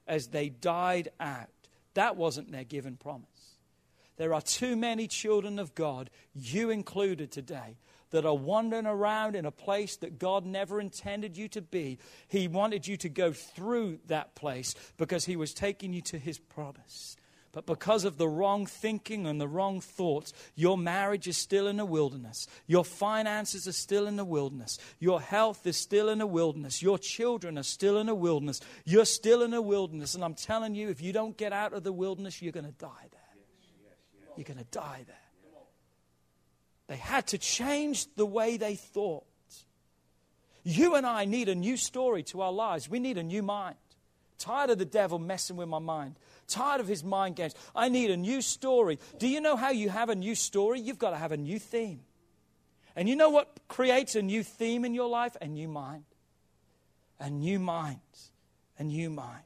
as 0.08 0.28
they 0.28 0.48
died 0.48 1.10
out. 1.20 1.50
That 1.96 2.16
wasn't 2.16 2.54
their 2.54 2.64
given 2.64 2.96
promise. 2.96 3.58
There 4.16 4.34
are 4.34 4.42
too 4.42 4.78
many 4.78 5.08
children 5.08 5.60
of 5.60 5.76
God, 5.76 6.10
you 6.34 6.70
included 6.70 7.32
today, 7.34 7.76
that 8.12 8.26
are 8.26 8.36
wandering 8.36 8.86
around 8.86 9.36
in 9.36 9.46
a 9.46 9.52
place 9.52 9.98
that 9.98 10.20
God 10.20 10.46
never 10.46 10.80
intended 10.80 11.38
you 11.38 11.48
to 11.50 11.62
be. 11.62 11.98
He 12.28 12.48
wanted 12.48 12.88
you 12.88 12.98
to 12.98 13.10
go 13.10 13.32
through 13.32 14.00
that 14.08 14.36
place 14.36 14.76
because 14.98 15.26
He 15.26 15.36
was 15.36 15.54
taking 15.54 15.94
you 15.94 16.02
to 16.02 16.18
His 16.18 16.40
promise. 16.40 17.16
But 17.58 17.66
because 17.66 18.06
of 18.06 18.18
the 18.18 18.28
wrong 18.28 18.68
thinking 18.68 19.26
and 19.26 19.42
the 19.42 19.48
wrong 19.48 19.82
thoughts, 19.82 20.32
your 20.54 20.78
marriage 20.78 21.28
is 21.28 21.38
still 21.38 21.68
in 21.68 21.80
a 21.80 21.86
wilderness. 21.86 22.46
Your 22.68 22.86
finances 22.86 23.68
are 23.68 23.72
still 23.72 24.06
in 24.06 24.20
a 24.20 24.24
wilderness. 24.24 24.78
Your 25.00 25.20
health 25.20 25.66
is 25.66 25.76
still 25.76 26.10
in 26.10 26.22
a 26.22 26.28
wilderness. 26.28 26.84
Your 26.84 27.00
children 27.00 27.58
are 27.58 27.64
still 27.64 27.98
in 27.98 28.10
a 28.10 28.14
wilderness. 28.14 28.60
You're 28.86 29.06
still 29.06 29.42
in 29.42 29.56
a 29.56 29.62
wilderness. 29.62 30.14
And 30.14 30.24
I'm 30.24 30.36
telling 30.36 30.76
you, 30.76 30.90
if 30.90 31.02
you 31.02 31.14
don't 31.14 31.36
get 31.36 31.52
out 31.52 31.74
of 31.74 31.84
the 31.84 31.92
wilderness, 31.92 32.44
you're 32.44 32.52
going 32.52 32.68
to 32.68 32.72
die 32.74 33.08
there. 33.12 33.22
You're 34.36 34.44
going 34.44 34.60
to 34.60 34.72
die 34.72 35.04
there. 35.08 35.16
They 36.88 36.96
had 36.96 37.28
to 37.28 37.38
change 37.38 38.08
the 38.16 38.26
way 38.26 38.58
they 38.58 38.76
thought. 38.76 39.26
You 40.64 40.96
and 40.96 41.06
I 41.06 41.26
need 41.26 41.50
a 41.50 41.56
new 41.56 41.78
story 41.78 42.24
to 42.24 42.42
our 42.42 42.52
lives. 42.52 42.90
We 42.90 43.00
need 43.00 43.18
a 43.18 43.24
new 43.24 43.42
mind. 43.42 43.76
Tired 44.38 44.70
of 44.70 44.78
the 44.78 44.86
devil 44.86 45.20
messing 45.20 45.56
with 45.56 45.68
my 45.68 45.80
mind. 45.80 46.16
Tired 46.48 46.82
of 46.82 46.88
his 46.88 47.04
mind 47.04 47.36
games. 47.36 47.56
I 47.76 47.90
need 47.90 48.12
a 48.12 48.18
new 48.18 48.42
story. 48.42 49.00
Do 49.18 49.28
you 49.28 49.42
know 49.42 49.56
how 49.56 49.72
you 49.72 49.90
have 49.90 50.10
a 50.10 50.16
new 50.16 50.36
story? 50.36 50.80
You've 50.80 51.00
got 51.00 51.12
to 51.12 51.18
have 51.18 51.32
a 51.32 51.38
new 51.38 51.60
theme. 51.60 52.02
And 52.96 53.08
you 53.08 53.16
know 53.16 53.30
what 53.30 53.60
creates 53.68 54.16
a 54.16 54.22
new 54.22 54.44
theme 54.44 54.86
in 54.86 54.94
your 54.94 55.10
life? 55.10 55.36
A 55.42 55.48
new 55.48 55.68
mind. 55.68 56.04
A 57.20 57.30
new 57.30 57.60
mind. 57.60 58.00
A 58.80 58.84
new 58.84 59.10
mind. 59.10 59.44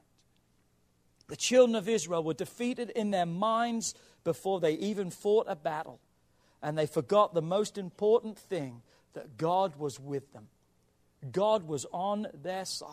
The 1.28 1.36
children 1.36 1.74
of 1.74 1.88
Israel 1.88 2.22
were 2.22 2.34
defeated 2.34 2.90
in 2.90 3.10
their 3.10 3.26
minds 3.26 3.94
before 4.24 4.60
they 4.60 4.72
even 4.72 5.10
fought 5.10 5.46
a 5.48 5.56
battle. 5.56 6.00
And 6.62 6.78
they 6.78 6.86
forgot 6.86 7.34
the 7.34 7.42
most 7.42 7.76
important 7.76 8.38
thing 8.38 8.82
that 9.14 9.36
God 9.36 9.76
was 9.76 9.98
with 9.98 10.32
them. 10.32 10.48
God 11.30 11.64
was 11.64 11.86
on 11.92 12.28
their 12.42 12.64
side. 12.64 12.88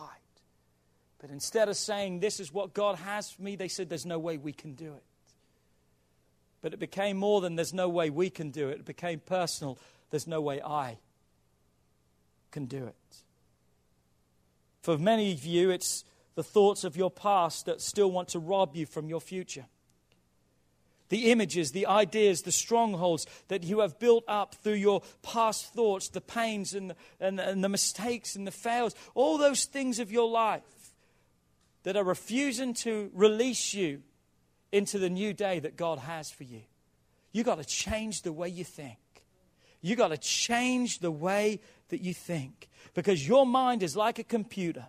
But 1.20 1.30
instead 1.30 1.68
of 1.68 1.76
saying, 1.76 2.20
This 2.20 2.40
is 2.40 2.52
what 2.52 2.74
God 2.74 2.96
has 2.96 3.30
for 3.30 3.42
me, 3.42 3.56
they 3.56 3.68
said, 3.68 3.88
There's 3.88 4.06
no 4.06 4.18
way 4.18 4.38
we 4.38 4.52
can 4.52 4.74
do 4.74 4.94
it. 4.94 5.04
But 6.62 6.72
it 6.72 6.78
became 6.78 7.16
more 7.16 7.40
than 7.40 7.56
there's 7.56 7.74
no 7.74 7.88
way 7.88 8.10
we 8.10 8.30
can 8.30 8.50
do 8.50 8.68
it. 8.68 8.80
It 8.80 8.84
became 8.84 9.20
personal. 9.20 9.78
There's 10.10 10.26
no 10.26 10.40
way 10.40 10.60
I 10.60 10.98
can 12.50 12.66
do 12.66 12.86
it. 12.86 12.94
For 14.82 14.98
many 14.98 15.32
of 15.32 15.44
you, 15.44 15.70
it's 15.70 16.04
the 16.34 16.42
thoughts 16.42 16.84
of 16.84 16.96
your 16.96 17.10
past 17.10 17.66
that 17.66 17.80
still 17.80 18.10
want 18.10 18.28
to 18.28 18.38
rob 18.38 18.74
you 18.74 18.86
from 18.86 19.08
your 19.08 19.20
future. 19.20 19.66
The 21.10 21.30
images, 21.30 21.72
the 21.72 21.86
ideas, 21.86 22.42
the 22.42 22.52
strongholds 22.52 23.26
that 23.48 23.62
you 23.62 23.80
have 23.80 23.98
built 23.98 24.24
up 24.26 24.54
through 24.54 24.74
your 24.74 25.02
past 25.22 25.74
thoughts, 25.74 26.08
the 26.08 26.20
pains 26.20 26.72
and 26.72 26.90
the, 26.90 26.96
and, 27.20 27.38
and 27.38 27.62
the 27.62 27.68
mistakes 27.68 28.36
and 28.36 28.46
the 28.46 28.52
fails, 28.52 28.94
all 29.14 29.36
those 29.36 29.64
things 29.64 29.98
of 29.98 30.10
your 30.10 30.28
life 30.28 30.62
that 31.82 31.96
are 31.96 32.04
refusing 32.04 32.74
to 32.74 33.10
release 33.12 33.74
you 33.74 34.02
into 34.72 34.98
the 34.98 35.10
new 35.10 35.32
day 35.32 35.58
that 35.58 35.76
God 35.76 35.98
has 35.98 36.30
for 36.30 36.44
you. 36.44 36.62
You 37.32 37.44
got 37.44 37.58
to 37.58 37.64
change 37.64 38.22
the 38.22 38.32
way 38.32 38.48
you 38.48 38.64
think. 38.64 38.98
You 39.80 39.96
got 39.96 40.08
to 40.08 40.18
change 40.18 40.98
the 40.98 41.10
way 41.10 41.60
that 41.88 42.00
you 42.02 42.14
think 42.14 42.68
because 42.94 43.26
your 43.26 43.46
mind 43.46 43.82
is 43.82 43.96
like 43.96 44.18
a 44.18 44.24
computer 44.24 44.86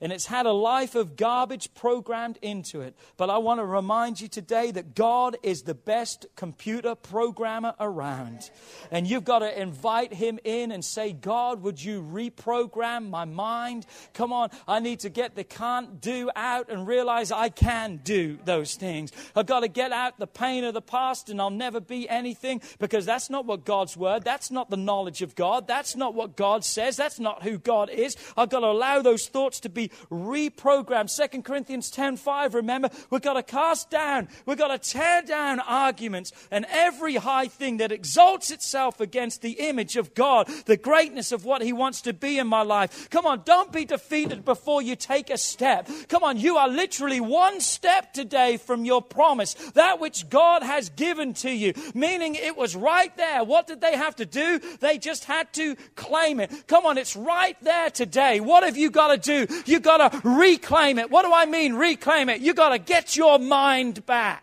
and 0.00 0.12
it's 0.12 0.26
had 0.26 0.46
a 0.46 0.52
life 0.52 0.94
of 0.94 1.16
garbage 1.16 1.74
programmed 1.74 2.38
into 2.42 2.80
it. 2.80 2.94
But 3.16 3.30
I 3.30 3.38
want 3.38 3.60
to 3.60 3.64
remind 3.64 4.20
you 4.20 4.28
today 4.28 4.70
that 4.70 4.94
God 4.94 5.36
is 5.42 5.62
the 5.62 5.74
best 5.74 6.26
computer 6.36 6.94
programmer 6.94 7.74
around. 7.80 8.50
And 8.90 9.06
you've 9.06 9.24
got 9.24 9.40
to 9.40 9.60
invite 9.60 10.12
Him 10.14 10.38
in 10.44 10.70
and 10.70 10.84
say, 10.84 11.12
God, 11.12 11.62
would 11.62 11.82
you 11.82 12.02
reprogram 12.02 13.10
my 13.10 13.24
mind? 13.24 13.86
Come 14.14 14.32
on, 14.32 14.50
I 14.66 14.80
need 14.80 15.00
to 15.00 15.08
get 15.08 15.34
the 15.34 15.44
can't 15.44 16.00
do 16.00 16.30
out 16.36 16.70
and 16.70 16.86
realize 16.86 17.32
I 17.32 17.48
can 17.48 18.00
do 18.04 18.38
those 18.44 18.76
things. 18.76 19.10
I've 19.34 19.46
got 19.46 19.60
to 19.60 19.68
get 19.68 19.92
out 19.92 20.18
the 20.18 20.26
pain 20.26 20.64
of 20.64 20.74
the 20.74 20.82
past 20.82 21.28
and 21.28 21.40
I'll 21.40 21.50
never 21.50 21.80
be 21.80 22.08
anything 22.08 22.60
because 22.78 23.04
that's 23.04 23.30
not 23.30 23.46
what 23.46 23.64
God's 23.64 23.96
word, 23.96 24.24
that's 24.24 24.50
not 24.50 24.70
the 24.70 24.76
knowledge 24.76 25.22
of 25.22 25.34
God, 25.34 25.66
that's 25.66 25.96
not 25.96 26.14
what 26.14 26.36
God 26.36 26.64
says, 26.64 26.96
that's 26.96 27.18
not 27.18 27.42
who 27.42 27.58
God 27.58 27.90
is. 27.90 28.16
I've 28.36 28.50
got 28.50 28.60
to 28.60 28.66
allow 28.66 29.02
those 29.02 29.26
thoughts 29.28 29.60
to 29.60 29.68
be 29.68 29.87
reprogrammed. 30.10 31.10
2 31.14 31.42
Corinthians 31.42 31.90
10:5, 31.90 32.54
remember, 32.54 32.90
we've 33.10 33.22
got 33.22 33.34
to 33.34 33.42
cast 33.42 33.90
down, 33.90 34.28
we've 34.46 34.58
got 34.58 34.68
to 34.68 34.78
tear 34.78 35.22
down 35.22 35.60
arguments 35.60 36.32
and 36.50 36.66
every 36.70 37.16
high 37.16 37.48
thing 37.48 37.78
that 37.78 37.92
exalts 37.92 38.50
itself 38.50 39.00
against 39.00 39.42
the 39.42 39.52
image 39.52 39.96
of 39.96 40.14
God, 40.14 40.48
the 40.66 40.76
greatness 40.76 41.32
of 41.32 41.44
what 41.44 41.62
He 41.62 41.72
wants 41.72 42.02
to 42.02 42.12
be 42.12 42.38
in 42.38 42.46
my 42.46 42.62
life. 42.62 43.08
Come 43.10 43.26
on, 43.26 43.42
don't 43.44 43.72
be 43.72 43.84
defeated 43.84 44.44
before 44.44 44.82
you 44.82 44.96
take 44.96 45.30
a 45.30 45.38
step. 45.38 45.88
Come 46.08 46.22
on, 46.22 46.38
you 46.38 46.56
are 46.56 46.68
literally 46.68 47.20
one 47.20 47.60
step 47.60 48.12
today 48.12 48.56
from 48.56 48.84
your 48.84 49.02
promise, 49.02 49.54
that 49.74 50.00
which 50.00 50.28
God 50.28 50.62
has 50.62 50.88
given 50.90 51.34
to 51.34 51.50
you, 51.50 51.72
meaning 51.94 52.34
it 52.34 52.56
was 52.56 52.76
right 52.76 53.14
there. 53.16 53.44
What 53.44 53.66
did 53.66 53.80
they 53.80 53.96
have 53.96 54.16
to 54.16 54.26
do? 54.26 54.58
They 54.80 54.98
just 54.98 55.24
had 55.24 55.52
to 55.54 55.76
claim 55.96 56.40
it. 56.40 56.66
Come 56.66 56.86
on, 56.86 56.98
it's 56.98 57.16
right 57.16 57.56
there 57.62 57.90
today. 57.90 58.40
What 58.40 58.64
have 58.64 58.76
you 58.76 58.90
got 58.90 59.22
to 59.22 59.46
do? 59.46 59.54
You 59.66 59.77
you 59.78 59.82
got 59.82 60.10
to 60.10 60.28
reclaim 60.28 60.98
it. 60.98 61.08
What 61.10 61.24
do 61.24 61.32
I 61.32 61.46
mean, 61.46 61.74
reclaim 61.74 62.28
it? 62.28 62.40
You 62.40 62.52
got 62.52 62.70
to 62.70 62.78
get 62.78 63.16
your 63.16 63.38
mind 63.38 64.04
back 64.06 64.42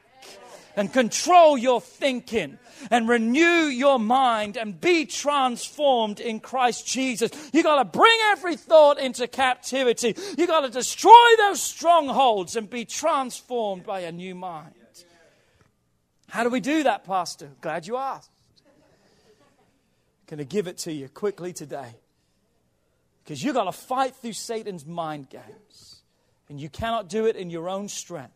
and 0.78 0.92
control 0.92 1.58
your 1.58 1.82
thinking 1.82 2.58
and 2.90 3.10
renew 3.10 3.68
your 3.68 4.00
mind 4.00 4.56
and 4.56 4.80
be 4.80 5.06
transformed 5.06 6.22
in 6.22 6.40
Christ 6.40 6.88
Jesus. 6.88 7.32
You 7.52 7.64
got 7.64 7.78
to 7.78 7.86
bring 7.86 8.18
every 8.28 8.56
thought 8.56 8.98
into 8.98 9.28
captivity. 9.28 10.16
You 10.38 10.48
got 10.48 10.62
to 10.62 10.70
destroy 10.70 11.12
those 11.38 11.62
strongholds 11.62 12.56
and 12.56 12.70
be 12.70 12.86
transformed 12.86 13.86
by 13.86 14.02
a 14.02 14.12
new 14.12 14.36
mind. 14.36 14.74
How 16.30 16.44
do 16.44 16.50
we 16.50 16.62
do 16.62 16.84
that, 16.84 17.04
Pastor? 17.04 17.52
Glad 17.60 17.88
you 17.88 17.98
asked. 17.98 18.32
Going 20.28 20.40
to 20.40 20.46
give 20.46 20.68
it 20.68 20.78
to 20.80 20.94
you 20.94 21.10
quickly 21.10 21.54
today. 21.54 21.96
Because 23.26 23.44
you've 23.44 23.56
got 23.56 23.64
to 23.64 23.72
fight 23.72 24.16
through 24.16 24.34
Satan's 24.34 24.86
mind 24.86 25.30
games. 25.30 26.04
And 26.48 26.62
you 26.62 26.70
cannot 26.70 27.10
do 27.10 27.26
it 27.26 27.36
in 27.36 27.50
your 27.50 27.68
own 27.68 27.90
strength. 27.90 28.32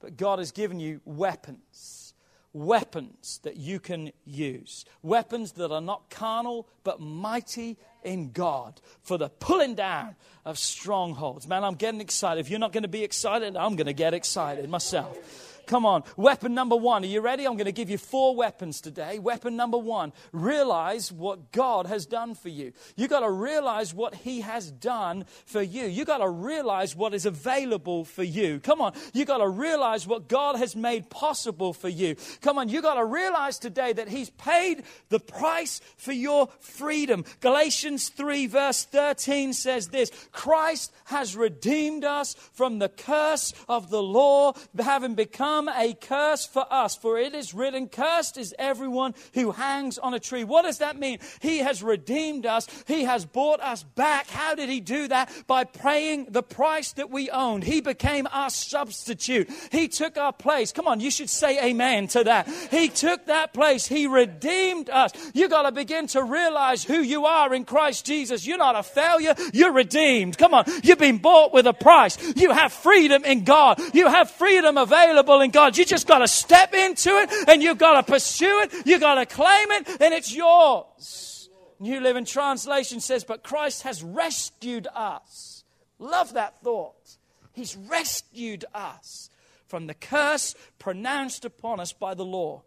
But 0.00 0.16
God 0.16 0.38
has 0.38 0.52
given 0.52 0.78
you 0.78 1.00
weapons. 1.04 2.14
Weapons 2.52 3.40
that 3.42 3.56
you 3.56 3.80
can 3.80 4.12
use. 4.24 4.84
Weapons 5.02 5.52
that 5.52 5.72
are 5.72 5.80
not 5.80 6.08
carnal, 6.08 6.68
but 6.84 7.00
mighty 7.00 7.76
in 8.04 8.30
God 8.30 8.80
for 9.02 9.18
the 9.18 9.28
pulling 9.28 9.74
down 9.74 10.14
of 10.44 10.58
strongholds. 10.58 11.48
Man, 11.48 11.64
I'm 11.64 11.74
getting 11.74 12.00
excited. 12.00 12.40
If 12.40 12.48
you're 12.48 12.60
not 12.60 12.72
going 12.72 12.84
to 12.84 12.88
be 12.88 13.02
excited, 13.02 13.56
I'm 13.56 13.74
going 13.74 13.86
to 13.86 13.92
get 13.92 14.14
excited 14.14 14.68
myself. 14.70 15.59
Come 15.70 15.86
on. 15.86 16.02
Weapon 16.16 16.52
number 16.52 16.74
one. 16.74 17.04
Are 17.04 17.06
you 17.06 17.20
ready? 17.20 17.46
I'm 17.46 17.52
going 17.52 17.66
to 17.66 17.70
give 17.70 17.90
you 17.90 17.96
four 17.96 18.34
weapons 18.34 18.80
today. 18.80 19.20
Weapon 19.20 19.54
number 19.54 19.78
one 19.78 20.12
realize 20.32 21.12
what 21.12 21.52
God 21.52 21.86
has 21.86 22.06
done 22.06 22.34
for 22.34 22.48
you. 22.48 22.72
you 22.96 23.06
got 23.06 23.20
to 23.20 23.30
realize 23.30 23.94
what 23.94 24.16
He 24.16 24.40
has 24.40 24.68
done 24.68 25.26
for 25.46 25.62
you. 25.62 25.84
you 25.84 26.04
got 26.04 26.18
to 26.18 26.28
realize 26.28 26.96
what 26.96 27.14
is 27.14 27.24
available 27.24 28.04
for 28.04 28.24
you. 28.24 28.58
Come 28.58 28.80
on. 28.80 28.94
you 29.12 29.24
got 29.24 29.38
to 29.38 29.48
realize 29.48 30.08
what 30.08 30.26
God 30.26 30.56
has 30.56 30.74
made 30.74 31.08
possible 31.08 31.72
for 31.72 31.88
you. 31.88 32.16
Come 32.40 32.58
on. 32.58 32.68
you 32.68 32.82
got 32.82 32.94
to 32.94 33.04
realize 33.04 33.60
today 33.60 33.92
that 33.92 34.08
He's 34.08 34.30
paid 34.30 34.82
the 35.08 35.20
price 35.20 35.80
for 35.96 36.10
your 36.10 36.48
freedom. 36.58 37.24
Galatians 37.38 38.08
3, 38.08 38.48
verse 38.48 38.82
13 38.86 39.52
says 39.52 39.86
this 39.86 40.10
Christ 40.32 40.92
has 41.04 41.36
redeemed 41.36 42.02
us 42.02 42.34
from 42.54 42.80
the 42.80 42.88
curse 42.88 43.54
of 43.68 43.88
the 43.88 44.02
law, 44.02 44.54
having 44.76 45.14
become 45.14 45.59
become 45.60 45.82
a 45.82 45.94
curse 45.94 46.46
for 46.46 46.64
us. 46.70 46.96
For 46.96 47.18
it 47.18 47.34
is 47.34 47.54
written, 47.54 47.88
Cursed 47.88 48.38
is 48.38 48.54
everyone 48.58 49.14
who 49.34 49.52
hangs 49.52 49.98
on 49.98 50.14
a 50.14 50.20
tree. 50.20 50.44
What 50.44 50.62
does 50.62 50.78
that 50.78 50.98
mean? 50.98 51.18
He 51.40 51.58
has 51.58 51.82
redeemed 51.82 52.46
us, 52.46 52.66
He 52.86 53.04
has 53.04 53.24
bought 53.24 53.60
us 53.60 53.82
back. 53.82 54.28
How 54.28 54.54
did 54.54 54.68
He 54.68 54.80
do 54.80 55.08
that? 55.08 55.30
By 55.46 55.64
paying 55.64 56.26
the 56.30 56.42
price 56.42 56.92
that 56.92 57.10
we 57.10 57.30
owned. 57.30 57.64
He 57.64 57.80
became 57.80 58.26
our 58.32 58.50
substitute. 58.50 59.50
He 59.70 59.88
took 59.88 60.16
our 60.16 60.32
place. 60.32 60.72
Come 60.72 60.88
on, 60.88 61.00
you 61.00 61.10
should 61.10 61.30
say 61.30 61.62
amen 61.62 62.08
to 62.08 62.24
that. 62.24 62.48
He 62.70 62.88
took 62.88 63.26
that 63.26 63.52
place. 63.52 63.86
He 63.86 64.06
redeemed 64.06 64.88
us. 64.90 65.12
You 65.34 65.48
got 65.48 65.62
to 65.62 65.72
begin 65.72 66.06
to 66.08 66.22
realize 66.22 66.84
who 66.84 67.00
you 67.00 67.26
are 67.26 67.54
in 67.54 67.64
Christ 67.64 68.06
Jesus. 68.06 68.46
You're 68.46 68.58
not 68.58 68.76
a 68.76 68.82
failure, 68.82 69.34
you're 69.52 69.72
redeemed. 69.72 70.38
Come 70.38 70.54
on, 70.54 70.64
you've 70.82 70.98
been 70.98 71.18
bought 71.18 71.52
with 71.52 71.66
a 71.66 71.72
price. 71.72 72.16
You 72.36 72.52
have 72.52 72.72
freedom 72.72 73.24
in 73.24 73.44
God, 73.44 73.80
you 73.94 74.08
have 74.08 74.30
freedom 74.30 74.76
available 74.76 75.40
in 75.40 75.49
God. 75.50 75.76
You 75.76 75.84
just 75.84 76.06
got 76.06 76.18
to 76.18 76.28
step 76.28 76.74
into 76.74 77.10
it 77.10 77.30
and 77.48 77.62
you've 77.62 77.78
got 77.78 78.04
to 78.04 78.12
pursue 78.12 78.60
it. 78.64 78.86
You've 78.86 79.00
got 79.00 79.16
to 79.16 79.26
claim 79.26 79.70
it 79.72 79.88
and 80.00 80.14
it's 80.14 80.34
yours. 80.34 81.48
New 81.78 82.00
Living 82.00 82.24
Translation 82.24 83.00
says, 83.00 83.24
But 83.24 83.42
Christ 83.42 83.82
has 83.82 84.02
rescued 84.02 84.86
us. 84.94 85.64
Love 85.98 86.34
that 86.34 86.62
thought. 86.62 87.16
He's 87.52 87.76
rescued 87.76 88.64
us 88.74 89.30
from 89.66 89.86
the 89.86 89.94
curse 89.94 90.54
pronounced 90.78 91.44
upon 91.44 91.80
us 91.80 91.92
by 91.92 92.14
the 92.14 92.24
law. 92.24 92.62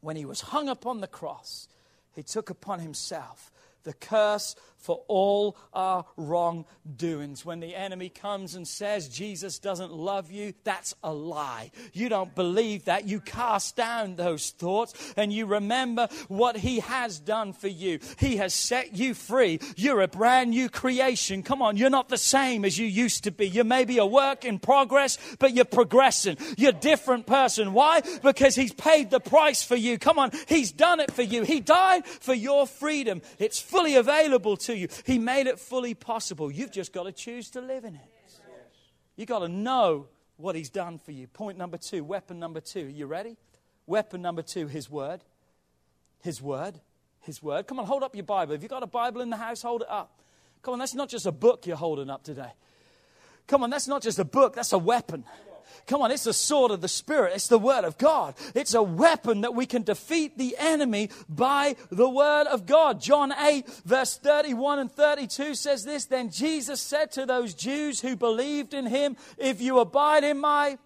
When 0.00 0.16
he 0.16 0.26
was 0.26 0.42
hung 0.42 0.68
upon 0.68 1.00
the 1.00 1.06
cross, 1.06 1.68
he 2.14 2.22
took 2.22 2.50
upon 2.50 2.80
himself 2.80 3.50
the 3.84 3.94
curse 3.94 4.56
for 4.84 5.02
all 5.08 5.56
our 5.72 6.04
wrongdoings. 6.18 7.42
When 7.44 7.60
the 7.60 7.74
enemy 7.74 8.10
comes 8.10 8.54
and 8.54 8.68
says 8.68 9.08
Jesus 9.08 9.58
doesn't 9.58 9.92
love 9.92 10.30
you, 10.30 10.52
that's 10.62 10.94
a 11.02 11.12
lie. 11.12 11.70
You 11.94 12.10
don't 12.10 12.34
believe 12.34 12.84
that. 12.84 13.08
You 13.08 13.20
cast 13.20 13.76
down 13.76 14.16
those 14.16 14.50
thoughts 14.50 14.92
and 15.16 15.32
you 15.32 15.46
remember 15.46 16.08
what 16.28 16.58
he 16.58 16.80
has 16.80 17.18
done 17.18 17.54
for 17.54 17.68
you. 17.68 17.98
He 18.18 18.36
has 18.36 18.52
set 18.52 18.94
you 18.94 19.14
free. 19.14 19.58
You're 19.74 20.02
a 20.02 20.08
brand 20.08 20.50
new 20.50 20.68
creation. 20.68 21.42
Come 21.42 21.62
on, 21.62 21.78
you're 21.78 21.88
not 21.88 22.10
the 22.10 22.18
same 22.18 22.66
as 22.66 22.76
you 22.78 22.86
used 22.86 23.24
to 23.24 23.30
be. 23.30 23.48
You 23.48 23.64
may 23.64 23.86
be 23.86 23.96
a 23.96 24.06
work 24.06 24.44
in 24.44 24.58
progress, 24.58 25.16
but 25.38 25.54
you're 25.54 25.64
progressing. 25.64 26.36
You're 26.58 26.70
a 26.70 26.74
different 26.74 27.26
person. 27.26 27.72
Why? 27.72 28.02
Because 28.22 28.54
he's 28.54 28.74
paid 28.74 29.10
the 29.10 29.20
price 29.20 29.62
for 29.62 29.76
you. 29.76 29.98
Come 29.98 30.18
on, 30.18 30.30
he's 30.46 30.72
done 30.72 31.00
it 31.00 31.10
for 31.10 31.22
you. 31.22 31.42
He 31.42 31.60
died 31.60 32.04
for 32.04 32.34
your 32.34 32.66
freedom. 32.66 33.22
It's 33.38 33.58
fully 33.58 33.96
available 33.96 34.58
to 34.58 34.73
you. 34.74 34.88
He 35.04 35.18
made 35.18 35.46
it 35.46 35.58
fully 35.58 35.94
possible. 35.94 36.50
You've 36.50 36.72
just 36.72 36.92
got 36.92 37.04
to 37.04 37.12
choose 37.12 37.50
to 37.50 37.60
live 37.60 37.84
in 37.84 37.94
it. 37.94 38.00
You've 39.16 39.28
got 39.28 39.40
to 39.40 39.48
know 39.48 40.08
what 40.36 40.56
He's 40.56 40.70
done 40.70 40.98
for 40.98 41.12
you. 41.12 41.26
Point 41.26 41.56
number 41.58 41.76
two, 41.76 42.02
weapon 42.04 42.38
number 42.38 42.60
two. 42.60 42.86
Are 42.86 42.90
you 42.90 43.06
ready? 43.06 43.36
Weapon 43.86 44.22
number 44.22 44.42
two, 44.42 44.66
His 44.66 44.90
Word. 44.90 45.22
His 46.22 46.42
Word. 46.42 46.80
His 47.20 47.42
Word. 47.42 47.66
Come 47.66 47.78
on, 47.78 47.86
hold 47.86 48.02
up 48.02 48.14
your 48.14 48.24
Bible. 48.24 48.54
If 48.54 48.62
you've 48.62 48.70
got 48.70 48.82
a 48.82 48.88
Bible 48.88 49.20
in 49.20 49.30
the 49.30 49.36
house, 49.36 49.62
hold 49.62 49.82
it 49.82 49.90
up. 49.90 50.20
Come 50.62 50.72
on, 50.74 50.78
that's 50.78 50.94
not 50.94 51.08
just 51.08 51.26
a 51.26 51.32
book 51.32 51.66
you're 51.66 51.76
holding 51.76 52.10
up 52.10 52.24
today. 52.24 52.52
Come 53.46 53.62
on, 53.62 53.70
that's 53.70 53.86
not 53.86 54.02
just 54.02 54.18
a 54.18 54.24
book, 54.24 54.54
that's 54.54 54.72
a 54.72 54.78
weapon. 54.78 55.24
Come 55.86 56.02
on, 56.02 56.10
it's 56.10 56.24
the 56.24 56.32
sword 56.32 56.70
of 56.70 56.80
the 56.80 56.88
Spirit. 56.88 57.32
It's 57.34 57.48
the 57.48 57.58
Word 57.58 57.84
of 57.84 57.98
God. 57.98 58.34
It's 58.54 58.74
a 58.74 58.82
weapon 58.82 59.42
that 59.42 59.54
we 59.54 59.66
can 59.66 59.82
defeat 59.82 60.38
the 60.38 60.56
enemy 60.58 61.10
by 61.28 61.76
the 61.90 62.08
Word 62.08 62.46
of 62.46 62.66
God. 62.66 63.00
John 63.00 63.32
8, 63.32 63.68
verse 63.84 64.16
31 64.16 64.78
and 64.78 64.92
32 64.92 65.54
says 65.54 65.84
this 65.84 66.06
Then 66.06 66.30
Jesus 66.30 66.80
said 66.80 67.12
to 67.12 67.26
those 67.26 67.54
Jews 67.54 68.00
who 68.00 68.16
believed 68.16 68.74
in 68.74 68.86
him, 68.86 69.16
If 69.38 69.60
you 69.60 69.78
abide 69.78 70.24
in 70.24 70.38
my 70.38 70.78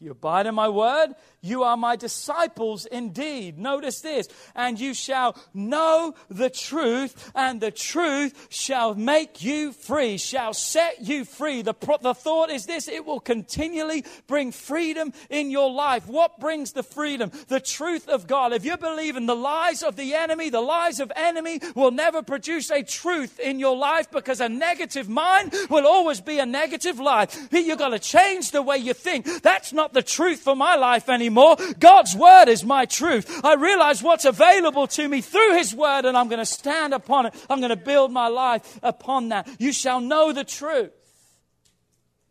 you 0.00 0.12
abide 0.12 0.46
in 0.46 0.54
my 0.54 0.70
word, 0.70 1.14
you 1.42 1.62
are 1.62 1.76
my 1.76 1.94
disciples 1.94 2.86
indeed. 2.86 3.58
Notice 3.58 4.00
this. 4.00 4.28
And 4.54 4.80
you 4.80 4.94
shall 4.94 5.36
know 5.52 6.14
the 6.30 6.48
truth, 6.48 7.30
and 7.34 7.60
the 7.60 7.70
truth 7.70 8.46
shall 8.48 8.94
make 8.94 9.42
you 9.42 9.72
free, 9.72 10.16
shall 10.16 10.54
set 10.54 11.02
you 11.02 11.26
free. 11.26 11.60
The, 11.60 11.74
the 12.00 12.14
thought 12.14 12.50
is 12.50 12.64
this 12.64 12.88
it 12.88 13.04
will 13.04 13.20
continually 13.20 14.04
bring 14.26 14.52
freedom 14.52 15.12
in 15.28 15.50
your 15.50 15.70
life. 15.70 16.06
What 16.06 16.40
brings 16.40 16.72
the 16.72 16.82
freedom? 16.82 17.30
The 17.48 17.60
truth 17.60 18.08
of 18.08 18.26
God. 18.26 18.54
If 18.54 18.64
you 18.64 18.78
believe 18.78 19.16
in 19.16 19.26
the 19.26 19.36
lies 19.36 19.82
of 19.82 19.96
the 19.96 20.14
enemy, 20.14 20.48
the 20.48 20.62
lies 20.62 20.98
of 20.98 21.12
enemy 21.14 21.60
will 21.74 21.90
never 21.90 22.22
produce 22.22 22.70
a 22.70 22.82
truth 22.82 23.38
in 23.38 23.58
your 23.58 23.76
life 23.76 24.10
because 24.10 24.40
a 24.40 24.48
negative 24.48 25.10
mind 25.10 25.54
will 25.68 25.86
always 25.86 26.22
be 26.22 26.38
a 26.38 26.46
negative 26.46 26.98
lie. 26.98 27.28
You've 27.50 27.78
got 27.78 27.90
to 27.90 27.98
change 27.98 28.50
the 28.50 28.62
way 28.62 28.78
you 28.78 28.94
think. 28.94 29.42
That's 29.42 29.74
not 29.74 29.89
the 29.92 30.02
truth 30.02 30.40
for 30.40 30.56
my 30.56 30.76
life 30.76 31.08
anymore. 31.08 31.56
God's 31.78 32.14
word 32.14 32.48
is 32.48 32.64
my 32.64 32.86
truth. 32.86 33.44
I 33.44 33.54
realize 33.54 34.02
what's 34.02 34.24
available 34.24 34.86
to 34.88 35.08
me 35.08 35.20
through 35.20 35.56
his 35.56 35.74
word 35.74 36.04
and 36.04 36.16
I'm 36.16 36.28
going 36.28 36.38
to 36.38 36.46
stand 36.46 36.94
upon 36.94 37.26
it. 37.26 37.34
I'm 37.48 37.60
going 37.60 37.70
to 37.70 37.76
build 37.76 38.12
my 38.12 38.28
life 38.28 38.78
upon 38.82 39.30
that. 39.30 39.48
You 39.58 39.72
shall 39.72 40.00
know 40.00 40.32
the 40.32 40.44
truth. 40.44 40.92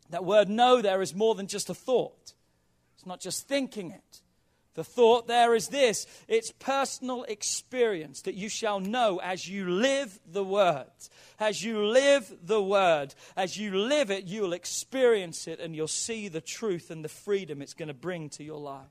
That 0.09 0.25
word 0.25 0.49
know 0.49 0.81
there 0.81 1.01
is 1.01 1.13
more 1.13 1.35
than 1.35 1.47
just 1.47 1.69
a 1.69 1.73
thought. 1.73 2.33
It's 2.95 3.05
not 3.05 3.21
just 3.21 3.47
thinking 3.47 3.91
it. 3.91 4.21
The 4.75 4.83
thought 4.83 5.27
there 5.27 5.55
is 5.55 5.67
this 5.67 6.07
it's 6.27 6.51
personal 6.51 7.23
experience 7.23 8.21
that 8.21 8.35
you 8.35 8.49
shall 8.49 8.79
know 8.79 9.19
as 9.21 9.47
you 9.47 9.69
live 9.69 10.19
the 10.25 10.43
word. 10.43 10.85
As 11.39 11.63
you 11.63 11.85
live 11.85 12.31
the 12.43 12.61
word, 12.61 13.15
as 13.37 13.57
you 13.57 13.77
live 13.77 14.11
it, 14.11 14.25
you'll 14.25 14.53
experience 14.53 15.47
it 15.47 15.59
and 15.59 15.75
you'll 15.75 15.87
see 15.87 16.27
the 16.27 16.41
truth 16.41 16.91
and 16.91 17.03
the 17.03 17.09
freedom 17.09 17.61
it's 17.61 17.73
going 17.73 17.87
to 17.87 17.93
bring 17.93 18.29
to 18.31 18.43
your 18.43 18.59
life. 18.59 18.89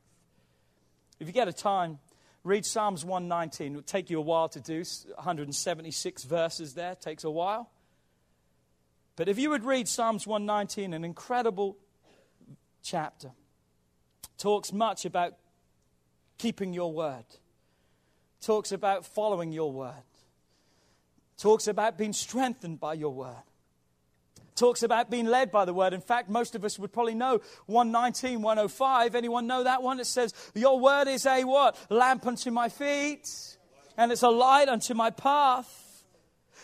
If 1.20 1.26
you 1.26 1.32
get 1.32 1.49
a 1.49 1.53
time, 1.53 1.99
read 2.44 2.64
Psalms 2.64 3.05
119. 3.05 3.72
It'll 3.72 3.82
take 3.82 4.09
you 4.09 4.18
a 4.18 4.22
while 4.22 4.49
to 4.49 4.61
do, 4.61 4.82
176 5.14 6.24
verses 6.24 6.74
there, 6.74 6.94
takes 6.94 7.24
a 7.24 7.30
while. 7.30 7.70
But 9.16 9.28
if 9.28 9.38
you 9.38 9.51
would 9.51 9.64
read 9.64 9.88
Psalms 9.88 10.26
119, 10.26 10.94
an 10.94 11.05
incredible 11.05 11.76
chapter, 12.82 13.32
talks 14.38 14.72
much 14.72 15.05
about 15.05 15.34
keeping 16.38 16.72
your 16.72 16.92
word, 16.92 17.24
talks 18.40 18.70
about 18.70 19.05
following 19.05 19.51
your 19.51 19.72
word, 19.72 19.92
talks 21.39 21.66
about 21.66 21.97
being 21.97 22.12
strengthened 22.12 22.80
by 22.80 22.95
your 22.95 23.11
word, 23.11 23.43
talks 24.57 24.82
about 24.82 25.11
being 25.11 25.26
led 25.26 25.51
by 25.51 25.64
the 25.64 25.72
word. 25.72 25.93
In 25.93 26.01
fact, 26.01 26.28
most 26.28 26.55
of 26.55 26.64
us 26.64 26.78
would 26.78 26.93
probably 26.93 27.14
know 27.14 27.41
119, 27.66 28.43
105. 28.43 29.14
Anyone 29.14 29.47
know 29.47 29.64
that 29.64 29.82
one? 29.82 30.01
It 30.01 30.07
says, 30.07 30.34
Your 30.55 30.78
word 30.78 31.09
is 31.09 31.24
a 31.24 31.45
what? 31.45 31.76
Lamp 31.89 32.26
unto 32.26 32.51
my 32.51 32.68
feet, 32.68 33.28
and 33.97 34.12
it's 34.12 34.22
a 34.22 34.28
light 34.28 34.68
unto 34.68 34.95
my 34.95 35.11
path. 35.11 35.88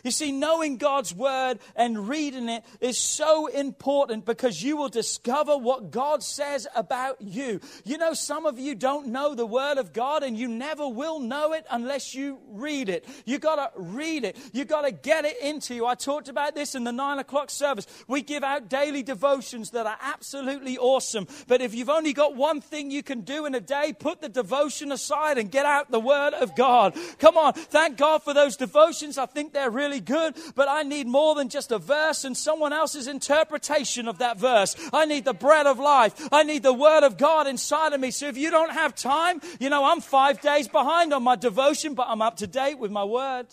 You 0.05 0.11
see, 0.11 0.33
knowing 0.33 0.77
God's 0.77 1.15
word 1.15 1.59
and 1.75 2.09
reading 2.09 2.49
it 2.49 2.63
is 2.81 2.99
so 2.99 3.47
important 3.47 4.27
because 4.27 4.63
you 4.63 4.77
will 4.77 4.91
discover 4.91 5.57
what 5.57 5.91
God 5.91 6.23
says 6.23 6.67
about 6.77 7.21
you. 7.21 7.61
You 7.85 7.99
know, 7.99 8.13
some 8.13 8.45
of 8.47 8.59
you 8.59 8.75
don't 8.75 9.09
know 9.09 9.35
the 9.35 9.47
word 9.47 9.79
of 9.79 9.93
God 9.93 10.23
and 10.23 10.39
you 10.39 10.47
never 10.47 10.87
will 10.87 11.19
know 11.19 11.55
it 11.55 11.67
unless 11.71 12.15
you 12.15 12.39
read 12.49 12.89
it. 12.89 13.07
You 13.25 13.39
gotta 13.39 13.71
read 13.77 14.25
it. 14.25 14.37
You 14.53 14.65
gotta 14.65 14.93
get 14.93 15.25
it 15.25 15.41
into 15.41 15.75
you. 15.75 15.87
I 15.87 15.95
talked 15.95 16.29
about 16.29 16.55
this 16.55 16.75
in 16.75 16.85
the 16.85 16.93
nine 16.93 17.19
o'clock 17.19 17.51
service. 17.51 17.87
We 18.07 18.21
give 18.21 18.45
out 18.45 18.69
daily 18.69 19.03
devotions 19.03 19.71
that 19.71 19.87
are 19.87 19.99
absolutely 20.03 20.77
awesome. 20.77 21.27
But 21.49 21.63
if 21.63 21.75
you've 21.75 21.89
only 21.89 22.13
got 22.13 22.37
one 22.37 22.61
thing 22.61 22.91
you 22.91 23.03
can 23.03 23.23
do 23.23 23.47
in 23.47 23.55
a 23.55 23.61
day, 23.61 23.95
put 23.99 24.21
the 24.21 24.29
devotion 24.29 24.93
aside 24.93 25.39
and 25.39 25.51
get 25.51 25.65
out 25.65 25.91
the 25.91 26.01
word 26.01 26.35
of 26.35 26.55
God. 26.55 26.95
Come 27.19 27.39
on. 27.39 27.55
Thank 27.55 27.97
God 27.97 28.23
for 28.23 28.35
those 28.35 28.57
devotions. 28.57 29.17
I 29.17 29.27
think 29.27 29.53
they're 29.53 29.71
really 29.71 29.94
good, 30.01 30.35
but 30.55 30.69
I 30.69 30.83
need 30.83 31.07
more 31.07 31.35
than 31.35 31.49
just 31.49 31.73
a 31.73 31.79
verse 31.79 32.25
and 32.25 32.37
someone 32.37 32.73
else's 32.73 33.07
interpretation 33.07 34.09
of 34.09 34.19
that 34.19 34.39
verse. 34.39 34.77
I 34.93 35.05
need 35.05 35.25
the 35.25 35.35
bread 35.35 35.67
of 35.67 35.79
life. 35.79 36.29
I 36.33 36.43
need 36.43 36.63
the 36.63 36.73
word 36.73 37.05
of 37.05 37.17
God 37.17 37.47
inside 37.47 37.93
of 37.93 38.01
me. 38.01 38.11
So 38.11 38.29
if 38.29 38.37
you 38.37 38.51
don't 38.51 38.73
have 38.73 38.95
time, 38.95 39.41
you 39.59 39.71
know, 39.71 39.85
I'm 39.85 40.01
five 40.01 40.41
days 40.41 40.69
behind 40.69 41.13
on 41.13 41.23
my 41.23 41.37
devotion, 41.37 41.95
but 41.95 42.07
I'm 42.09 42.23
up 42.23 42.37
to 42.39 42.47
date 42.47 42.79
with 42.79 42.91
my 42.91 43.05
word. 43.05 43.47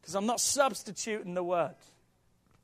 Because 0.00 0.14
I'm 0.14 0.26
not 0.26 0.40
substituting 0.40 1.34
the 1.34 1.42
word. 1.42 1.76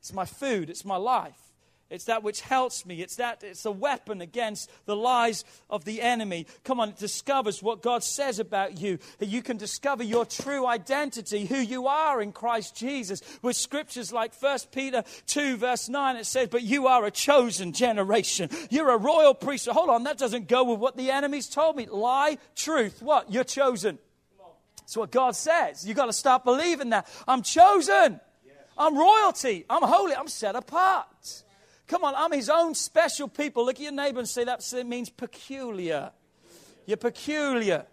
It's 0.01 0.13
my 0.13 0.25
food, 0.25 0.71
it's 0.71 0.85
my 0.85 0.97
life. 0.97 1.50
It's 1.91 2.05
that 2.05 2.23
which 2.23 2.41
helps 2.41 2.87
me. 2.87 3.03
It's 3.03 3.17
that 3.17 3.43
it's 3.43 3.65
a 3.65 3.73
weapon 3.73 4.21
against 4.21 4.71
the 4.87 4.95
lies 4.95 5.45
of 5.69 5.85
the 5.85 6.01
enemy. 6.01 6.47
Come 6.63 6.79
on, 6.79 6.91
it 6.91 6.99
discovers 6.99 7.63
what 7.63 7.83
God 7.83 8.05
says 8.05 8.39
about 8.39 8.81
you. 8.81 8.99
That 9.19 9.29
you 9.29 9.43
can 9.43 9.57
discover 9.57 10.05
your 10.05 10.25
true 10.25 10.67
identity, 10.67 11.47
who 11.47 11.57
you 11.57 11.89
are 11.89 12.23
in 12.23 12.31
Christ 12.31 12.77
Jesus. 12.77 13.23
With 13.43 13.57
scriptures 13.57 14.13
like 14.13 14.33
1 14.41 14.59
Peter 14.71 15.03
2, 15.27 15.57
verse 15.57 15.89
9, 15.89 16.17
it 16.17 16.27
says, 16.27 16.49
But 16.49 16.63
you 16.63 16.87
are 16.87 17.05
a 17.05 17.11
chosen 17.11 17.73
generation. 17.73 18.51
You're 18.71 18.91
a 18.91 18.97
royal 18.97 19.35
priesthood. 19.35 19.75
Hold 19.75 19.91
on, 19.91 20.05
that 20.05 20.17
doesn't 20.17 20.47
go 20.47 20.63
with 20.63 20.79
what 20.79 20.97
the 20.97 21.11
enemy's 21.11 21.49
told 21.49 21.75
me. 21.75 21.87
Lie, 21.87 22.39
truth. 22.55 23.03
What? 23.03 23.33
You're 23.33 23.45
chosen. 23.45 23.99
That's 24.79 24.97
what 24.97 25.11
God 25.11 25.35
says. 25.35 25.87
You've 25.87 25.97
got 25.97 26.07
to 26.07 26.13
start 26.13 26.45
believing 26.45 26.91
that. 26.91 27.09
I'm 27.27 27.43
chosen. 27.43 28.21
I'm 28.79 28.97
royalty. 28.97 29.65
I'm 29.69 29.83
holy. 29.83 30.15
I'm 30.15 30.29
set 30.29 30.57
apart. 30.57 31.07
Come 31.91 32.05
on, 32.05 32.15
I'm 32.15 32.31
his 32.31 32.49
own 32.49 32.77
special 32.77 33.27
people. 33.27 33.67
Look 33.67 33.75
at 33.79 33.83
your 33.83 33.91
neighbor 33.91 34.21
and 34.21 34.29
say 34.29 34.45
that 34.45 34.63
means 34.87 35.11
peculiar. 35.11 36.13
You're 36.87 36.97
peculiar. 36.97 37.85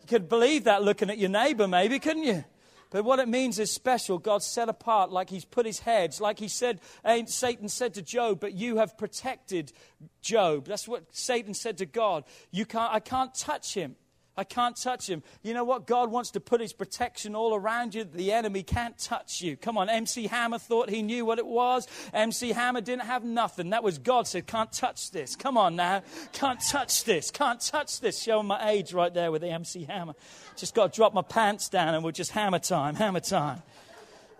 You 0.00 0.08
could 0.08 0.28
believe 0.28 0.64
that 0.64 0.82
looking 0.82 1.08
at 1.08 1.18
your 1.18 1.30
neighbor, 1.30 1.68
maybe, 1.68 2.00
couldn't 2.00 2.24
you? 2.24 2.44
But 2.90 3.04
what 3.04 3.20
it 3.20 3.28
means 3.28 3.60
is 3.60 3.70
special. 3.70 4.18
God's 4.18 4.44
set 4.44 4.68
apart, 4.68 5.12
like 5.12 5.30
He's 5.30 5.44
put 5.44 5.66
His 5.66 5.78
heads, 5.78 6.20
like 6.20 6.40
He 6.40 6.48
said, 6.48 6.80
eh, 7.04 7.26
Satan 7.26 7.68
said 7.68 7.94
to 7.94 8.02
Job, 8.02 8.40
but 8.40 8.54
you 8.54 8.78
have 8.78 8.98
protected 8.98 9.72
Job. 10.20 10.66
That's 10.66 10.88
what 10.88 11.04
Satan 11.14 11.54
said 11.54 11.78
to 11.78 11.86
God. 11.86 12.24
You 12.50 12.66
can't, 12.66 12.92
I 12.92 12.98
can't 12.98 13.32
touch 13.36 13.74
him. 13.74 13.94
I 14.36 14.44
can't 14.44 14.76
touch 14.76 15.08
him. 15.08 15.22
You 15.42 15.54
know 15.54 15.62
what? 15.62 15.86
God 15.86 16.10
wants 16.10 16.32
to 16.32 16.40
put 16.40 16.60
his 16.60 16.72
protection 16.72 17.36
all 17.36 17.54
around 17.54 17.94
you. 17.94 18.04
The 18.04 18.32
enemy 18.32 18.64
can't 18.64 18.98
touch 18.98 19.40
you. 19.40 19.56
Come 19.56 19.78
on. 19.78 19.88
MC 19.88 20.26
Hammer 20.26 20.58
thought 20.58 20.90
he 20.90 21.02
knew 21.02 21.24
what 21.24 21.38
it 21.38 21.46
was. 21.46 21.86
MC 22.12 22.50
Hammer 22.50 22.80
didn't 22.80 23.04
have 23.04 23.22
nothing. 23.22 23.70
That 23.70 23.84
was 23.84 23.98
God 23.98 24.26
said, 24.26 24.46
can't 24.46 24.72
touch 24.72 25.12
this. 25.12 25.36
Come 25.36 25.56
on 25.56 25.76
now. 25.76 26.02
Can't 26.32 26.60
touch 26.60 27.04
this. 27.04 27.30
Can't 27.30 27.60
touch 27.60 28.00
this. 28.00 28.20
Showing 28.20 28.46
my 28.46 28.70
age 28.70 28.92
right 28.92 29.14
there 29.14 29.30
with 29.30 29.42
the 29.42 29.50
MC 29.50 29.84
Hammer. 29.84 30.14
Just 30.56 30.74
got 30.74 30.92
to 30.92 30.96
drop 30.96 31.14
my 31.14 31.22
pants 31.22 31.68
down 31.68 31.94
and 31.94 32.02
we'll 32.02 32.12
just 32.12 32.32
hammer 32.32 32.58
time, 32.58 32.96
hammer 32.96 33.20
time. 33.20 33.62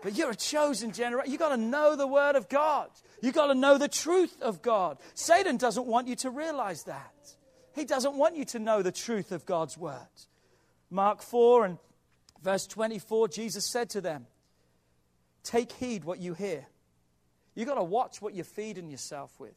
But 0.03 0.15
you're 0.15 0.29
a 0.29 0.35
chosen 0.35 0.91
generation. 0.91 1.31
You've 1.31 1.39
got 1.39 1.49
to 1.49 1.57
know 1.57 1.95
the 1.95 2.05
word 2.05 2.35
of 2.35 2.49
God. 2.49 2.89
You've 3.21 3.33
got 3.33 3.47
to 3.47 3.55
know 3.55 3.77
the 3.77 3.87
truth 3.87 4.39
of 4.41 4.61
God. 4.61 4.97
Satan 5.13 5.57
doesn't 5.57 5.87
want 5.87 6.07
you 6.07 6.15
to 6.17 6.29
realize 6.29 6.83
that. 6.83 7.14
He 7.75 7.85
doesn't 7.85 8.15
want 8.15 8.35
you 8.35 8.45
to 8.45 8.59
know 8.59 8.81
the 8.81 8.91
truth 8.91 9.31
of 9.31 9.45
God's 9.45 9.77
word. 9.77 10.07
Mark 10.89 11.21
4 11.21 11.65
and 11.65 11.77
Verse 12.45 12.67
24, 12.67 13.27
Jesus 13.29 13.65
said 13.65 13.89
to 13.89 14.01
them, 14.01 14.27
Take 15.43 15.71
heed 15.71 16.03
what 16.03 16.19
you 16.19 16.35
hear. 16.35 16.67
You've 17.55 17.67
got 17.67 17.75
to 17.75 17.83
watch 17.83 18.21
what 18.21 18.35
you're 18.35 18.45
feeding 18.45 18.91
yourself 18.91 19.31
with. 19.39 19.55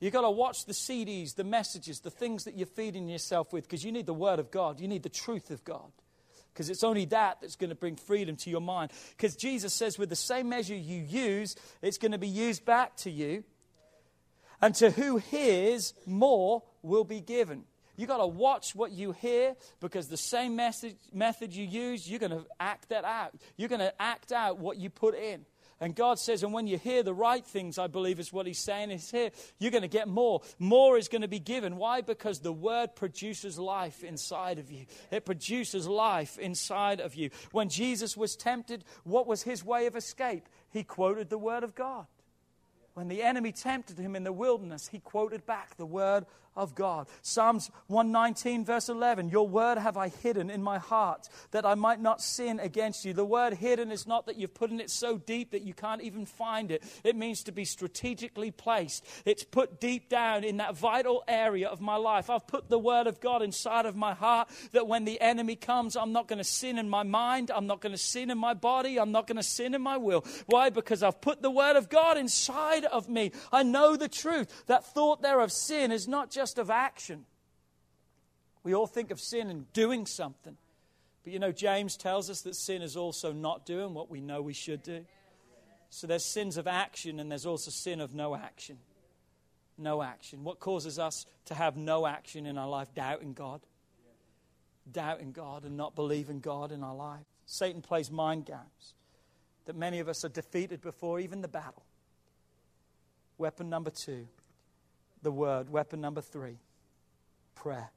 You've 0.00 0.12
got 0.12 0.22
to 0.22 0.30
watch 0.30 0.64
the 0.64 0.72
CDs, 0.72 1.36
the 1.36 1.44
messages, 1.44 2.00
the 2.00 2.10
things 2.10 2.44
that 2.44 2.56
you're 2.56 2.66
feeding 2.66 3.08
yourself 3.08 3.52
with 3.52 3.62
because 3.62 3.84
you 3.84 3.92
need 3.92 4.06
the 4.06 4.14
Word 4.14 4.40
of 4.40 4.50
God. 4.50 4.80
You 4.80 4.88
need 4.88 5.04
the 5.04 5.08
truth 5.08 5.52
of 5.52 5.62
God 5.62 5.92
because 6.52 6.68
it's 6.68 6.82
only 6.82 7.04
that 7.06 7.38
that's 7.40 7.54
going 7.54 7.70
to 7.70 7.76
bring 7.76 7.94
freedom 7.94 8.34
to 8.38 8.50
your 8.50 8.60
mind. 8.60 8.90
Because 9.16 9.36
Jesus 9.36 9.72
says, 9.72 9.96
with 9.96 10.08
the 10.08 10.16
same 10.16 10.48
measure 10.48 10.74
you 10.74 11.00
use, 11.02 11.54
it's 11.80 11.98
going 11.98 12.12
to 12.12 12.18
be 12.18 12.26
used 12.26 12.64
back 12.64 12.96
to 12.98 13.10
you. 13.10 13.44
And 14.60 14.74
to 14.76 14.90
who 14.90 15.18
hears, 15.18 15.94
more 16.06 16.64
will 16.82 17.04
be 17.04 17.20
given. 17.20 17.64
You've 17.96 18.08
got 18.08 18.18
to 18.18 18.26
watch 18.26 18.74
what 18.74 18.92
you 18.92 19.12
hear 19.12 19.56
because 19.80 20.08
the 20.08 20.16
same 20.16 20.56
message, 20.56 20.96
method 21.12 21.54
you 21.54 21.66
use, 21.66 22.08
you're 22.08 22.18
going 22.18 22.32
to 22.32 22.46
act 22.58 22.88
that 22.88 23.04
out. 23.04 23.34
You're 23.56 23.68
going 23.68 23.80
to 23.80 23.92
act 24.00 24.32
out 24.32 24.58
what 24.58 24.78
you 24.78 24.88
put 24.88 25.14
in. 25.14 25.44
And 25.82 25.94
God 25.94 26.18
says, 26.18 26.42
and 26.42 26.52
when 26.52 26.66
you 26.66 26.76
hear 26.76 27.02
the 27.02 27.14
right 27.14 27.44
things, 27.44 27.78
I 27.78 27.86
believe 27.86 28.20
is 28.20 28.32
what 28.32 28.46
He's 28.46 28.58
saying, 28.58 28.90
is 28.90 29.10
here, 29.10 29.30
you're 29.58 29.70
going 29.70 29.82
to 29.82 29.88
get 29.88 30.08
more. 30.08 30.42
More 30.58 30.98
is 30.98 31.08
going 31.08 31.22
to 31.22 31.28
be 31.28 31.38
given. 31.38 31.76
Why? 31.76 32.02
Because 32.02 32.40
the 32.40 32.52
Word 32.52 32.94
produces 32.94 33.58
life 33.58 34.04
inside 34.04 34.58
of 34.58 34.70
you. 34.70 34.84
It 35.10 35.24
produces 35.24 35.86
life 35.86 36.38
inside 36.38 37.00
of 37.00 37.14
you. 37.14 37.30
When 37.52 37.70
Jesus 37.70 38.14
was 38.14 38.36
tempted, 38.36 38.84
what 39.04 39.26
was 39.26 39.42
His 39.42 39.64
way 39.64 39.86
of 39.86 39.96
escape? 39.96 40.48
He 40.70 40.84
quoted 40.84 41.30
the 41.30 41.38
Word 41.38 41.64
of 41.64 41.74
God. 41.74 42.06
When 42.94 43.08
the 43.08 43.22
enemy 43.22 43.52
tempted 43.52 43.98
him 43.98 44.16
in 44.16 44.24
the 44.24 44.32
wilderness, 44.32 44.88
he 44.88 44.98
quoted 44.98 45.46
back 45.46 45.76
the 45.76 45.86
word 45.86 46.26
of 46.60 46.74
God. 46.74 47.08
Psalms 47.22 47.70
119, 47.86 48.64
verse 48.64 48.88
11 48.88 49.30
Your 49.30 49.48
word 49.48 49.78
have 49.78 49.96
I 49.96 50.08
hidden 50.08 50.50
in 50.50 50.62
my 50.62 50.78
heart 50.78 51.28
that 51.52 51.64
I 51.64 51.74
might 51.74 52.00
not 52.00 52.20
sin 52.20 52.60
against 52.60 53.04
you. 53.04 53.14
The 53.14 53.24
word 53.24 53.54
hidden 53.54 53.90
is 53.90 54.06
not 54.06 54.26
that 54.26 54.36
you've 54.36 54.54
put 54.54 54.70
in 54.70 54.78
it 54.78 54.90
so 54.90 55.16
deep 55.16 55.52
that 55.52 55.62
you 55.62 55.72
can't 55.72 56.02
even 56.02 56.26
find 56.26 56.70
it, 56.70 56.84
it 57.02 57.16
means 57.16 57.42
to 57.44 57.52
be 57.52 57.64
strategically 57.64 58.50
placed. 58.50 59.06
It's 59.24 59.42
put 59.42 59.80
deep 59.80 60.10
down 60.10 60.44
in 60.44 60.58
that 60.58 60.76
vital 60.76 61.24
area 61.26 61.68
of 61.68 61.80
my 61.80 61.96
life. 61.96 62.28
I've 62.28 62.46
put 62.46 62.68
the 62.68 62.78
word 62.78 63.06
of 63.06 63.20
God 63.20 63.42
inside 63.42 63.86
of 63.86 63.96
my 63.96 64.12
heart 64.12 64.48
that 64.72 64.86
when 64.86 65.06
the 65.06 65.20
enemy 65.20 65.56
comes, 65.56 65.96
I'm 65.96 66.12
not 66.12 66.28
going 66.28 66.38
to 66.38 66.44
sin 66.44 66.78
in 66.78 66.88
my 66.88 67.02
mind, 67.02 67.50
I'm 67.50 67.66
not 67.66 67.80
going 67.80 67.92
to 67.92 67.98
sin 67.98 68.30
in 68.30 68.36
my 68.36 68.52
body, 68.52 68.98
I'm 68.98 69.12
not 69.12 69.26
going 69.26 69.38
to 69.38 69.42
sin 69.42 69.74
in 69.74 69.80
my 69.80 69.96
will. 69.96 70.24
Why? 70.46 70.68
Because 70.68 71.02
I've 71.02 71.22
put 71.22 71.40
the 71.40 71.50
word 71.50 71.76
of 71.76 71.88
God 71.88 72.18
inside 72.18 72.84
of 72.84 73.08
me. 73.08 73.32
I 73.50 73.62
know 73.62 73.96
the 73.96 74.08
truth. 74.08 74.64
That 74.66 74.84
thought 74.84 75.22
there 75.22 75.40
of 75.40 75.52
sin 75.52 75.92
is 75.92 76.06
not 76.06 76.30
just 76.30 76.49
of 76.58 76.70
action. 76.70 77.24
We 78.62 78.74
all 78.74 78.86
think 78.86 79.10
of 79.10 79.20
sin 79.20 79.48
and 79.48 79.72
doing 79.72 80.06
something. 80.06 80.56
But 81.24 81.32
you 81.32 81.38
know, 81.38 81.52
James 81.52 81.96
tells 81.96 82.30
us 82.30 82.42
that 82.42 82.54
sin 82.54 82.82
is 82.82 82.96
also 82.96 83.32
not 83.32 83.66
doing 83.66 83.94
what 83.94 84.10
we 84.10 84.20
know 84.20 84.42
we 84.42 84.52
should 84.52 84.82
do. 84.82 85.04
So 85.90 86.06
there's 86.06 86.24
sins 86.24 86.56
of 86.56 86.66
action 86.66 87.18
and 87.18 87.30
there's 87.30 87.46
also 87.46 87.70
sin 87.70 88.00
of 88.00 88.14
no 88.14 88.34
action. 88.34 88.78
No 89.76 90.02
action. 90.02 90.44
What 90.44 90.60
causes 90.60 90.98
us 90.98 91.26
to 91.46 91.54
have 91.54 91.76
no 91.76 92.06
action 92.06 92.46
in 92.46 92.58
our 92.58 92.68
life? 92.68 92.94
Doubting 92.94 93.32
God. 93.32 93.60
Doubting 94.90 95.32
God 95.32 95.64
and 95.64 95.76
not 95.76 95.94
believing 95.94 96.40
God 96.40 96.70
in 96.70 96.84
our 96.84 96.94
life. 96.94 97.24
Satan 97.46 97.82
plays 97.82 98.10
mind 98.10 98.46
games 98.46 98.94
that 99.64 99.76
many 99.76 100.00
of 100.00 100.08
us 100.08 100.24
are 100.24 100.28
defeated 100.28 100.80
before 100.80 101.18
even 101.18 101.40
the 101.40 101.48
battle. 101.48 101.84
Weapon 103.38 103.68
number 103.68 103.90
two 103.90 104.26
the 105.22 105.32
word. 105.32 105.70
Weapon 105.70 106.00
number 106.00 106.20
three 106.20 106.58
prayer, 107.54 107.90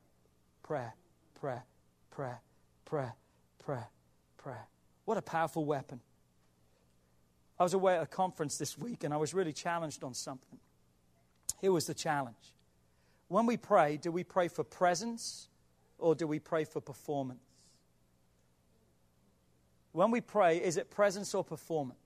prayer, 0.61 0.93
prayer, 1.39 1.63
prayer, 2.11 2.41
prayer, 2.86 3.15
prayer, 3.59 3.89
prayer. 4.38 4.67
What 5.05 5.17
a 5.17 5.21
powerful 5.21 5.65
weapon. 5.65 6.01
I 7.59 7.63
was 7.63 7.74
away 7.74 7.95
at 7.95 8.03
a 8.03 8.07
conference 8.07 8.57
this 8.57 8.78
week 8.78 9.03
and 9.03 9.13
I 9.13 9.17
was 9.17 9.34
really 9.34 9.53
challenged 9.53 10.03
on 10.03 10.13
something. 10.13 10.59
Here 11.61 11.71
was 11.71 11.86
the 11.86 11.93
challenge. 11.93 12.53
When 13.28 13.45
we 13.45 13.57
pray, 13.57 13.97
do 13.97 14.11
we 14.11 14.24
pray 14.24 14.47
for 14.47 14.63
presence 14.63 15.47
or 15.97 16.15
do 16.15 16.28
we 16.28 16.39
pray 16.39 16.65
for 16.65 16.82
performance? 16.82 17.39
When 19.93 20.11
we 20.11 20.21
pray, 20.21 20.57
is 20.57 20.78
it 20.78 20.89
presence 20.89 21.34
or 21.34 21.43
performance? 21.43 22.03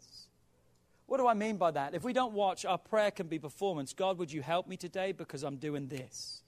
What 1.08 1.18
do 1.18 1.28
I 1.28 1.34
mean 1.34 1.56
by 1.56 1.72
that? 1.72 1.96
If 1.96 2.04
we 2.04 2.14
don't 2.14 2.34
watch, 2.34 2.66
our 2.66 2.78
prayer 2.78 3.12
can 3.12 3.28
be 3.28 3.40
performance. 3.40 3.94
God, 3.94 4.18
would 4.20 4.32
you 4.32 4.42
help 4.42 4.68
me 4.68 4.76
today 4.76 5.14
because 5.14 5.42
I'm 5.42 5.56
doing 5.56 5.88
this? 5.88 6.42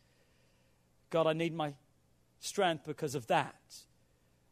God, 1.09 1.27
I 1.27 1.33
need 1.33 1.55
my 1.55 1.73
strength 2.41 2.85
because 2.85 3.15
of 3.15 3.25
that. 3.27 3.55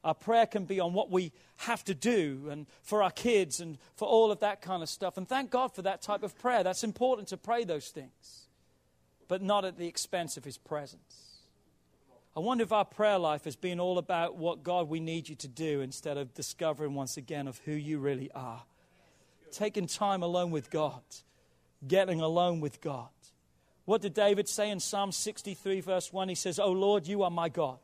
Our 0.03 0.13
prayer 0.13 0.45
can 0.45 0.63
be 0.63 0.79
on 0.79 0.93
what 0.93 1.11
we 1.11 1.33
have 1.57 1.83
to 1.85 1.93
do 1.93 2.47
and 2.49 2.67
for 2.81 3.03
our 3.03 3.11
kids 3.11 3.59
and 3.59 3.77
for 3.95 4.07
all 4.07 4.31
of 4.31 4.39
that 4.39 4.61
kind 4.61 4.81
of 4.81 4.87
stuff. 4.87 5.17
And 5.17 5.27
thank 5.27 5.51
God 5.51 5.75
for 5.75 5.81
that 5.81 6.01
type 6.01 6.23
of 6.23 6.37
prayer. 6.39 6.63
That's 6.63 6.85
important 6.85 7.27
to 7.29 7.37
pray 7.37 7.65
those 7.65 7.89
things, 7.89 8.47
but 9.27 9.41
not 9.41 9.65
at 9.65 9.77
the 9.77 9.87
expense 9.87 10.37
of 10.37 10.45
His 10.45 10.57
presence. 10.57 11.41
I 12.35 12.39
wonder 12.39 12.63
if 12.63 12.71
our 12.71 12.85
prayer 12.85 13.17
life 13.17 13.43
has 13.43 13.57
been 13.57 13.79
all 13.79 13.97
about 13.97 14.37
what 14.37 14.63
God 14.63 14.87
we 14.87 15.01
need 15.01 15.27
you 15.27 15.35
to 15.35 15.47
do 15.49 15.81
instead 15.81 16.17
of 16.17 16.33
discovering 16.33 16.93
once 16.93 17.17
again 17.17 17.47
of 17.47 17.57
who 17.65 17.73
you 17.73 17.97
really 17.97 18.31
are 18.33 18.63
taking 19.51 19.87
time 19.87 20.23
alone 20.23 20.51
with 20.51 20.69
God, 20.69 21.01
getting 21.87 22.21
alone 22.21 22.59
with 22.59 22.81
God. 22.81 23.09
What 23.85 24.01
did 24.01 24.13
David 24.13 24.49
say 24.49 24.69
in 24.69 24.79
Psalm 24.79 25.11
63, 25.11 25.81
verse 25.81 26.11
1? 26.11 26.29
He 26.29 26.35
says, 26.35 26.59
Oh 26.59 26.71
Lord, 26.71 27.07
you 27.07 27.23
are 27.23 27.31
my 27.31 27.49
God. 27.49 27.79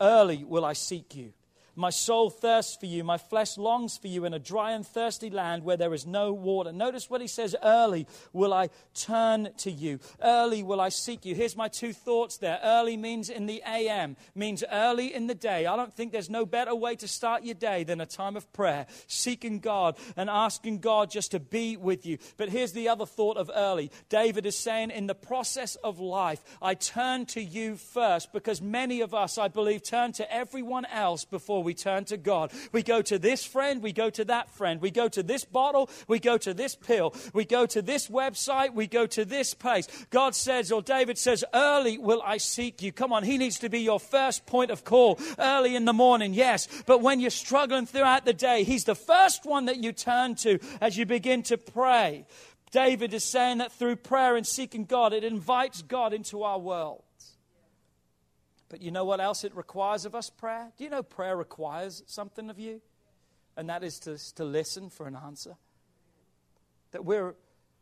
Early 0.00 0.44
will 0.44 0.64
I 0.64 0.74
seek 0.74 1.16
you. 1.16 1.32
My 1.76 1.90
soul 1.90 2.30
thirsts 2.30 2.76
for 2.76 2.86
you. 2.86 3.04
My 3.04 3.18
flesh 3.18 3.58
longs 3.58 3.98
for 3.98 4.08
you 4.08 4.24
in 4.24 4.32
a 4.32 4.38
dry 4.38 4.72
and 4.72 4.86
thirsty 4.86 5.28
land 5.28 5.62
where 5.62 5.76
there 5.76 5.92
is 5.92 6.06
no 6.06 6.32
water. 6.32 6.72
Notice 6.72 7.10
what 7.10 7.20
he 7.20 7.26
says 7.26 7.54
early 7.62 8.06
will 8.32 8.54
I 8.54 8.70
turn 8.94 9.50
to 9.58 9.70
you. 9.70 10.00
Early 10.22 10.62
will 10.62 10.80
I 10.80 10.88
seek 10.88 11.26
you. 11.26 11.34
Here's 11.34 11.56
my 11.56 11.68
two 11.68 11.92
thoughts 11.92 12.38
there. 12.38 12.58
Early 12.62 12.96
means 12.96 13.28
in 13.28 13.44
the 13.44 13.62
AM, 13.66 14.16
means 14.34 14.64
early 14.72 15.14
in 15.14 15.26
the 15.26 15.34
day. 15.34 15.66
I 15.66 15.76
don't 15.76 15.92
think 15.92 16.12
there's 16.12 16.30
no 16.30 16.46
better 16.46 16.74
way 16.74 16.96
to 16.96 17.06
start 17.06 17.44
your 17.44 17.54
day 17.54 17.84
than 17.84 18.00
a 18.00 18.06
time 18.06 18.36
of 18.36 18.50
prayer, 18.54 18.86
seeking 19.06 19.60
God 19.60 19.98
and 20.16 20.30
asking 20.30 20.78
God 20.78 21.10
just 21.10 21.32
to 21.32 21.40
be 21.40 21.76
with 21.76 22.06
you. 22.06 22.16
But 22.38 22.48
here's 22.48 22.72
the 22.72 22.88
other 22.88 23.04
thought 23.04 23.36
of 23.36 23.50
early. 23.54 23.90
David 24.08 24.46
is 24.46 24.56
saying, 24.56 24.90
in 24.90 25.06
the 25.06 25.14
process 25.14 25.74
of 25.76 26.00
life, 26.00 26.42
I 26.62 26.74
turn 26.74 27.26
to 27.26 27.42
you 27.42 27.76
first 27.76 28.32
because 28.32 28.62
many 28.62 29.02
of 29.02 29.12
us, 29.12 29.36
I 29.36 29.48
believe, 29.48 29.82
turn 29.82 30.12
to 30.12 30.32
everyone 30.32 30.86
else 30.86 31.24
before 31.24 31.65
we 31.66 31.74
turn 31.74 32.06
to 32.06 32.16
God. 32.16 32.52
We 32.72 32.82
go 32.82 33.02
to 33.02 33.18
this 33.18 33.44
friend, 33.44 33.82
we 33.82 33.92
go 33.92 34.08
to 34.08 34.24
that 34.24 34.48
friend, 34.48 34.80
we 34.80 34.90
go 34.90 35.08
to 35.08 35.22
this 35.22 35.44
bottle, 35.44 35.90
we 36.08 36.18
go 36.18 36.38
to 36.38 36.54
this 36.54 36.74
pill, 36.74 37.14
we 37.34 37.44
go 37.44 37.66
to 37.66 37.82
this 37.82 38.08
website, 38.08 38.72
we 38.72 38.86
go 38.86 39.06
to 39.06 39.24
this 39.24 39.52
place. 39.52 39.88
God 40.10 40.34
says, 40.34 40.72
or 40.72 40.80
David 40.80 41.18
says, 41.18 41.44
Early 41.52 41.98
will 41.98 42.22
I 42.24 42.38
seek 42.38 42.80
you. 42.80 42.92
Come 42.92 43.12
on, 43.12 43.24
he 43.24 43.36
needs 43.36 43.58
to 43.58 43.68
be 43.68 43.80
your 43.80 44.00
first 44.00 44.46
point 44.46 44.70
of 44.70 44.84
call. 44.84 45.18
Early 45.38 45.76
in 45.76 45.84
the 45.84 45.92
morning, 45.92 46.32
yes. 46.32 46.68
But 46.86 47.02
when 47.02 47.20
you're 47.20 47.30
struggling 47.30 47.84
throughout 47.84 48.24
the 48.24 48.32
day, 48.32 48.62
he's 48.64 48.84
the 48.84 48.94
first 48.94 49.44
one 49.44 49.66
that 49.66 49.82
you 49.82 49.92
turn 49.92 50.36
to 50.36 50.60
as 50.80 50.96
you 50.96 51.04
begin 51.04 51.42
to 51.44 51.58
pray. 51.58 52.24
David 52.70 53.12
is 53.12 53.24
saying 53.24 53.58
that 53.58 53.72
through 53.72 53.96
prayer 53.96 54.36
and 54.36 54.46
seeking 54.46 54.84
God, 54.84 55.12
it 55.12 55.24
invites 55.24 55.82
God 55.82 56.12
into 56.12 56.44
our 56.44 56.58
world. 56.58 57.02
But 58.76 58.82
you 58.82 58.90
know 58.90 59.06
what 59.06 59.22
else 59.22 59.42
it 59.42 59.56
requires 59.56 60.04
of 60.04 60.14
us? 60.14 60.28
Prayer. 60.28 60.70
Do 60.76 60.84
you 60.84 60.90
know 60.90 61.02
prayer 61.02 61.34
requires 61.34 62.02
something 62.04 62.50
of 62.50 62.58
you? 62.58 62.82
And 63.56 63.70
that 63.70 63.82
is 63.82 63.98
to, 64.00 64.18
to 64.34 64.44
listen 64.44 64.90
for 64.90 65.06
an 65.06 65.16
answer. 65.16 65.56
That 66.90 67.02
we're 67.02 67.36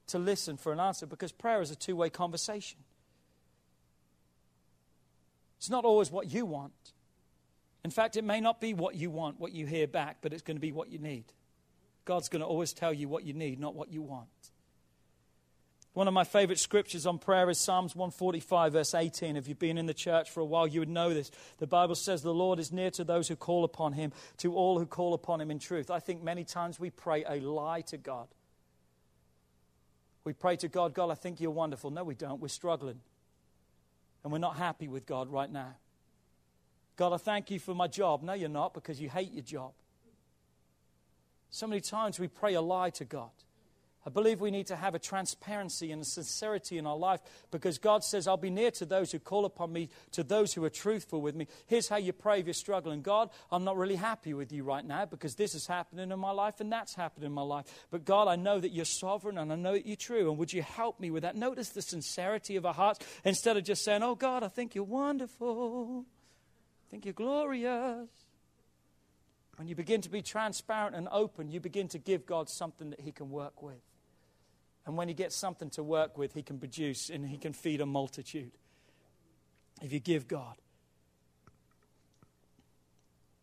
to 0.07 0.21
listen 0.21 0.57
for 0.57 0.73
an 0.73 0.79
answer 0.79 1.07
because 1.07 1.33
prayer 1.33 1.61
is 1.61 1.73
a 1.73 1.75
two 1.75 1.97
way 1.97 2.11
conversation. 2.11 2.79
It's 5.57 5.69
not 5.69 5.85
always 5.85 6.13
what 6.13 6.33
you 6.33 6.47
want. 6.47 6.93
In 7.85 7.91
fact, 7.91 8.17
it 8.17 8.23
may 8.23 8.41
not 8.41 8.61
be 8.61 8.73
what 8.73 8.95
you 8.95 9.11
want, 9.11 9.41
what 9.41 9.51
you 9.51 9.67
hear 9.67 9.89
back, 9.89 10.19
but 10.23 10.33
it's 10.33 10.43
going 10.43 10.57
to 10.57 10.61
be 10.61 10.71
what 10.71 10.91
you 10.91 11.01
need. 11.01 11.25
God's 12.05 12.29
going 12.29 12.39
to 12.39 12.47
always 12.47 12.73
tell 12.73 12.93
you 12.93 13.09
what 13.09 13.25
you 13.25 13.33
need, 13.33 13.59
not 13.59 13.75
what 13.75 13.91
you 13.91 14.01
want. 14.01 14.29
One 15.95 16.09
of 16.09 16.15
my 16.15 16.25
favorite 16.25 16.59
scriptures 16.59 17.07
on 17.07 17.19
prayer 17.19 17.49
is 17.49 17.59
Psalms 17.59 17.95
145, 17.95 18.73
verse 18.73 18.95
18. 18.95 19.37
If 19.37 19.47
you've 19.47 19.61
been 19.61 19.79
in 19.79 19.87
the 19.87 19.95
church 19.95 20.29
for 20.29 20.41
a 20.41 20.45
while, 20.45 20.67
you 20.67 20.81
would 20.81 20.89
know 20.89 21.15
this. 21.15 21.31
The 21.59 21.69
Bible 21.69 21.95
says, 21.95 22.23
The 22.23 22.35
Lord 22.35 22.59
is 22.59 22.73
near 22.73 22.91
to 22.93 23.05
those 23.05 23.29
who 23.29 23.37
call 23.37 23.63
upon 23.63 23.93
him, 23.93 24.13
to 24.39 24.57
all 24.57 24.81
who 24.81 24.87
call 24.87 25.15
upon 25.15 25.41
him 25.41 25.53
in 25.53 25.61
truth. 25.61 25.93
I 25.93 26.01
think 26.01 26.21
many 26.21 26.43
times 26.43 26.81
we 26.81 26.91
pray 26.91 27.25
a 27.25 27.37
lie 27.37 27.83
to 27.83 27.97
God. 27.97 28.27
We 30.25 30.33
pray 30.33 30.57
to 30.57 30.69
God, 30.69 30.95
God, 30.95 31.11
I 31.11 31.15
think 31.15 31.41
you're 31.41 31.53
wonderful. 31.53 31.91
No, 31.91 32.03
we 32.03 32.17
don't. 32.17 32.41
We're 32.41 32.49
struggling. 32.49 33.01
And 34.25 34.33
we're 34.33 34.39
not 34.39 34.57
happy 34.57 34.89
with 34.89 35.07
God 35.07 35.31
right 35.31 35.51
now. 35.51 35.77
God, 36.97 37.13
I 37.13 37.19
thank 37.19 37.53
you 37.53 37.61
for 37.61 37.75
my 37.75 37.87
job. 37.87 38.23
No, 38.23 38.33
you're 38.33 38.49
not 38.49 38.75
because 38.75 39.01
you 39.01 39.09
hate 39.09 39.33
your 39.33 39.43
job. 39.43 39.73
So 41.51 41.69
many 41.69 41.81
times 41.81 42.19
we 42.19 42.27
pray 42.27 42.55
a 42.55 42.61
lie 42.61 42.91
to 42.91 43.05
God. 43.05 43.31
I 44.07 44.11
believe 44.11 44.41
we 44.41 44.51
need 44.51 44.67
to 44.67 44.77
have 44.77 44.95
a 44.95 44.99
transparency 44.99 45.91
and 45.91 46.03
a 46.03 46.05
sincerity 46.05 46.77
in 46.77 46.87
our 46.87 46.97
life 46.97 47.21
because 47.51 47.79
God 47.79 48.05
says, 48.05 48.29
I'll 48.29 48.37
be 48.37 48.51
near 48.51 48.71
to 48.73 48.85
those 48.85 49.11
who 49.11 49.19
call 49.19 49.47
upon 49.47 49.73
me, 49.73 49.89
to 50.13 50.23
those 50.23 50.53
who 50.53 50.63
are 50.65 50.71
truthful 50.71 51.23
with 51.23 51.35
me. 51.35 51.47
Here's 51.67 51.89
how 51.89 51.97
you 51.97 52.13
pray 52.13 52.41
if 52.41 52.47
you're 52.47 52.53
struggling 52.53 53.01
God, 53.01 53.31
I'm 53.51 53.65
not 53.65 53.79
really 53.79 53.97
happy 53.97 54.35
with 54.35 54.53
you 54.53 54.63
right 54.63 54.85
now 54.85 55.07
because 55.07 55.37
this 55.37 55.55
is 55.55 55.67
happening 55.67 56.11
in 56.11 56.19
my 56.19 56.33
life 56.33 56.61
and 56.61 56.71
that's 56.71 56.95
happening 56.95 57.27
in 57.27 57.33
my 57.33 57.43
life. 57.43 57.65
But 57.91 58.05
God, 58.05 58.29
I 58.29 58.37
know 58.37 58.61
that 58.61 58.73
you're 58.73 58.85
sovereign 58.85 59.39
and 59.39 59.51
I 59.51 59.57
know 59.57 59.73
that 59.73 59.87
you're 59.87 59.97
true. 59.97 60.29
And 60.29 60.39
would 60.39 60.53
you 60.53 60.61
help 60.61 61.01
me 61.01 61.11
with 61.11 61.23
that? 61.23 61.35
Notice 61.35 61.71
the 61.71 61.83
sincerity 61.83 62.57
of 62.57 62.67
our 62.67 62.75
hearts 62.75 63.01
instead 63.25 63.57
of 63.57 63.65
just 63.65 63.85
saying, 63.85 64.03
Oh 64.03 64.17
God, 64.17 64.43
I 64.43 64.49
think 64.49 64.75
you're 64.75 64.85
wonderful. 64.85 66.05
I 66.87 66.91
think 66.91 67.07
you're 67.07 67.15
glorious. 67.15 68.09
When 69.57 69.67
you 69.67 69.75
begin 69.75 70.01
to 70.03 70.11
be 70.11 70.21
transparent 70.21 70.95
and 70.95 71.09
open, 71.11 71.51
you 71.51 71.61
begin 71.61 71.89
to 71.89 71.99
give 71.99 72.27
God 72.27 72.51
something 72.51 72.91
that 72.91 73.01
He 73.01 73.13
can 73.13 73.31
work 73.31 73.63
with. 73.63 73.81
And 74.87 74.97
when 74.97 75.09
he 75.09 75.15
gets 75.15 75.35
something 75.35 75.71
to 75.71 75.83
work 75.83 76.19
with, 76.19 76.35
he 76.35 76.43
can 76.43 76.59
produce 76.59 77.09
and 77.11 77.27
he 77.27 77.39
can 77.39 77.53
feed 77.53 77.81
a 77.81 77.87
multitude. 77.87 78.53
If 79.83 79.93
you 79.93 80.01
give 80.01 80.29
God. 80.29 80.57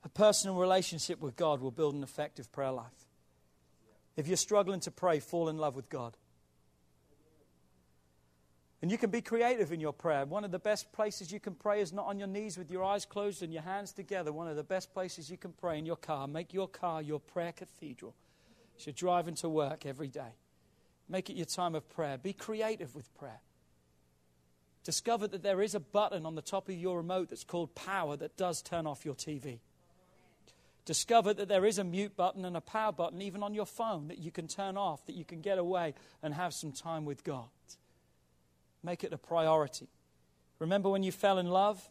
A 0.03 0.09
personal 0.09 0.55
relationship 0.55 1.19
with 1.19 1.35
God 1.35 1.61
will 1.61 1.71
build 1.71 1.93
an 1.93 2.03
effective 2.03 2.51
prayer 2.51 2.71
life. 2.71 3.07
If 4.15 4.27
you're 4.27 4.37
struggling 4.37 4.79
to 4.81 4.91
pray, 4.91 5.19
fall 5.19 5.49
in 5.49 5.57
love 5.57 5.75
with 5.75 5.89
God. 5.89 6.17
And 8.81 8.91
you 8.91 8.97
can 8.97 9.11
be 9.11 9.21
creative 9.21 9.71
in 9.71 9.79
your 9.79 9.93
prayer. 9.93 10.25
One 10.25 10.43
of 10.43 10.51
the 10.51 10.59
best 10.59 10.91
places 10.91 11.31
you 11.31 11.39
can 11.39 11.53
pray 11.53 11.81
is 11.81 11.93
not 11.93 12.07
on 12.07 12.17
your 12.17 12.27
knees 12.27 12.57
with 12.57 12.71
your 12.71 12.83
eyes 12.83 13.05
closed 13.05 13.43
and 13.43 13.53
your 13.53 13.61
hands 13.61 13.93
together. 13.93 14.33
One 14.33 14.47
of 14.47 14.55
the 14.55 14.63
best 14.63 14.91
places 14.91 15.29
you 15.29 15.37
can 15.37 15.53
pray 15.53 15.77
in 15.77 15.85
your 15.85 15.95
car. 15.97 16.27
Make 16.27 16.51
your 16.51 16.67
car 16.67 17.01
your 17.01 17.19
prayer 17.19 17.51
cathedral. 17.51 18.15
As 18.75 18.87
you're 18.87 18.93
driving 18.93 19.35
to 19.35 19.49
work 19.49 19.85
every 19.85 20.07
day. 20.07 20.33
Make 21.09 21.29
it 21.29 21.35
your 21.35 21.45
time 21.45 21.75
of 21.75 21.87
prayer. 21.89 22.17
Be 22.17 22.33
creative 22.33 22.95
with 22.95 23.13
prayer. 23.17 23.41
Discover 24.83 25.27
that 25.27 25.43
there 25.43 25.61
is 25.61 25.75
a 25.75 25.79
button 25.79 26.25
on 26.25 26.35
the 26.35 26.41
top 26.41 26.67
of 26.67 26.75
your 26.75 26.97
remote 26.97 27.29
that's 27.29 27.43
called 27.43 27.75
power 27.75 28.15
that 28.17 28.37
does 28.37 28.61
turn 28.61 28.87
off 28.87 29.05
your 29.05 29.13
TV. 29.13 29.59
Discover 30.85 31.35
that 31.35 31.47
there 31.47 31.65
is 31.65 31.77
a 31.77 31.83
mute 31.83 32.17
button 32.17 32.43
and 32.43 32.57
a 32.57 32.61
power 32.61 32.91
button 32.91 33.21
even 33.21 33.43
on 33.43 33.53
your 33.53 33.67
phone 33.67 34.07
that 34.07 34.17
you 34.17 34.31
can 34.31 34.47
turn 34.47 34.77
off, 34.77 35.05
that 35.05 35.15
you 35.15 35.23
can 35.23 35.41
get 35.41 35.59
away 35.59 35.93
and 36.23 36.33
have 36.33 36.53
some 36.53 36.71
time 36.71 37.05
with 37.05 37.23
God. 37.23 37.49
Make 38.83 39.03
it 39.03 39.13
a 39.13 39.17
priority. 39.17 39.87
Remember 40.57 40.89
when 40.89 41.03
you 41.03 41.11
fell 41.11 41.37
in 41.37 41.47
love? 41.47 41.87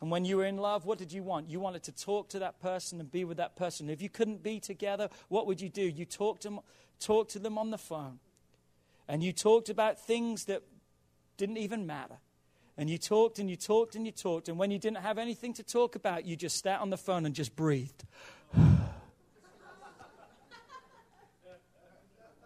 And 0.00 0.10
when 0.10 0.24
you 0.24 0.36
were 0.36 0.44
in 0.44 0.58
love, 0.58 0.86
what 0.86 0.96
did 0.96 1.12
you 1.12 1.24
want? 1.24 1.50
You 1.50 1.58
wanted 1.58 1.82
to 1.84 1.92
talk 1.92 2.28
to 2.30 2.38
that 2.38 2.60
person 2.60 3.00
and 3.00 3.10
be 3.10 3.24
with 3.24 3.38
that 3.38 3.56
person. 3.56 3.90
If 3.90 4.00
you 4.00 4.08
couldn't 4.08 4.42
be 4.42 4.60
together, 4.60 5.08
what 5.28 5.46
would 5.46 5.60
you 5.60 5.68
do? 5.68 5.82
You 5.82 6.04
talked 6.04 6.42
to, 6.42 6.60
talk 6.98 7.28
to 7.30 7.38
them 7.38 7.58
on 7.58 7.70
the 7.70 7.78
phone 7.78 8.18
and 9.08 9.22
you 9.22 9.32
talked 9.32 9.70
about 9.70 9.98
things 9.98 10.44
that 10.44 10.62
didn't 11.38 11.56
even 11.56 11.86
matter. 11.86 12.18
And 12.76 12.90
you 12.90 12.98
talked 12.98 13.38
and 13.38 13.48
you 13.48 13.56
talked 13.56 13.96
and 13.96 14.04
you 14.04 14.12
talked. 14.12 14.48
And 14.48 14.58
when 14.58 14.70
you 14.70 14.78
didn't 14.78 14.98
have 14.98 15.16
anything 15.18 15.54
to 15.54 15.62
talk 15.62 15.96
about, 15.96 16.26
you 16.26 16.36
just 16.36 16.62
sat 16.62 16.80
on 16.80 16.90
the 16.90 16.98
phone 16.98 17.24
and 17.26 17.34
just 17.34 17.56
breathed. 17.56 18.04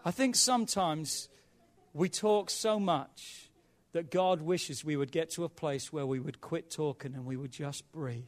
I 0.05 0.11
think 0.11 0.37
sometimes 0.37 1.29
we 1.93 2.09
talk 2.09 2.49
so 2.49 2.81
much 2.81 3.51
that 3.93 4.11
God 4.11 4.41
wishes 4.41 4.85
we 4.85 4.97
would 4.97 5.13
get 5.13 5.31
to 5.31 5.45
a 5.45 5.49
place 5.49 5.93
where 5.93 6.07
we 6.07 6.19
would 6.19 6.41
quit 6.41 6.71
talking 6.71 7.15
and 7.15 7.27
we 7.27 7.37
would 7.37 7.53
just 7.53 7.91
breathe. 7.93 8.25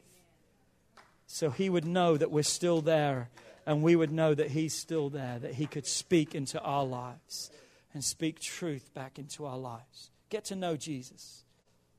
So 1.25 1.49
He 1.49 1.69
would 1.69 1.85
know 1.85 2.17
that 2.17 2.29
we're 2.29 2.43
still 2.43 2.81
there 2.81 3.29
and 3.65 3.81
we 3.81 3.95
would 3.95 4.11
know 4.11 4.33
that 4.33 4.51
He's 4.51 4.73
still 4.73 5.09
there, 5.09 5.39
that 5.39 5.55
He 5.55 5.65
could 5.65 5.85
speak 5.85 6.35
into 6.35 6.61
our 6.61 6.85
lives 6.85 7.49
and 7.93 8.03
speak 8.03 8.39
truth 8.39 8.93
back 8.93 9.17
into 9.17 9.45
our 9.45 9.57
lives. 9.57 10.11
Get 10.29 10.45
to 10.45 10.55
know 10.55 10.75
Jesus 10.75 11.43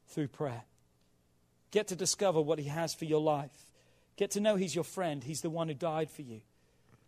through 0.09 0.29
prayer. 0.29 0.63
Get 1.71 1.89
to 1.89 1.97
discover 1.97 2.41
what 2.41 2.59
He 2.59 2.69
has 2.69 2.95
for 2.95 3.05
your 3.05 3.21
life. 3.21 3.67
Get 4.17 4.33
to 4.33 4.41
know 4.41 4.57
He's 4.57 4.75
your 4.75 4.85
friend, 4.85 5.23
He's 5.25 5.41
the 5.41 5.51
one 5.51 5.69
who 5.69 5.75
died 5.75 6.11
for 6.11 6.23
you. 6.23 6.41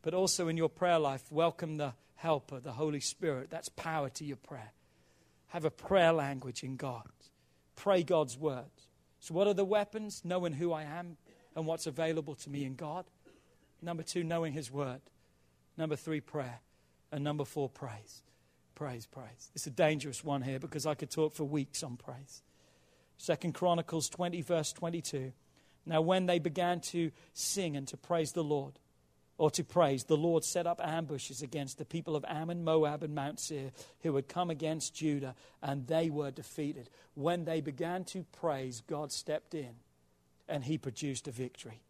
But 0.02 0.14
also 0.14 0.48
in 0.48 0.56
your 0.56 0.68
prayer 0.68 0.98
life, 0.98 1.22
welcome 1.30 1.76
the 1.76 1.94
Helper, 2.16 2.60
the 2.60 2.72
Holy 2.72 3.00
Spirit. 3.00 3.50
That's 3.50 3.68
power 3.68 4.08
to 4.10 4.24
your 4.24 4.36
prayer. 4.36 4.72
Have 5.48 5.64
a 5.64 5.70
prayer 5.70 6.12
language 6.12 6.62
in 6.62 6.76
God. 6.76 7.08
Pray 7.76 8.02
God's 8.02 8.36
word. 8.36 8.64
So, 9.20 9.34
what 9.34 9.46
are 9.46 9.54
the 9.54 9.64
weapons? 9.64 10.22
Knowing 10.24 10.52
who 10.52 10.72
I 10.72 10.82
am 10.82 11.16
and 11.54 11.66
what's 11.66 11.86
available 11.86 12.34
to 12.36 12.50
me 12.50 12.64
in 12.64 12.74
God. 12.74 13.04
Number 13.80 14.02
two, 14.02 14.24
knowing 14.24 14.52
His 14.52 14.70
word. 14.70 15.00
Number 15.76 15.96
three, 15.96 16.20
prayer. 16.20 16.60
And 17.12 17.24
number 17.24 17.44
four, 17.44 17.68
praise. 17.68 18.22
Praise, 18.74 19.06
praise. 19.06 19.50
It's 19.54 19.66
a 19.66 19.70
dangerous 19.70 20.22
one 20.22 20.42
here 20.42 20.58
because 20.58 20.86
I 20.86 20.94
could 20.94 21.10
talk 21.10 21.32
for 21.32 21.44
weeks 21.44 21.82
on 21.82 21.96
praise. 21.96 22.42
Second 23.16 23.54
Chronicles 23.54 24.08
20, 24.08 24.40
verse 24.42 24.72
22. 24.72 25.32
Now, 25.86 26.00
when 26.00 26.26
they 26.26 26.38
began 26.38 26.80
to 26.80 27.10
sing 27.32 27.76
and 27.76 27.88
to 27.88 27.96
praise 27.96 28.32
the 28.32 28.44
Lord, 28.44 28.78
or 29.38 29.50
to 29.52 29.62
praise, 29.62 30.04
the 30.04 30.16
Lord 30.16 30.44
set 30.44 30.66
up 30.66 30.80
ambushes 30.82 31.42
against 31.42 31.78
the 31.78 31.84
people 31.84 32.16
of 32.16 32.24
Ammon, 32.28 32.64
Moab, 32.64 33.04
and 33.04 33.14
Mount 33.14 33.38
Seir 33.38 33.70
who 34.02 34.14
had 34.16 34.28
come 34.28 34.50
against 34.50 34.94
Judah, 34.94 35.36
and 35.62 35.86
they 35.86 36.10
were 36.10 36.32
defeated. 36.32 36.90
When 37.14 37.44
they 37.44 37.60
began 37.60 38.04
to 38.06 38.24
praise, 38.32 38.82
God 38.86 39.12
stepped 39.12 39.54
in 39.54 39.76
and 40.48 40.64
he 40.64 40.76
produced 40.76 41.28
a 41.28 41.30
victory. 41.30 41.80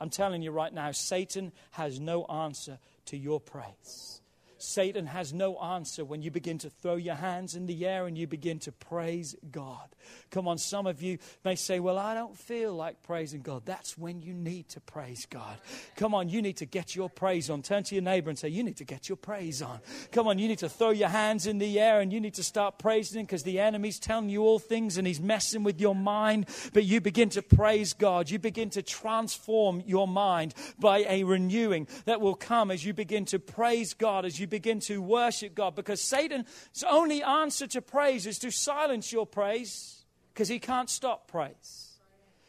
I'm 0.00 0.10
telling 0.10 0.42
you 0.42 0.50
right 0.50 0.72
now, 0.72 0.92
Satan 0.92 1.52
has 1.72 2.00
no 2.00 2.24
answer 2.24 2.78
to 3.06 3.16
your 3.16 3.40
praise. 3.40 4.22
Satan 4.62 5.06
has 5.06 5.32
no 5.32 5.56
answer 5.58 6.04
when 6.04 6.22
you 6.22 6.30
begin 6.30 6.58
to 6.58 6.70
throw 6.70 6.96
your 6.96 7.14
hands 7.14 7.54
in 7.54 7.66
the 7.66 7.86
air 7.86 8.06
and 8.06 8.16
you 8.16 8.26
begin 8.26 8.58
to 8.60 8.72
praise 8.72 9.34
God. 9.50 9.88
Come 10.30 10.48
on, 10.48 10.58
some 10.58 10.86
of 10.86 11.02
you 11.02 11.18
may 11.44 11.54
say, 11.54 11.80
Well, 11.80 11.98
I 11.98 12.14
don't 12.14 12.36
feel 12.36 12.74
like 12.74 13.02
praising 13.02 13.42
God. 13.42 13.62
That's 13.64 13.98
when 13.98 14.22
you 14.22 14.32
need 14.32 14.68
to 14.70 14.80
praise 14.80 15.26
God. 15.26 15.58
Come 15.96 16.14
on, 16.14 16.28
you 16.28 16.42
need 16.42 16.58
to 16.58 16.66
get 16.66 16.94
your 16.94 17.08
praise 17.08 17.50
on. 17.50 17.62
Turn 17.62 17.82
to 17.84 17.94
your 17.94 18.02
neighbor 18.02 18.30
and 18.30 18.38
say, 18.38 18.48
You 18.48 18.62
need 18.62 18.76
to 18.78 18.84
get 18.84 19.08
your 19.08 19.16
praise 19.16 19.62
on. 19.62 19.80
Come 20.12 20.26
on, 20.26 20.38
you 20.38 20.48
need 20.48 20.58
to 20.58 20.68
throw 20.68 20.90
your 20.90 21.08
hands 21.08 21.46
in 21.46 21.58
the 21.58 21.78
air 21.78 22.00
and 22.00 22.12
you 22.12 22.20
need 22.20 22.34
to 22.34 22.42
start 22.42 22.78
praising 22.78 23.20
Him 23.20 23.26
because 23.26 23.42
the 23.42 23.60
enemy's 23.60 23.98
telling 23.98 24.28
you 24.28 24.42
all 24.42 24.58
things 24.58 24.96
and 24.98 25.06
he's 25.06 25.20
messing 25.20 25.62
with 25.62 25.80
your 25.80 25.94
mind. 25.94 26.46
But 26.72 26.84
you 26.84 27.00
begin 27.00 27.28
to 27.30 27.42
praise 27.42 27.92
God. 27.92 28.30
You 28.30 28.38
begin 28.38 28.70
to 28.70 28.82
transform 28.82 29.82
your 29.86 30.08
mind 30.08 30.54
by 30.78 30.98
a 31.08 31.24
renewing 31.24 31.88
that 32.04 32.20
will 32.20 32.34
come 32.34 32.70
as 32.70 32.84
you 32.84 32.92
begin 32.92 33.24
to 33.26 33.38
praise 33.38 33.94
God, 33.94 34.24
as 34.24 34.38
you 34.38 34.46
begin 34.50 34.80
to 34.80 35.00
worship 35.00 35.54
God 35.54 35.74
because 35.74 36.00
Satan's 36.00 36.84
only 36.88 37.22
answer 37.22 37.66
to 37.68 37.80
praise 37.80 38.26
is 38.26 38.38
to 38.40 38.50
silence 38.50 39.12
your 39.12 39.26
praise 39.26 40.04
because 40.34 40.48
he 40.48 40.58
can't 40.58 40.90
stop 40.90 41.28
praise. 41.28 41.98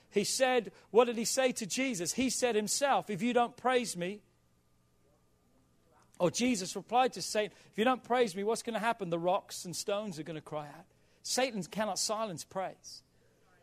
He 0.09 0.23
said, 0.23 0.71
What 0.91 1.05
did 1.05 1.17
he 1.17 1.25
say 1.25 1.51
to 1.53 1.65
Jesus? 1.65 2.13
He 2.13 2.29
said 2.29 2.55
himself, 2.55 3.09
If 3.09 3.21
you 3.21 3.33
don't 3.33 3.55
praise 3.55 3.95
me, 3.95 4.21
or 6.19 6.29
Jesus 6.29 6.75
replied 6.75 7.13
to 7.13 7.21
Satan, 7.21 7.55
If 7.71 7.77
you 7.77 7.85
don't 7.85 8.03
praise 8.03 8.35
me, 8.35 8.43
what's 8.43 8.61
going 8.61 8.73
to 8.73 8.79
happen? 8.79 9.09
The 9.09 9.19
rocks 9.19 9.65
and 9.65 9.75
stones 9.75 10.19
are 10.19 10.23
going 10.23 10.35
to 10.35 10.41
cry 10.41 10.67
out. 10.67 10.85
Satan 11.23 11.63
cannot 11.63 11.99
silence 11.99 12.43
praise, 12.43 13.03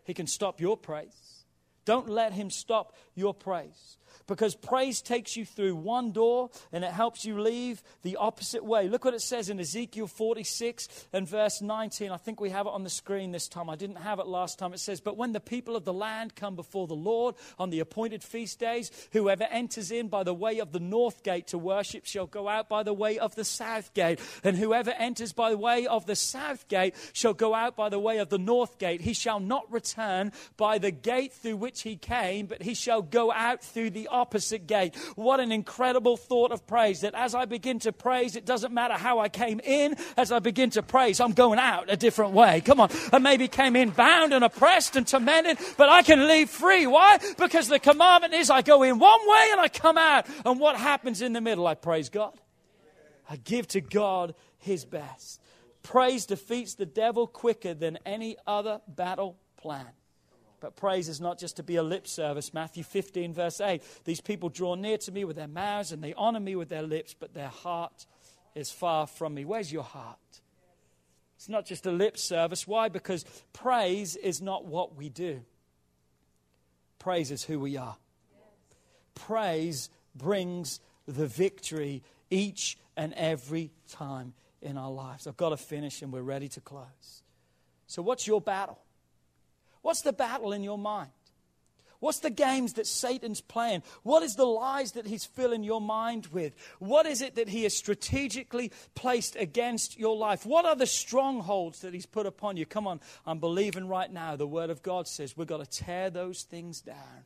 he 0.05 0.15
can 0.15 0.27
stop 0.27 0.61
your 0.61 0.77
praise. 0.77 1.45
Don't 1.85 2.11
let 2.11 2.35
him 2.35 2.51
stop 2.51 2.95
your 3.15 3.33
praise 3.33 3.97
because 4.27 4.55
praise 4.55 5.01
takes 5.01 5.37
you 5.37 5.45
through 5.45 5.77
one 5.77 6.13
door 6.13 6.51
and 6.73 6.85
it 6.85 6.91
helps 6.91 7.25
you 7.25 7.41
leave 7.41 7.83
the 8.03 8.17
opposite 8.17 8.65
way. 8.65 8.89
Look 8.89 9.05
what 9.05 9.15
it 9.15 9.23
says 9.23 9.51
in 9.51 9.61
Ezekiel 9.61 10.07
46 10.07 10.89
and 11.13 11.29
verse 11.29 11.63
19. 11.63 12.11
I 12.11 12.17
think 12.17 12.41
we 12.41 12.51
have 12.51 12.67
it 12.67 12.73
on 12.73 12.85
the 12.85 12.91
screen 12.91 13.33
this 13.33 13.49
time. 13.49 13.71
I 13.71 13.77
didn't 13.77 13.97
have 13.97 14.19
it 14.19 14.27
last 14.27 14.59
time. 14.59 14.73
It 14.73 14.81
says, 14.81 15.01
But 15.01 15.17
when 15.17 15.33
the 15.33 15.41
people 15.41 15.77
of 15.77 15.85
the 15.85 15.93
land 15.93 16.35
come 16.35 16.57
before 16.57 16.87
the 16.87 16.95
Lord 16.95 17.35
on 17.59 17.71
the 17.71 17.81
appointed 17.81 18.23
feast 18.23 18.59
days, 18.59 18.91
whoever 19.13 19.45
enters 19.45 19.91
in 19.91 20.09
by 20.09 20.23
the 20.23 20.35
way 20.35 20.59
of 20.59 20.73
the 20.73 20.81
north 20.81 21.23
gate 21.23 21.49
to 21.49 21.59
worship 21.59 22.07
shall 22.07 22.27
go 22.27 22.49
out 22.49 22.69
by 22.69 22.83
the 22.83 22.93
way 22.93 23.19
of 23.19 23.35
the 23.35 23.45
south 23.45 23.95
gate. 23.95 24.21
And 24.45 24.57
whoever 24.57 24.91
enters 24.91 25.33
by 25.33 25.51
the 25.51 25.59
way 25.59 25.87
of 25.87 26.07
the 26.07 26.17
south 26.17 26.69
gate 26.69 26.95
shall 27.13 27.35
go 27.35 27.55
out 27.55 27.77
by 27.77 27.89
the 27.89 27.99
way 27.99 28.19
of 28.19 28.29
the 28.29 28.39
north 28.39 28.79
gate. 28.79 29.01
He 29.01 29.15
shall 29.15 29.41
not 29.41 29.71
return 29.71 30.33
by 30.57 30.79
the 30.79 30.91
gate 30.91 31.33
through 31.33 31.57
which 31.57 31.83
he 31.83 31.97
came, 31.97 32.47
but 32.47 32.63
he 32.63 32.75
shall 32.75 33.03
go 33.03 33.33
out 33.33 33.63
through 33.63 33.91
the 33.91 34.08
opposite 34.11 34.67
gate. 34.67 34.97
What 35.15 35.41
an 35.41 35.53
incredible 35.53 36.17
thought 36.17 36.53
of 36.53 36.67
praise 36.67 37.03
that 37.03 37.15
as 37.15 37.35
I 37.35 37.45
begin 37.45 37.79
to 37.81 37.93
praise, 37.93 38.37
it 38.37 38.45
doesn't 38.45 38.73
matter 38.73 38.95
how 38.95 39.19
I 39.19 39.29
came 39.29 39.61
in. 39.61 39.97
As 40.17 40.33
I 40.33 40.39
begin 40.39 40.71
to 40.71 40.83
praise, 40.83 41.21
I'm 41.21 41.33
going 41.33 41.59
out 41.59 41.91
a 41.91 41.97
different 41.97 42.33
way. 42.33 42.61
Come 42.61 42.81
on. 42.81 42.91
I 43.13 43.19
maybe 43.19 43.49
came 43.49 43.77
in 43.77 43.91
bound 43.91 44.33
and 44.33 44.45
oppressed 44.45 44.97
and 44.97 45.07
tormented, 45.07 45.59
but 45.77 45.89
I 45.89 46.03
can 46.03 46.27
leave 46.27 46.51
free. 46.51 46.87
Why? 46.87 47.19
Because 47.39 47.69
the 47.69 47.79
commandment 47.79 48.35
is 48.35 48.51
I 48.51 48.63
go 48.63 48.83
in 48.83 48.99
one 48.99 49.21
way 49.29 49.49
and 49.53 49.61
I 49.61 49.69
come 49.69 49.99
out. 49.99 50.27
And 50.45 50.59
what 50.59 50.77
happens 50.77 51.23
in 51.23 51.33
the 51.33 51.41
middle? 51.41 51.67
I 51.67 51.75
praise 51.75 52.09
God. 52.09 52.39
I 53.31 53.37
give 53.37 53.69
to 53.69 53.81
God 53.81 54.35
his 54.59 54.85
best. 54.85 55.41
Praise 55.83 56.27
defeats 56.27 56.75
the 56.75 56.87
devil 56.87 57.27
quicker 57.27 57.75
than 57.75 57.99
any 58.05 58.37
other 58.47 58.81
battle 58.89 59.39
plan. 59.57 59.87
But 60.61 60.77
praise 60.77 61.09
is 61.09 61.21
not 61.21 61.39
just 61.39 61.57
to 61.57 61.63
be 61.63 61.77
a 61.77 61.83
lip 61.83 62.07
service. 62.07 62.53
Matthew 62.53 62.83
15, 62.83 63.33
verse 63.33 63.61
8. 63.61 63.83
These 64.05 64.21
people 64.21 64.49
draw 64.49 64.75
near 64.75 64.99
to 64.99 65.13
me 65.13 65.25
with 65.25 65.37
their 65.37 65.49
mouths 65.49 65.93
and 65.93 66.03
they 66.03 66.15
honor 66.15 66.41
me 66.41 66.57
with 66.57 66.69
their 66.69 66.83
lips, 66.83 67.15
but 67.19 67.35
their 67.35 67.49
heart 67.49 68.07
is 68.55 68.71
far 68.71 69.07
from 69.07 69.35
me. 69.35 69.45
Where's 69.45 69.73
your 69.73 69.85
heart? 69.85 70.19
It's 71.37 71.49
not 71.49 71.65
just 71.65 71.87
a 71.87 71.93
lip 71.93 72.19
service. 72.19 72.67
Why? 72.67 72.89
Because 72.89 73.25
praise 73.53 74.17
is 74.17 74.43
not 74.43 74.65
what 74.65 74.97
we 74.97 75.09
do, 75.09 75.43
praise 76.99 77.31
is 77.31 77.45
who 77.45 77.61
we 77.61 77.77
are. 77.77 77.97
Praise 79.15 79.91
brings 80.15 80.81
the 81.07 81.27
victory 81.27 82.03
each 82.31 82.79
and 82.97 83.13
every 83.15 83.71
time 83.91 84.35
in 84.61 84.77
our 84.77 84.91
lives. 84.91 85.27
I've 85.27 85.37
got 85.37 85.51
to 85.51 85.57
finish 85.57 86.03
and 86.03 86.13
we're 86.13 86.23
ready 86.23 86.49
to 86.49 86.61
close. 86.61 87.23
So, 87.87 88.03
what's 88.03 88.27
your 88.27 88.41
battle? 88.41 88.79
What's 89.83 90.03
the 90.03 90.13
battle 90.13 90.53
in 90.53 90.63
your 90.63 90.79
mind? 90.79 91.11
What's 92.01 92.21
the 92.21 92.31
games 92.31 92.75
that 92.75 92.87
Satan's 92.87 93.41
playing? 93.41 93.83
What 94.05 94.23
is 94.23 94.37
the 94.37 94.47
lies 94.47 94.93
that 94.93 95.07
he's 95.07 95.25
filling 95.25 95.65
your 95.65 95.81
mind 95.81 96.29
with? 96.29 96.55
What 96.79 97.07
is 97.07 97.21
it 97.23 97.35
that 97.35 97.49
he 97.49 97.65
has 97.65 97.77
strategically 97.77 98.71
placed 98.95 99.35
against 99.35 99.99
your 99.99 100.17
life? 100.17 100.47
What 100.47 100.65
are 100.65 100.77
the 100.77 100.87
strongholds 100.87 101.81
that 101.81 101.95
he's 101.95 102.07
put 102.07 102.27
upon 102.27 102.57
you? 102.57 102.67
Come 102.67 102.87
on, 102.87 103.01
I'm 103.27 103.41
believing 103.41 103.89
right 103.89 104.13
now. 104.13 104.37
The 104.37 104.47
Word 104.47 104.71
of 104.71 104.83
God 104.83 105.09
says 105.09 105.37
we've 105.37 105.49
got 105.49 105.59
to 105.59 105.85
tear 105.85 106.09
those 106.09 106.43
things 106.43 106.81
down 106.81 107.25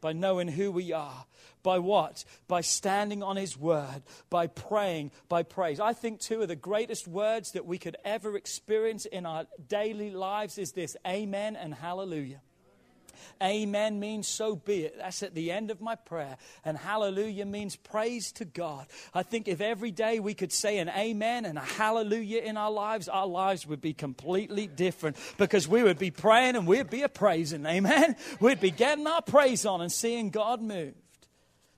by 0.00 0.12
knowing 0.12 0.48
who 0.48 0.70
we 0.70 0.92
are. 0.92 1.24
By 1.62 1.78
what? 1.80 2.24
By 2.46 2.60
standing 2.60 3.22
on 3.22 3.36
His 3.36 3.58
Word, 3.58 4.02
by 4.30 4.46
praying, 4.46 5.10
by 5.28 5.42
praise. 5.42 5.80
I 5.80 5.92
think 5.92 6.20
two 6.20 6.42
of 6.42 6.48
the 6.48 6.56
greatest 6.56 7.08
words 7.08 7.52
that 7.52 7.66
we 7.66 7.78
could 7.78 7.96
ever 8.04 8.36
experience 8.36 9.04
in 9.04 9.26
our 9.26 9.46
daily 9.68 10.10
lives 10.10 10.58
is 10.58 10.72
this 10.72 10.96
Amen 11.06 11.56
and 11.56 11.74
Hallelujah. 11.74 12.40
Amen 13.42 14.00
means 14.00 14.26
so 14.26 14.56
be 14.56 14.84
it. 14.84 14.96
That's 14.98 15.22
at 15.22 15.34
the 15.34 15.52
end 15.52 15.70
of 15.70 15.80
my 15.80 15.94
prayer. 15.94 16.36
And 16.64 16.76
hallelujah 16.76 17.46
means 17.46 17.76
praise 17.76 18.32
to 18.32 18.44
God. 18.44 18.86
I 19.14 19.22
think 19.22 19.48
if 19.48 19.60
every 19.60 19.90
day 19.90 20.20
we 20.20 20.34
could 20.34 20.52
say 20.52 20.78
an 20.78 20.88
amen 20.88 21.44
and 21.44 21.58
a 21.58 21.62
hallelujah 21.62 22.42
in 22.42 22.56
our 22.56 22.70
lives, 22.70 23.08
our 23.08 23.26
lives 23.26 23.66
would 23.66 23.80
be 23.80 23.92
completely 23.92 24.66
different 24.66 25.16
because 25.38 25.68
we 25.68 25.82
would 25.82 25.98
be 25.98 26.10
praying 26.10 26.56
and 26.56 26.66
we'd 26.66 26.90
be 26.90 27.02
a 27.02 27.08
praising. 27.08 27.64
Amen. 27.66 28.16
We'd 28.40 28.60
be 28.60 28.70
getting 28.70 29.06
our 29.06 29.22
praise 29.22 29.66
on 29.66 29.80
and 29.80 29.90
seeing 29.90 30.30
God 30.30 30.60
moved. 30.60 30.96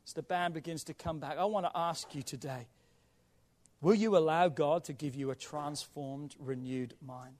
As 0.07 0.15
the 0.15 0.23
band 0.23 0.55
begins 0.55 0.85
to 0.85 0.95
come 0.95 1.19
back, 1.19 1.37
I 1.37 1.45
want 1.45 1.67
to 1.67 1.73
ask 1.75 2.15
you 2.15 2.23
today 2.23 2.67
will 3.81 3.95
you 3.95 4.17
allow 4.17 4.49
God 4.49 4.85
to 4.85 4.93
give 4.93 5.15
you 5.15 5.31
a 5.31 5.37
transformed, 5.37 6.35
renewed 6.39 6.95
mind? 7.01 7.37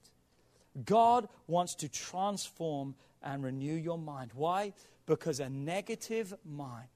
God 0.85 1.27
wants 1.47 1.75
to 1.75 1.89
transform 1.89 2.95
and 3.21 3.43
renew 3.43 3.73
your 3.73 3.97
mind. 3.97 4.31
Why? 4.33 4.73
Because 5.05 5.39
a 5.39 5.49
negative 5.49 6.33
mind 6.45 6.87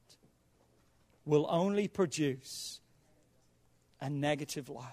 will 1.25 1.47
only 1.49 1.87
produce 1.87 2.79
a 3.99 4.09
negative 4.09 4.69
life. 4.69 4.85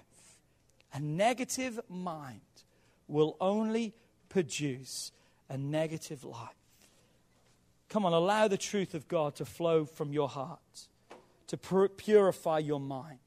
A 0.93 0.99
negative 0.99 1.79
mind 1.89 2.41
will 3.07 3.37
only 3.39 3.93
produce 4.29 5.11
a 5.49 5.57
negative 5.57 6.23
life. 6.23 6.49
Come 7.89 8.05
on, 8.05 8.13
allow 8.13 8.47
the 8.47 8.57
truth 8.57 8.93
of 8.93 9.07
God 9.07 9.35
to 9.35 9.45
flow 9.45 9.83
from 9.85 10.13
your 10.13 10.29
heart, 10.29 10.87
to 11.47 11.57
purify 11.57 12.59
your 12.59 12.79
mind, 12.79 13.19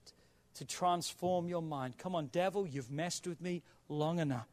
to 0.54 0.64
transform 0.64 1.48
your 1.48 1.60
mind. 1.60 1.98
Come 1.98 2.14
on, 2.14 2.28
devil, 2.28 2.66
you've 2.66 2.90
messed 2.90 3.26
with 3.26 3.42
me 3.42 3.62
long 3.90 4.18
enough. 4.18 4.48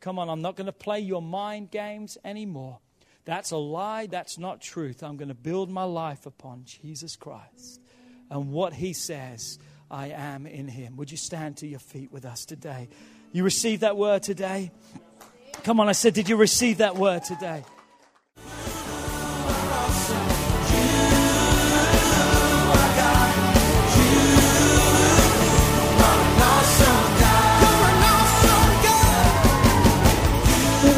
Come 0.00 0.18
on, 0.18 0.30
I'm 0.30 0.42
not 0.42 0.56
going 0.56 0.66
to 0.66 0.72
play 0.72 1.00
your 1.00 1.22
mind 1.22 1.70
games 1.70 2.16
anymore. 2.24 2.78
That's 3.26 3.50
a 3.50 3.56
lie. 3.56 4.06
That's 4.06 4.38
not 4.38 4.60
truth. 4.60 5.02
I'm 5.02 5.16
going 5.16 5.28
to 5.28 5.34
build 5.34 5.70
my 5.70 5.84
life 5.84 6.26
upon 6.26 6.64
Jesus 6.64 7.16
Christ 7.16 7.80
and 8.30 8.50
what 8.50 8.72
he 8.72 8.92
says 8.92 9.58
I 9.90 10.08
am 10.08 10.46
in 10.46 10.68
him. 10.68 10.96
Would 10.96 11.10
you 11.10 11.16
stand 11.16 11.58
to 11.58 11.66
your 11.66 11.80
feet 11.80 12.10
with 12.10 12.24
us 12.24 12.44
today? 12.44 12.88
You 13.32 13.44
received 13.44 13.82
that 13.82 13.96
word 13.96 14.22
today? 14.22 14.70
Come 15.64 15.80
on, 15.80 15.88
I 15.88 15.92
said, 15.92 16.14
did 16.14 16.28
you 16.28 16.36
receive 16.36 16.78
that 16.78 16.96
word 16.96 17.24
today? 17.24 17.64